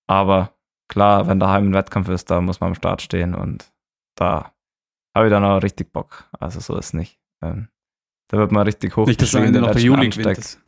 Aber 0.08 0.56
klar, 0.88 1.26
wenn 1.28 1.40
daheim 1.40 1.68
ein 1.68 1.74
Wettkampf 1.74 2.08
ist, 2.08 2.30
da 2.30 2.40
muss 2.40 2.60
man 2.60 2.70
am 2.70 2.74
Start 2.74 3.02
stehen 3.02 3.34
und 3.34 3.72
da 4.16 4.52
habe 5.14 5.26
ich 5.26 5.30
dann 5.30 5.44
auch 5.44 5.62
richtig 5.62 5.92
Bock. 5.92 6.28
Also 6.38 6.60
so 6.60 6.76
ist 6.76 6.94
nicht. 6.94 7.18
Ähm, 7.42 7.68
da 8.28 8.38
wird 8.38 8.52
man 8.52 8.64
richtig 8.64 8.96
hoch. 8.96 9.06
Nicht, 9.06 9.20
dass 9.20 9.34
am 9.34 9.44
Ende 9.44 9.60
noch 9.60 9.72
der 9.72 9.82
Juli 9.82 10.08
gewinnt. 10.08 10.58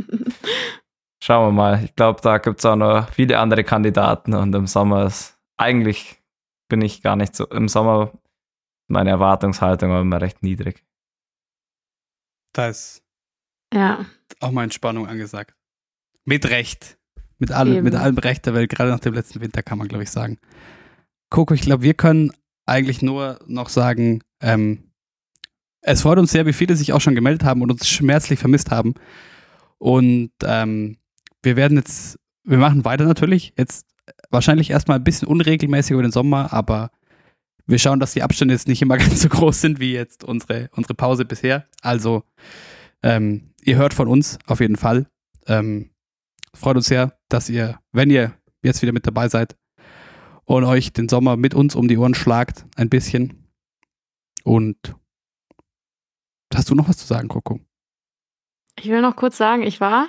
Schauen 1.22 1.49
wir 1.49 1.53
mal. 1.53 1.84
Ich 1.84 1.95
glaube, 1.95 2.20
da 2.22 2.39
gibt 2.39 2.61
es 2.61 2.64
auch 2.64 2.76
noch 2.76 3.11
viele 3.11 3.39
andere 3.39 3.64
Kandidaten 3.64 4.34
und 4.34 4.55
im 4.55 4.66
Sommer 4.66 5.07
ist 5.07 5.39
eigentlich 5.57 6.22
bin 6.68 6.80
ich 6.82 7.03
gar 7.03 7.16
nicht 7.16 7.34
so. 7.34 7.47
Im 7.49 7.68
Sommer 7.68 8.12
meine 8.89 9.11
Erwartungshaltung 9.11 9.91
war 9.91 10.01
immer 10.01 10.20
recht 10.20 10.43
niedrig. 10.43 10.84
Da 12.55 12.68
ist 12.68 13.03
Ja. 13.74 14.07
auch 14.41 14.51
mal 14.53 14.64
Entspannung 14.64 15.07
angesagt. 15.07 15.55
Mit 16.24 16.49
Recht. 16.49 16.99
Mit, 17.39 17.53
allem, 17.53 17.84
mit 17.84 17.95
allem 17.95 18.18
Recht 18.18 18.47
der 18.47 18.55
Welt, 18.55 18.70
gerade 18.70 18.91
nach 18.91 18.99
dem 19.01 19.14
letzten 19.14 19.41
Winter 19.41 19.62
kann 19.62 19.78
man, 19.78 19.86
glaube 19.89 20.03
ich, 20.05 20.11
sagen. 20.11 20.39
Coco, 21.31 21.55
ich 21.55 21.61
glaube, 21.61 21.83
wir 21.83 21.95
können 21.95 22.33
eigentlich 22.66 23.03
nur 23.03 23.39
noch 23.47 23.68
sagen, 23.68 24.22
ähm, 24.41 24.85
es 25.81 26.03
freut 26.03 26.18
uns 26.18 26.33
sehr, 26.33 26.47
wie 26.47 26.53
viele 26.53 26.76
sich 26.76 26.93
auch 26.93 27.01
schon 27.01 27.14
gemeldet 27.14 27.45
haben 27.45 27.62
und 27.62 27.70
uns 27.70 27.89
schmerzlich 27.89 28.39
vermisst 28.39 28.70
haben. 28.70 28.95
Und 29.79 30.33
ähm, 30.45 30.99
wir 31.43 31.57
werden 31.57 31.79
jetzt, 31.79 32.18
wir 32.45 32.59
machen 32.59 32.85
weiter 32.85 33.05
natürlich. 33.05 33.55
Jetzt 33.57 33.87
wahrscheinlich 34.31 34.70
erstmal 34.70 34.99
ein 34.99 35.05
bisschen 35.05 35.29
unregelmäßig 35.29 35.93
über 35.93 36.03
den 36.03 36.12
Sommer, 36.12 36.53
aber 36.53 36.91
wir 37.66 37.79
schauen, 37.79 38.01
dass 38.01 38.14
die 38.14 38.22
Abstände 38.22 38.55
jetzt 38.55 38.68
nicht 38.68 38.83
immer 38.83 38.97
ganz 38.99 39.22
so 39.22 39.29
groß 39.29 39.61
sind 39.61 39.81
wie 39.81 39.93
jetzt 39.93 40.24
unsere, 40.24 40.68
unsere 40.72 40.95
Pause 40.95 41.24
bisher. 41.24 41.66
Also, 41.83 42.24
ähm, 43.03 43.55
ihr 43.62 43.76
hört 43.76 43.95
von 43.95 44.09
uns 44.09 44.39
auf 44.47 44.61
jeden 44.61 44.76
Fall. 44.76 45.07
Ähm, 45.47 45.91
freut 46.55 46.76
uns 46.76 46.87
sehr, 46.87 47.16
dass 47.29 47.49
ihr, 47.49 47.79
wenn 47.93 48.11
ihr 48.11 48.35
jetzt 48.62 48.83
wieder 48.83 48.93
mit 48.93 49.07
dabei 49.07 49.29
seid 49.29 49.57
und 50.49 50.64
euch 50.64 50.92
den 50.92 51.09
Sommer 51.09 51.36
mit 51.36 51.55
uns 51.55 51.76
um 51.76 51.88
die 51.88 51.99
Ohren 51.99 52.14
schlagt, 52.14 52.64
ein 52.74 52.88
bisschen. 52.88 53.46
Und 54.44 54.96
hast 56.55 56.70
du 56.70 56.74
noch 56.74 56.88
was 56.88 56.96
zu 56.96 57.07
sagen, 57.07 57.28
Coco? 57.28 57.61
Ich 58.80 58.88
will 58.88 59.03
noch 59.03 59.14
kurz 59.14 59.36
sagen, 59.36 59.62
ich 59.62 59.80
war 59.80 60.09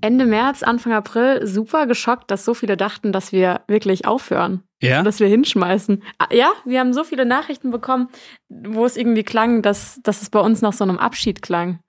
Ende 0.00 0.26
März, 0.26 0.64
Anfang 0.64 0.92
April 0.92 1.46
super 1.46 1.86
geschockt, 1.86 2.30
dass 2.30 2.44
so 2.44 2.52
viele 2.52 2.76
dachten, 2.76 3.12
dass 3.12 3.30
wir 3.30 3.60
wirklich 3.68 4.06
aufhören. 4.06 4.64
Ja? 4.82 5.02
dass 5.02 5.20
wir 5.20 5.28
hinschmeißen. 5.28 6.02
Ah, 6.18 6.28
Ja, 6.32 6.52
wir 6.64 6.80
haben 6.80 6.94
so 6.94 7.04
viele 7.04 7.26
Nachrichten 7.26 7.70
bekommen, 7.70 8.08
wo 8.48 8.86
es 8.86 8.96
irgendwie 8.96 9.24
klang, 9.24 9.60
dass, 9.60 10.00
dass 10.02 10.22
es 10.22 10.30
bei 10.30 10.40
uns 10.40 10.62
nach 10.62 10.72
so 10.72 10.84
einem 10.84 10.98
Abschied 10.98 11.42
klang. 11.42 11.80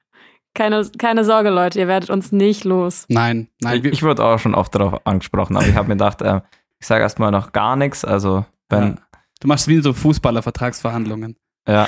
Keine, 0.54 0.86
keine 0.98 1.24
Sorge, 1.24 1.50
Leute, 1.50 1.80
ihr 1.80 1.88
werdet 1.88 2.10
uns 2.10 2.34
nicht 2.34 2.66
los. 2.66 3.06
Nein, 3.08 3.48
nein. 3.62 3.80
ich, 3.80 3.86
ich 3.86 4.04
wurde 4.04 4.26
auch 4.26 4.38
schon 4.40 4.54
oft 4.54 4.76
darauf 4.76 5.08
angesprochen, 5.08 5.56
aber 5.56 5.66
ich 5.68 5.76
habe 5.76 5.88
mir 5.88 5.96
gedacht, 5.96 6.22
äh, 6.22 6.42
ich 6.82 6.88
sage 6.88 7.04
erstmal 7.04 7.32
noch 7.32 7.52
gar 7.52 7.76
nichts. 7.76 8.04
Also, 8.04 8.46
wenn, 8.70 9.00
du 9.40 9.48
machst 9.48 9.68
wie 9.68 9.76
in 9.76 9.84
so 9.84 9.94
Fußballer-Vertragsverhandlungen. 9.94 11.38
ja. 11.68 11.88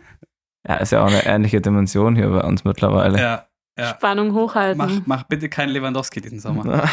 ja, 0.68 0.76
ist 0.76 0.92
ja 0.92 1.02
auch 1.02 1.08
eine 1.08 1.24
ähnliche 1.24 1.60
Dimension 1.60 2.14
hier 2.14 2.28
bei 2.28 2.42
uns 2.42 2.64
mittlerweile. 2.64 3.18
Ja, 3.18 3.46
ja. 3.78 3.88
Spannung 3.88 4.34
hochhalten. 4.34 4.78
Mach, 4.78 5.06
mach 5.06 5.22
bitte 5.24 5.48
keinen 5.48 5.70
Lewandowski 5.70 6.20
diesen 6.20 6.40
Sommer. 6.40 6.88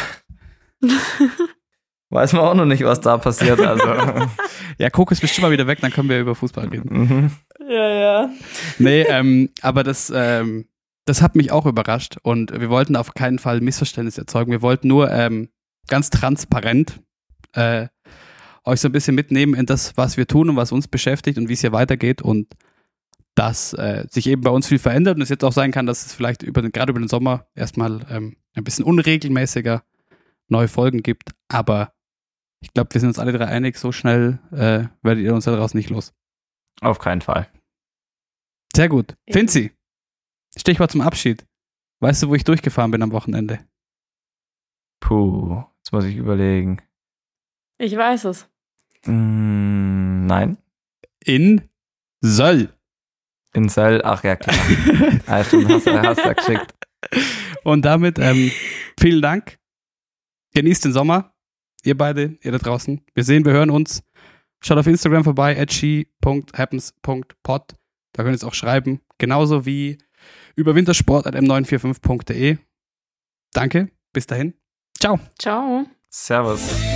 Weiß 2.10 2.32
man 2.32 2.42
auch 2.42 2.54
noch 2.54 2.64
nicht, 2.64 2.84
was 2.84 3.00
da 3.00 3.18
passiert. 3.18 3.60
Also. 3.60 3.84
Ja, 4.78 4.90
Coco 4.90 5.10
ist 5.10 5.22
bestimmt 5.22 5.44
mal 5.44 5.50
wieder 5.50 5.66
weg, 5.66 5.78
dann 5.80 5.90
können 5.90 6.10
wir 6.10 6.20
über 6.20 6.34
Fußball 6.34 6.68
reden. 6.68 6.90
mhm. 6.92 7.30
Ja, 7.66 7.88
ja. 7.88 8.30
Nee, 8.78 9.00
ähm, 9.08 9.48
aber 9.62 9.84
das, 9.84 10.12
ähm, 10.14 10.68
das 11.06 11.22
hat 11.22 11.34
mich 11.34 11.50
auch 11.50 11.64
überrascht 11.64 12.18
und 12.22 12.52
wir 12.52 12.68
wollten 12.68 12.94
auf 12.94 13.14
keinen 13.14 13.38
Fall 13.38 13.62
Missverständnis 13.62 14.18
erzeugen. 14.18 14.50
Wir 14.50 14.60
wollten 14.60 14.88
nur 14.88 15.10
ähm, 15.10 15.48
ganz 15.88 16.10
transparent 16.10 17.00
äh, 17.56 17.88
euch 18.64 18.80
so 18.80 18.88
ein 18.88 18.92
bisschen 18.92 19.14
mitnehmen 19.14 19.54
in 19.54 19.66
das, 19.66 19.96
was 19.96 20.16
wir 20.16 20.26
tun 20.26 20.50
und 20.50 20.56
was 20.56 20.72
uns 20.72 20.88
beschäftigt 20.88 21.38
und 21.38 21.48
wie 21.48 21.54
es 21.54 21.60
hier 21.60 21.72
weitergeht 21.72 22.22
und 22.22 22.48
dass 23.34 23.74
äh, 23.74 24.06
sich 24.10 24.26
eben 24.26 24.42
bei 24.42 24.50
uns 24.50 24.66
viel 24.66 24.78
verändert 24.78 25.16
und 25.16 25.22
es 25.22 25.28
jetzt 25.28 25.44
auch 25.44 25.52
sein 25.52 25.70
kann, 25.70 25.86
dass 25.86 26.06
es 26.06 26.14
vielleicht 26.14 26.42
über 26.42 26.62
den, 26.62 26.72
gerade 26.72 26.90
über 26.90 27.00
den 27.00 27.08
Sommer 27.08 27.46
erstmal 27.54 28.04
ähm, 28.10 28.36
ein 28.54 28.64
bisschen 28.64 28.84
unregelmäßiger 28.84 29.84
neue 30.48 30.68
Folgen 30.68 31.02
gibt. 31.02 31.32
Aber 31.48 31.92
ich 32.60 32.72
glaube, 32.72 32.94
wir 32.94 33.00
sind 33.00 33.08
uns 33.08 33.18
alle 33.18 33.32
drei 33.32 33.46
einig, 33.46 33.76
so 33.76 33.92
schnell 33.92 34.38
äh, 34.52 34.88
werdet 35.02 35.22
ihr 35.22 35.34
uns 35.34 35.44
da 35.44 35.54
draußen 35.54 35.76
nicht 35.76 35.90
los. 35.90 36.14
Auf 36.80 36.98
keinen 36.98 37.20
Fall. 37.20 37.46
Sehr 38.74 38.88
gut. 38.88 39.14
Finzi, 39.30 39.72
Stichwort 40.56 40.90
zum 40.90 41.02
Abschied. 41.02 41.46
Weißt 42.00 42.22
du, 42.22 42.28
wo 42.28 42.34
ich 42.34 42.44
durchgefahren 42.44 42.90
bin 42.90 43.02
am 43.02 43.12
Wochenende? 43.12 43.60
Puh, 45.00 45.62
jetzt 45.78 45.92
muss 45.92 46.04
ich 46.04 46.16
überlegen. 46.16 46.82
Ich 47.78 47.96
weiß 47.96 48.24
es. 48.24 48.48
Mm, 49.04 50.26
nein. 50.26 50.58
In 51.24 51.62
Söll. 52.20 52.72
In 53.52 53.68
Söll, 53.68 54.00
ach 54.04 54.24
ja, 54.24 54.34
klar. 54.36 54.56
ah, 55.26 55.44
stimmt, 55.44 55.68
hast, 55.70 55.86
du- 55.86 56.02
hast 56.02 56.24
du 56.24 56.34
geschickt. 56.34 56.74
Und 57.64 57.84
damit 57.84 58.18
ähm, 58.18 58.50
vielen 58.98 59.20
Dank. 59.22 59.58
Genießt 60.54 60.84
den 60.86 60.92
Sommer. 60.92 61.34
Ihr 61.84 61.96
beide, 61.96 62.36
ihr 62.42 62.52
da 62.52 62.58
draußen. 62.58 63.00
Wir 63.14 63.24
sehen, 63.24 63.44
wir 63.44 63.52
hören 63.52 63.70
uns. 63.70 64.02
Schaut 64.62 64.78
auf 64.78 64.86
Instagram 64.86 65.24
vorbei, 65.24 65.58
at 65.60 65.72
she.happens.pod. 65.72 67.74
Da 68.12 68.22
könnt 68.22 68.32
ihr 68.32 68.36
es 68.36 68.44
auch 68.44 68.54
schreiben. 68.54 69.00
Genauso 69.18 69.66
wie 69.66 69.98
über 70.56 70.74
wintersport.m945.de. 70.74 72.56
Danke. 73.52 73.90
Bis 74.12 74.26
dahin. 74.26 74.54
Ciao. 74.98 75.20
Ciao. 75.38 75.86
Servus. 76.08 76.95